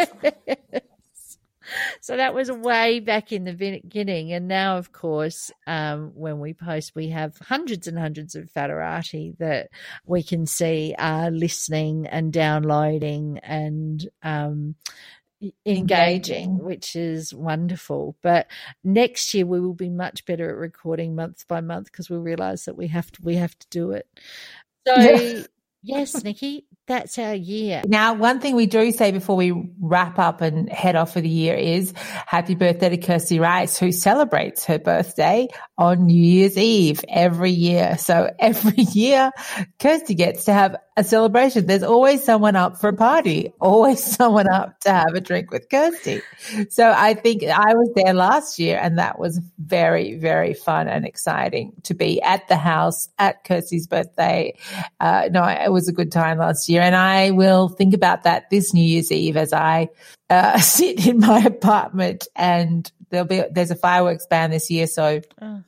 So 2.00 2.16
that 2.16 2.34
was 2.34 2.50
way 2.50 3.00
back 3.00 3.32
in 3.32 3.44
the 3.44 3.52
beginning, 3.52 4.32
and 4.32 4.48
now, 4.48 4.78
of 4.78 4.92
course, 4.92 5.50
um, 5.66 6.12
when 6.14 6.40
we 6.40 6.54
post, 6.54 6.92
we 6.94 7.08
have 7.10 7.36
hundreds 7.38 7.86
and 7.86 7.98
hundreds 7.98 8.34
of 8.34 8.50
Faderati 8.50 9.36
that 9.38 9.68
we 10.06 10.22
can 10.22 10.46
see 10.46 10.94
are 10.98 11.30
listening 11.30 12.06
and 12.06 12.32
downloading 12.32 13.38
and 13.38 14.08
um, 14.22 14.74
engaging, 15.64 16.58
which 16.58 16.96
is 16.96 17.32
wonderful. 17.32 18.16
But 18.22 18.48
next 18.82 19.34
year 19.34 19.46
we 19.46 19.60
will 19.60 19.74
be 19.74 19.90
much 19.90 20.24
better 20.24 20.48
at 20.50 20.56
recording 20.56 21.14
month 21.14 21.46
by 21.48 21.60
month 21.60 21.86
because 21.92 22.10
we 22.10 22.16
realise 22.16 22.64
that 22.64 22.76
we 22.76 22.88
have 22.88 23.10
to 23.12 23.22
we 23.22 23.36
have 23.36 23.58
to 23.58 23.66
do 23.70 23.92
it. 23.92 24.06
So 24.86 25.44
yes, 25.82 26.24
Nikki, 26.24 26.66
that's 26.88 27.18
our 27.18 27.34
year. 27.34 27.82
Now, 27.86 28.14
one 28.14 28.40
thing 28.40 28.56
we 28.56 28.66
do 28.66 28.90
say 28.92 29.12
before 29.12 29.36
we 29.36 29.70
wrap 29.80 30.18
up 30.18 30.40
and 30.40 30.70
head 30.70 30.96
off 30.96 31.12
for 31.12 31.20
the 31.20 31.28
year 31.28 31.54
is 31.54 31.92
happy 31.96 32.54
birthday 32.54 32.88
to 32.88 32.96
Kirsty 32.96 33.38
Rice, 33.38 33.78
who 33.78 33.92
celebrates 33.92 34.64
her 34.64 34.78
birthday 34.78 35.48
on 35.76 36.06
New 36.06 36.20
Year's 36.20 36.56
Eve 36.56 37.04
every 37.08 37.50
year. 37.50 37.98
So 37.98 38.30
every 38.38 38.82
year, 38.92 39.30
Kirsty 39.78 40.14
gets 40.14 40.46
to 40.46 40.52
have 40.54 40.76
a 40.98 41.04
celebration. 41.04 41.66
There's 41.66 41.84
always 41.84 42.24
someone 42.24 42.56
up 42.56 42.80
for 42.80 42.88
a 42.88 42.92
party, 42.92 43.52
always 43.60 44.02
someone 44.16 44.50
up 44.50 44.80
to 44.80 44.90
have 44.90 45.14
a 45.14 45.20
drink 45.20 45.52
with 45.52 45.68
Kirsty. 45.70 46.20
So 46.70 46.92
I 46.94 47.14
think 47.14 47.44
I 47.44 47.72
was 47.72 47.92
there 47.94 48.12
last 48.12 48.58
year 48.58 48.80
and 48.82 48.98
that 48.98 49.16
was 49.16 49.40
very, 49.58 50.16
very 50.16 50.54
fun 50.54 50.88
and 50.88 51.06
exciting 51.06 51.72
to 51.84 51.94
be 51.94 52.20
at 52.20 52.48
the 52.48 52.56
house 52.56 53.08
at 53.16 53.44
Kirsty's 53.44 53.86
birthday. 53.86 54.58
Uh, 54.98 55.28
no, 55.30 55.44
it 55.44 55.70
was 55.70 55.88
a 55.88 55.92
good 55.92 56.10
time 56.10 56.38
last 56.38 56.68
year 56.68 56.82
and 56.82 56.96
I 56.96 57.30
will 57.30 57.68
think 57.68 57.94
about 57.94 58.24
that 58.24 58.50
this 58.50 58.74
New 58.74 58.84
Year's 58.84 59.12
Eve 59.12 59.36
as 59.36 59.52
I 59.52 59.90
uh, 60.28 60.58
sit 60.58 61.06
in 61.06 61.20
my 61.20 61.38
apartment 61.38 62.26
and 62.34 62.90
there'll 63.10 63.24
be, 63.24 63.44
there's 63.52 63.70
a 63.70 63.76
fireworks 63.76 64.26
ban 64.26 64.50
this 64.50 64.68
year. 64.68 64.88
So 64.88 65.20
oh, 65.40 65.62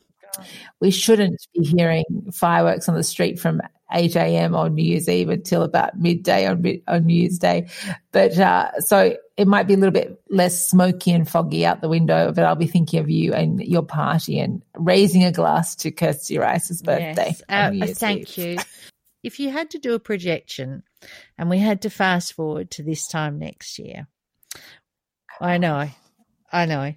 we 0.81 0.91
shouldn't 0.91 1.47
be 1.55 1.65
hearing 1.65 2.05
fireworks 2.33 2.89
on 2.89 2.97
the 2.97 3.05
street 3.05 3.39
from 3.39 3.61
8 3.93 4.17
a.m. 4.17 4.55
on 4.55 4.75
New 4.75 4.85
Year's 4.85 5.09
Eve 5.09 5.31
until 5.31 5.63
about 5.63 5.99
midday 5.99 6.47
on, 6.47 6.65
on 6.87 7.07
New 7.07 7.15
Year's 7.15 7.39
Day. 7.39 7.69
But 8.13 8.39
uh, 8.39 8.81
so 8.81 9.17
it 9.37 9.49
might 9.49 9.67
be 9.67 9.75
a 9.75 9.77
little 9.77 9.93
bit 9.93 10.21
less 10.31 10.69
smoky 10.69 11.13
and 11.13 11.29
foggy 11.29 11.65
out 11.65 11.81
the 11.81 11.89
window, 11.89 12.33
but 12.33 12.45
I'll 12.45 12.57
be 12.57 12.67
thinking 12.67 13.01
of 13.01 13.09
you 13.09 13.33
and 13.33 13.61
your 13.61 13.83
party 13.83 14.39
and 14.39 14.63
raising 14.77 15.25
a 15.25 15.33
glass 15.33 15.77
to 15.77 15.91
Kirsty 15.91 16.39
Rice's 16.39 16.83
birthday. 16.83 17.35
Yes. 17.49 17.91
Uh, 17.91 17.95
thank 17.95 18.39
Eve. 18.39 18.59
you. 18.59 18.59
If 19.23 19.39
you 19.39 19.51
had 19.51 19.71
to 19.71 19.79
do 19.79 19.95
a 19.95 20.01
projection 20.01 20.83
and 21.37 21.51
we 21.51 21.59
had 21.59 21.83
to 21.83 21.91
fast 21.91 22.33
forward 22.33 22.71
to 22.73 22.83
this 22.83 23.07
time 23.07 23.39
next 23.39 23.79
year, 23.79 24.09
I 25.41 25.59
know, 25.59 25.89
I 26.53 26.67
know. 26.67 26.95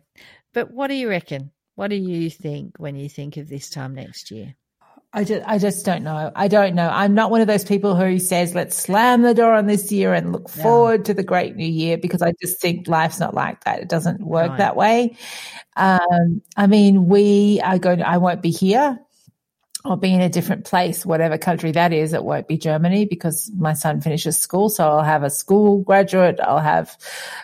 But 0.54 0.72
what 0.72 0.88
do 0.88 0.94
you 0.94 1.10
reckon? 1.10 1.52
What 1.76 1.90
do 1.90 1.96
you 1.96 2.30
think 2.30 2.76
when 2.78 2.96
you 2.96 3.10
think 3.10 3.38
of 3.38 3.50
this 3.50 3.70
time 3.70 3.96
next 3.96 4.32
year? 4.32 4.56
I 5.16 5.24
just, 5.24 5.48
I 5.48 5.60
just 5.60 5.86
don't 5.86 6.04
know. 6.04 6.32
I 6.36 6.48
don't 6.48 6.74
know. 6.74 6.90
I'm 6.90 7.14
not 7.14 7.30
one 7.30 7.42
of 7.42 7.46
those 7.46 7.64
people 7.64 7.96
who 7.96 8.18
says, 8.18 8.56
let's 8.56 8.76
slam 8.76 9.22
the 9.22 9.36
door 9.36 9.54
on 9.54 9.68
this 9.68 9.92
year 9.92 10.12
and 10.12 10.32
look 10.32 10.56
no. 10.58 10.64
forward 10.64 11.06
to 11.06 11.14
the 11.14 11.24
great 11.24 11.56
new 11.56 11.68
year 11.68 12.00
because 12.00 12.24
I 12.24 12.34
just 12.42 12.60
think 12.60 12.88
life's 12.88 13.20
not 13.20 13.36
like 13.36 13.64
that. 13.66 13.80
It 13.80 13.90
doesn't 13.90 14.22
work 14.22 14.50
right. 14.50 14.58
that 14.58 14.76
way. 14.76 15.16
Um, 15.76 16.42
I 16.58 16.66
mean, 16.66 17.08
we 17.08 17.62
are 17.64 17.78
going 17.78 18.00
to, 18.00 18.10
I 18.10 18.18
won't 18.18 18.42
be 18.42 18.50
here. 18.50 19.00
I'll 19.86 19.98
be 19.98 20.14
in 20.14 20.22
a 20.22 20.30
different 20.30 20.66
place, 20.66 21.06
whatever 21.06 21.38
country 21.38 21.72
that 21.74 21.94
is. 21.94 22.14
It 22.14 22.24
won't 22.24 22.48
be 22.48 22.58
Germany 22.58 23.06
because 23.06 23.52
my 23.56 23.74
son 23.74 24.02
finishes 24.02 24.40
school. 24.40 24.70
So 24.70 24.88
I'll 24.88 25.04
have 25.04 25.22
a 25.22 25.30
school 25.30 25.84
graduate. 25.84 26.40
I'll 26.42 26.58
have, 26.58 26.98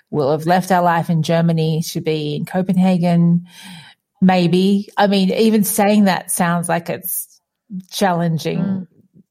we'll 0.09 0.32
have 0.32 0.47
left 0.47 0.72
our 0.72 0.82
life 0.82 1.11
in 1.11 1.22
Germany 1.22 1.84
should 1.84 2.05
be 2.05 2.36
in 2.36 2.45
Copenhagen. 2.45 3.45
Maybe. 4.22 4.89
I 4.97 5.05
mean, 5.05 5.32
even 5.32 5.63
saying 5.63 6.05
that 6.05 6.32
sounds 6.32 6.67
like 6.67 6.89
it's 6.89 7.29
challenging 7.91 8.59
mm. 8.59 8.88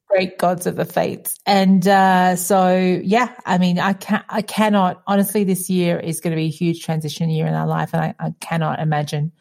great 0.08 0.38
gods 0.38 0.66
of 0.66 0.76
the 0.76 0.84
fates. 0.84 1.38
And 1.46 1.86
uh, 1.86 2.36
so, 2.36 2.76
yeah, 2.76 3.34
I 3.44 3.58
mean, 3.58 3.78
I 3.78 3.92
can 3.92 4.24
I 4.28 4.42
cannot 4.42 5.02
honestly. 5.06 5.44
This 5.44 5.70
year 5.70 5.98
is 5.98 6.20
going 6.20 6.32
to 6.32 6.36
be 6.36 6.46
a 6.46 6.50
huge 6.50 6.84
transition 6.84 7.30
year 7.30 7.46
in 7.46 7.54
our 7.54 7.66
life, 7.66 7.90
and 7.92 8.02
I, 8.02 8.14
I 8.18 8.34
cannot 8.40 8.80
imagine 8.80 9.32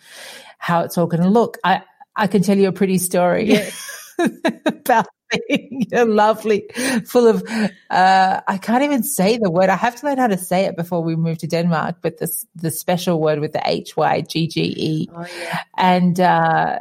how 0.58 0.82
it's 0.82 0.98
all 0.98 1.08
going 1.08 1.24
to 1.24 1.30
look. 1.30 1.58
I 1.64 1.84
I 2.16 2.28
can 2.28 2.42
tell 2.42 2.58
you 2.58 2.68
a 2.68 2.74
pretty 2.74 2.98
story 2.98 3.54
yeah. 3.54 3.70
about 4.66 5.08
being 5.48 5.86
lovely, 5.92 6.66
full 7.06 7.28
of, 7.28 7.44
uh, 7.90 8.42
I 8.48 8.58
can't 8.58 8.84
even 8.84 9.04
say 9.04 9.38
the 9.38 9.52
word. 9.52 9.70
I 9.70 9.76
have 9.76 9.96
to 9.98 10.06
learn 10.06 10.18
how 10.18 10.28
to 10.28 10.38
say 10.38 10.66
it 10.66 10.76
before 10.76 11.02
we 11.02 11.16
move 11.16 11.38
to 11.40 11.48
Denmark, 11.48 11.98
but 12.02 12.18
this, 12.18 12.46
the 12.56 12.72
special 12.72 13.20
word 13.20 13.40
with 13.40 13.54
the 13.54 13.62
H 13.66 13.98
Y 13.98 14.22
G 14.22 14.48
G 14.48 14.74
E 14.78 15.10
oh, 15.14 15.26
yeah. 15.42 15.62
and, 15.78 16.20
uh, 16.20 16.80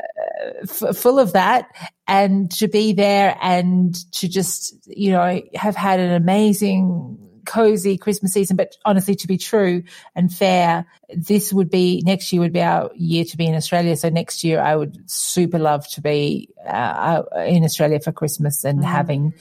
f- 0.63 0.97
full 0.97 1.19
of 1.19 1.33
that 1.33 1.69
and 2.09 2.51
to 2.53 2.69
be 2.69 2.93
there 2.93 3.37
and 3.41 3.95
to 4.13 4.29
just, 4.29 4.75
you 4.87 5.11
know, 5.11 5.43
have 5.55 5.77
had 5.77 6.01
an 6.01 6.13
amazing 6.13 7.19
cozy 7.47 7.97
Christmas 7.97 8.33
season, 8.33 8.57
but 8.57 8.77
honestly, 8.85 9.15
to 9.15 9.27
be 9.27 9.39
true 9.39 9.83
and 10.15 10.33
fair, 10.33 10.85
this 11.15 11.53
would 11.53 11.71
be 11.71 12.03
next 12.05 12.33
year 12.33 12.43
would 12.43 12.53
be 12.53 12.63
our 12.63 12.91
year 12.95 13.25
to 13.25 13.37
be 13.37 13.47
in 13.47 13.55
Australia. 13.55 13.97
So 13.97 14.09
next 14.09 14.45
year, 14.45 14.61
I 14.61 14.77
would 14.77 15.09
super 15.11 15.59
love 15.59 15.89
to 15.91 16.01
be 16.01 16.51
uh, 16.67 17.23
in 17.47 17.65
Australia 17.65 18.01
for 18.01 18.13
Christmas 18.13 18.65
and 18.65 18.81
mm. 18.81 18.85
having 18.85 19.33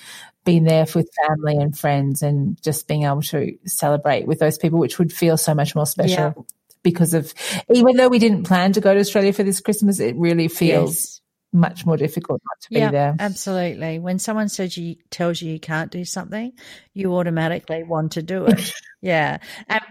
been 0.43 0.63
there 0.63 0.86
with 0.93 1.09
family 1.28 1.57
and 1.57 1.78
friends 1.78 2.22
and 2.22 2.61
just 2.61 2.88
being 2.88 3.03
able 3.03 3.24
to 3.24 3.57
celebrate 3.66 4.28
with 4.28 4.39
those 4.39 4.57
people, 4.57 4.80
which 4.80 4.99
would 4.99 5.11
feel 5.11 5.38
so 5.38 5.55
much 5.55 5.76
more 5.76 5.88
special. 5.88 6.34
Yeah. 6.38 6.43
Because 6.84 7.16
of, 7.16 7.34
even 7.74 7.95
though 7.95 8.09
we 8.09 8.20
didn't 8.20 8.43
plan 8.43 8.74
to 8.74 8.82
go 8.82 8.93
to 8.93 8.99
Australia 8.99 9.34
for 9.34 9.41
this 9.41 9.59
Christmas, 9.59 9.99
it 9.99 10.16
really 10.16 10.47
feels 10.47 10.95
yes 10.95 11.22
much 11.56 11.86
more 11.86 11.97
difficult 11.97 12.41
not 12.45 12.62
to 12.62 12.68
yeah, 12.72 12.88
be 12.88 12.91
there. 12.91 13.16
Absolutely. 13.20 13.99
When 13.99 14.20
someone 14.20 14.49
says 14.49 14.78
you 14.78 14.97
tells 15.10 15.41
you 15.41 15.51
you 15.51 15.60
can't 15.60 15.91
do 15.91 16.06
something, 16.06 16.51
you 16.93 17.16
automatically 17.16 17.84
want 17.84 18.14
to 18.14 18.22
do 18.22 18.45
it. 18.45 18.74
yeah. 19.01 19.38
And, 19.68 19.82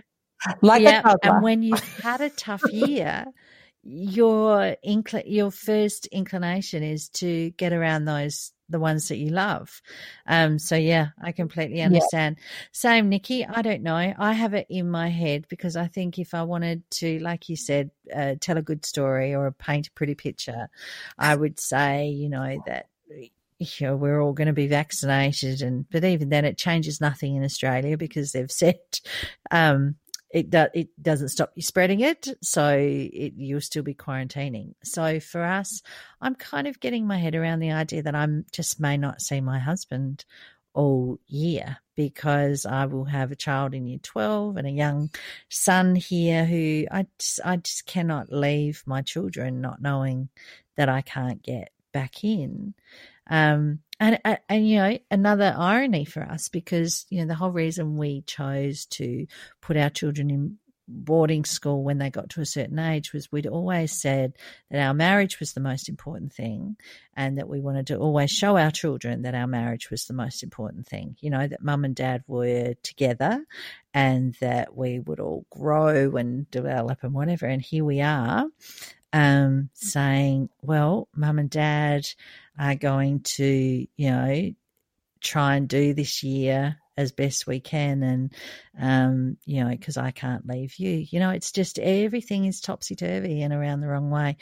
like 0.60 0.82
yeah, 0.82 1.14
and 1.22 1.42
when 1.42 1.62
you've 1.62 1.98
had 1.98 2.20
a 2.20 2.28
tough 2.28 2.62
year, 2.70 3.24
your 3.82 4.76
incl- 4.86 5.24
your 5.26 5.50
first 5.50 6.06
inclination 6.06 6.82
is 6.82 7.08
to 7.10 7.50
get 7.52 7.72
around 7.72 8.04
those 8.04 8.52
the 8.68 8.78
ones 8.78 9.08
that 9.08 9.16
you 9.16 9.30
love. 9.30 9.82
Um, 10.26 10.58
so 10.58 10.76
yeah, 10.76 11.08
I 11.22 11.32
completely 11.32 11.82
understand. 11.82 12.36
Yeah. 12.38 12.44
Same, 12.72 13.08
Nikki. 13.08 13.44
I 13.46 13.62
don't 13.62 13.82
know. 13.82 14.14
I 14.18 14.32
have 14.32 14.54
it 14.54 14.66
in 14.68 14.90
my 14.90 15.08
head 15.08 15.46
because 15.48 15.76
I 15.76 15.86
think 15.86 16.18
if 16.18 16.34
I 16.34 16.42
wanted 16.42 16.88
to, 16.92 17.18
like 17.20 17.48
you 17.48 17.56
said, 17.56 17.90
uh, 18.14 18.34
tell 18.40 18.56
a 18.56 18.62
good 18.62 18.84
story 18.84 19.34
or 19.34 19.50
paint 19.52 19.88
a 19.88 19.92
pretty 19.92 20.14
picture, 20.14 20.68
I 21.18 21.34
would 21.34 21.60
say, 21.60 22.08
you 22.08 22.28
know, 22.28 22.62
that 22.66 22.88
you 23.58 23.86
know, 23.86 23.96
we're 23.96 24.20
all 24.20 24.32
going 24.32 24.48
to 24.48 24.52
be 24.52 24.66
vaccinated 24.66 25.62
and 25.62 25.88
but 25.90 26.04
even 26.04 26.28
then 26.28 26.44
it 26.44 26.58
changes 26.58 27.00
nothing 27.00 27.36
in 27.36 27.44
Australia 27.44 27.96
because 27.96 28.32
they've 28.32 28.50
said 28.50 28.78
um, 29.50 29.96
it 30.34 30.50
do, 30.50 30.66
it 30.74 30.88
doesn't 31.00 31.28
stop 31.28 31.52
you 31.54 31.62
spreading 31.62 32.00
it, 32.00 32.26
so 32.42 32.76
it, 32.76 33.34
you'll 33.36 33.60
still 33.60 33.84
be 33.84 33.94
quarantining. 33.94 34.74
So 34.82 35.20
for 35.20 35.44
us, 35.44 35.80
I'm 36.20 36.34
kind 36.34 36.66
of 36.66 36.80
getting 36.80 37.06
my 37.06 37.18
head 37.18 37.36
around 37.36 37.60
the 37.60 37.70
idea 37.70 38.02
that 38.02 38.16
I 38.16 38.26
just 38.50 38.80
may 38.80 38.96
not 38.96 39.22
see 39.22 39.40
my 39.40 39.60
husband 39.60 40.24
all 40.74 41.20
year 41.28 41.76
because 41.94 42.66
I 42.66 42.86
will 42.86 43.04
have 43.04 43.30
a 43.30 43.36
child 43.36 43.74
in 43.74 43.86
year 43.86 44.00
12 44.02 44.56
and 44.56 44.66
a 44.66 44.72
young 44.72 45.10
son 45.48 45.94
here 45.94 46.44
who 46.44 46.86
I 46.90 47.06
just, 47.16 47.38
I 47.44 47.56
just 47.58 47.86
cannot 47.86 48.32
leave 48.32 48.82
my 48.86 49.02
children 49.02 49.60
not 49.60 49.80
knowing 49.80 50.30
that 50.76 50.88
I 50.88 51.02
can't 51.02 51.44
get 51.44 51.70
back 51.92 52.24
in. 52.24 52.74
Um, 53.30 53.78
and, 54.00 54.18
and, 54.24 54.38
and 54.48 54.68
you 54.68 54.76
know 54.76 54.98
another 55.10 55.54
irony 55.56 56.04
for 56.04 56.22
us 56.22 56.48
because 56.48 57.06
you 57.10 57.20
know 57.20 57.26
the 57.26 57.34
whole 57.34 57.50
reason 57.50 57.96
we 57.96 58.22
chose 58.22 58.86
to 58.86 59.26
put 59.60 59.76
our 59.76 59.90
children 59.90 60.30
in 60.30 60.58
boarding 60.86 61.46
school 61.46 61.82
when 61.82 61.96
they 61.96 62.10
got 62.10 62.28
to 62.28 62.42
a 62.42 62.46
certain 62.46 62.78
age 62.78 63.14
was 63.14 63.32
we'd 63.32 63.46
always 63.46 63.90
said 63.90 64.34
that 64.70 64.86
our 64.86 64.92
marriage 64.92 65.40
was 65.40 65.54
the 65.54 65.60
most 65.60 65.88
important 65.88 66.30
thing 66.30 66.76
and 67.16 67.38
that 67.38 67.48
we 67.48 67.58
wanted 67.58 67.86
to 67.86 67.96
always 67.96 68.30
show 68.30 68.58
our 68.58 68.70
children 68.70 69.22
that 69.22 69.34
our 69.34 69.46
marriage 69.46 69.90
was 69.90 70.04
the 70.04 70.12
most 70.12 70.42
important 70.42 70.86
thing 70.86 71.16
you 71.20 71.30
know 71.30 71.46
that 71.46 71.62
mum 71.62 71.86
and 71.86 71.94
dad 71.94 72.22
were 72.26 72.74
together 72.82 73.42
and 73.94 74.34
that 74.40 74.76
we 74.76 74.98
would 74.98 75.20
all 75.20 75.46
grow 75.50 76.16
and 76.16 76.50
develop 76.50 76.98
and 77.02 77.14
whatever. 77.14 77.46
And 77.46 77.62
here 77.62 77.84
we 77.84 78.00
are 78.00 78.46
um, 79.12 79.70
saying 79.72 80.50
well 80.60 81.08
mum 81.14 81.38
and 81.38 81.48
dad 81.48 82.04
are 82.58 82.74
going 82.74 83.20
to, 83.20 83.44
you 83.96 84.10
know, 84.10 84.50
try 85.20 85.56
and 85.56 85.68
do 85.68 85.94
this 85.94 86.22
year 86.22 86.76
as 86.96 87.12
best 87.12 87.46
we 87.46 87.60
can. 87.60 88.02
And, 88.02 88.32
um, 88.78 89.36
you 89.44 89.64
know, 89.64 89.70
because 89.70 89.96
I 89.96 90.10
can't 90.10 90.46
leave 90.46 90.76
you. 90.78 91.04
You 91.10 91.20
know, 91.20 91.30
it's 91.30 91.52
just 91.52 91.78
everything 91.78 92.44
is 92.44 92.60
topsy 92.60 92.94
turvy 92.94 93.42
and 93.42 93.52
around 93.52 93.80
the 93.80 93.88
wrong 93.88 94.10
way. 94.10 94.36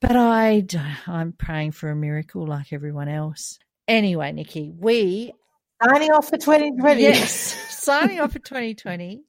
But 0.00 0.16
I, 0.16 0.64
I'm 1.06 1.32
praying 1.32 1.72
for 1.72 1.90
a 1.90 1.96
miracle 1.96 2.46
like 2.46 2.72
everyone 2.72 3.08
else. 3.08 3.58
Anyway, 3.88 4.30
Nikki, 4.32 4.70
we 4.70 5.32
signing 5.82 6.10
off 6.12 6.28
for 6.28 6.36
2020. 6.36 7.02
Yes, 7.02 7.56
signing 7.70 8.20
off 8.20 8.32
for 8.32 8.38
2020. 8.38 9.22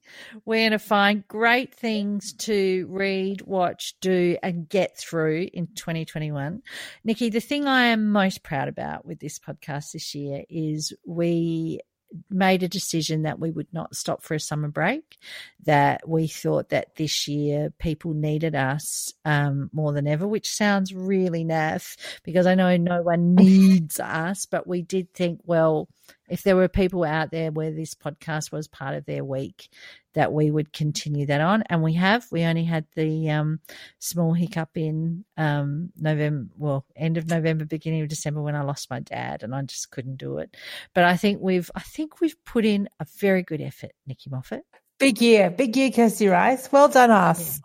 We're 0.44 0.56
going 0.56 0.70
to 0.72 0.78
find 0.78 1.26
great 1.26 1.74
things 1.74 2.32
to 2.34 2.86
read, 2.90 3.42
watch, 3.42 3.94
do, 4.00 4.36
and 4.42 4.68
get 4.68 4.96
through 4.96 5.48
in 5.52 5.68
2021. 5.68 6.62
Nikki, 7.04 7.30
the 7.30 7.40
thing 7.40 7.66
I 7.66 7.86
am 7.86 8.10
most 8.12 8.42
proud 8.42 8.68
about 8.68 9.04
with 9.04 9.20
this 9.20 9.38
podcast 9.38 9.92
this 9.92 10.14
year 10.14 10.44
is 10.48 10.92
we 11.06 11.80
made 12.28 12.62
a 12.62 12.68
decision 12.68 13.22
that 13.22 13.38
we 13.38 13.50
would 13.50 13.72
not 13.72 13.94
stop 13.94 14.22
for 14.22 14.34
a 14.34 14.40
summer 14.40 14.68
break, 14.68 15.18
that 15.64 16.08
we 16.08 16.26
thought 16.26 16.70
that 16.70 16.96
this 16.96 17.28
year 17.28 17.72
people 17.78 18.14
needed 18.14 18.54
us 18.54 19.14
um, 19.24 19.70
more 19.72 19.92
than 19.92 20.06
ever, 20.06 20.26
which 20.26 20.50
sounds 20.50 20.92
really 20.92 21.44
naff 21.44 21.96
because 22.24 22.46
I 22.46 22.54
know 22.54 22.76
no 22.76 23.02
one 23.02 23.34
needs 23.36 24.00
us, 24.00 24.46
but 24.46 24.66
we 24.66 24.82
did 24.82 25.14
think, 25.14 25.40
well, 25.44 25.88
if 26.30 26.42
there 26.42 26.56
were 26.56 26.68
people 26.68 27.04
out 27.04 27.30
there 27.30 27.50
where 27.50 27.72
this 27.72 27.94
podcast 27.94 28.52
was 28.52 28.68
part 28.68 28.94
of 28.94 29.04
their 29.04 29.24
week, 29.24 29.68
that 30.14 30.32
we 30.32 30.50
would 30.50 30.72
continue 30.72 31.26
that 31.26 31.40
on. 31.40 31.64
And 31.68 31.82
we 31.82 31.94
have. 31.94 32.24
We 32.30 32.44
only 32.44 32.64
had 32.64 32.86
the 32.94 33.30
um, 33.30 33.60
small 33.98 34.32
hiccup 34.32 34.70
in 34.76 35.24
um, 35.36 35.90
November, 35.96 36.50
well, 36.56 36.86
end 36.96 37.16
of 37.16 37.28
November, 37.28 37.64
beginning 37.64 38.02
of 38.02 38.08
December 38.08 38.40
when 38.40 38.54
I 38.54 38.62
lost 38.62 38.90
my 38.90 39.00
dad, 39.00 39.42
and 39.42 39.54
I 39.54 39.62
just 39.62 39.90
couldn't 39.90 40.16
do 40.16 40.38
it. 40.38 40.56
But 40.94 41.04
I 41.04 41.16
think 41.16 41.40
we've, 41.42 41.70
I 41.74 41.80
think 41.80 42.20
we've 42.20 42.36
put 42.44 42.64
in 42.64 42.88
a 43.00 43.06
very 43.18 43.42
good 43.42 43.60
effort, 43.60 43.92
Nikki 44.06 44.30
Moffat. 44.30 44.64
Big 44.98 45.20
year, 45.20 45.50
big 45.50 45.76
year, 45.76 45.90
Kirsty 45.90 46.28
Rice. 46.28 46.70
Well 46.70 46.88
done, 46.88 47.10
us. 47.10 47.60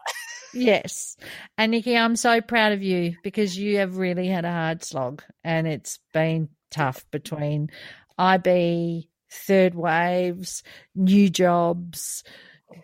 Yeah. 0.53 0.81
yes. 0.81 1.17
And 1.57 1.71
Nikki, 1.71 1.95
I'm 1.95 2.15
so 2.15 2.41
proud 2.41 2.71
of 2.71 2.81
you 2.81 3.15
because 3.23 3.57
you 3.57 3.77
have 3.77 3.97
really 3.97 4.27
had 4.27 4.45
a 4.45 4.51
hard 4.51 4.83
slog 4.83 5.21
and 5.43 5.67
it's 5.67 5.99
been 6.13 6.49
tough 6.71 7.05
between 7.11 7.69
IB, 8.17 9.09
third 9.31 9.75
waves, 9.75 10.63
new 10.95 11.29
jobs, 11.29 12.23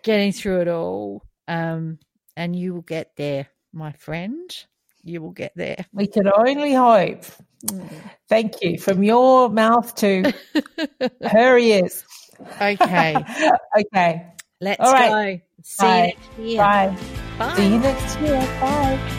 getting 0.02 0.32
through 0.32 0.62
it 0.62 0.68
all. 0.68 1.22
Um, 1.48 1.98
and 2.36 2.56
you 2.56 2.74
will 2.74 2.82
get 2.82 3.12
there, 3.16 3.48
my 3.72 3.92
friend. 3.92 4.54
You 5.02 5.20
will 5.20 5.32
get 5.32 5.52
there. 5.56 5.84
We 5.92 6.06
can 6.06 6.30
only 6.32 6.74
hope. 6.74 7.24
Mm. 7.66 7.90
Thank 8.28 8.62
you. 8.62 8.78
From 8.78 9.02
your 9.02 9.48
mouth 9.48 9.94
to 9.96 10.32
her 11.22 11.58
ears. 11.58 12.04
Okay. 12.60 13.16
okay. 13.78 14.26
Let's 14.60 14.80
All 14.80 14.92
right. 14.92 15.38
go. 15.38 15.44
See 15.64 15.82
Bye. 15.82 16.14
you 16.38 16.56
Bye. 16.56 16.96
Bye. 17.38 17.56
See 17.56 17.68
you 17.68 17.78
next 17.78 18.20
year. 18.20 18.40
Bye. 18.60 19.18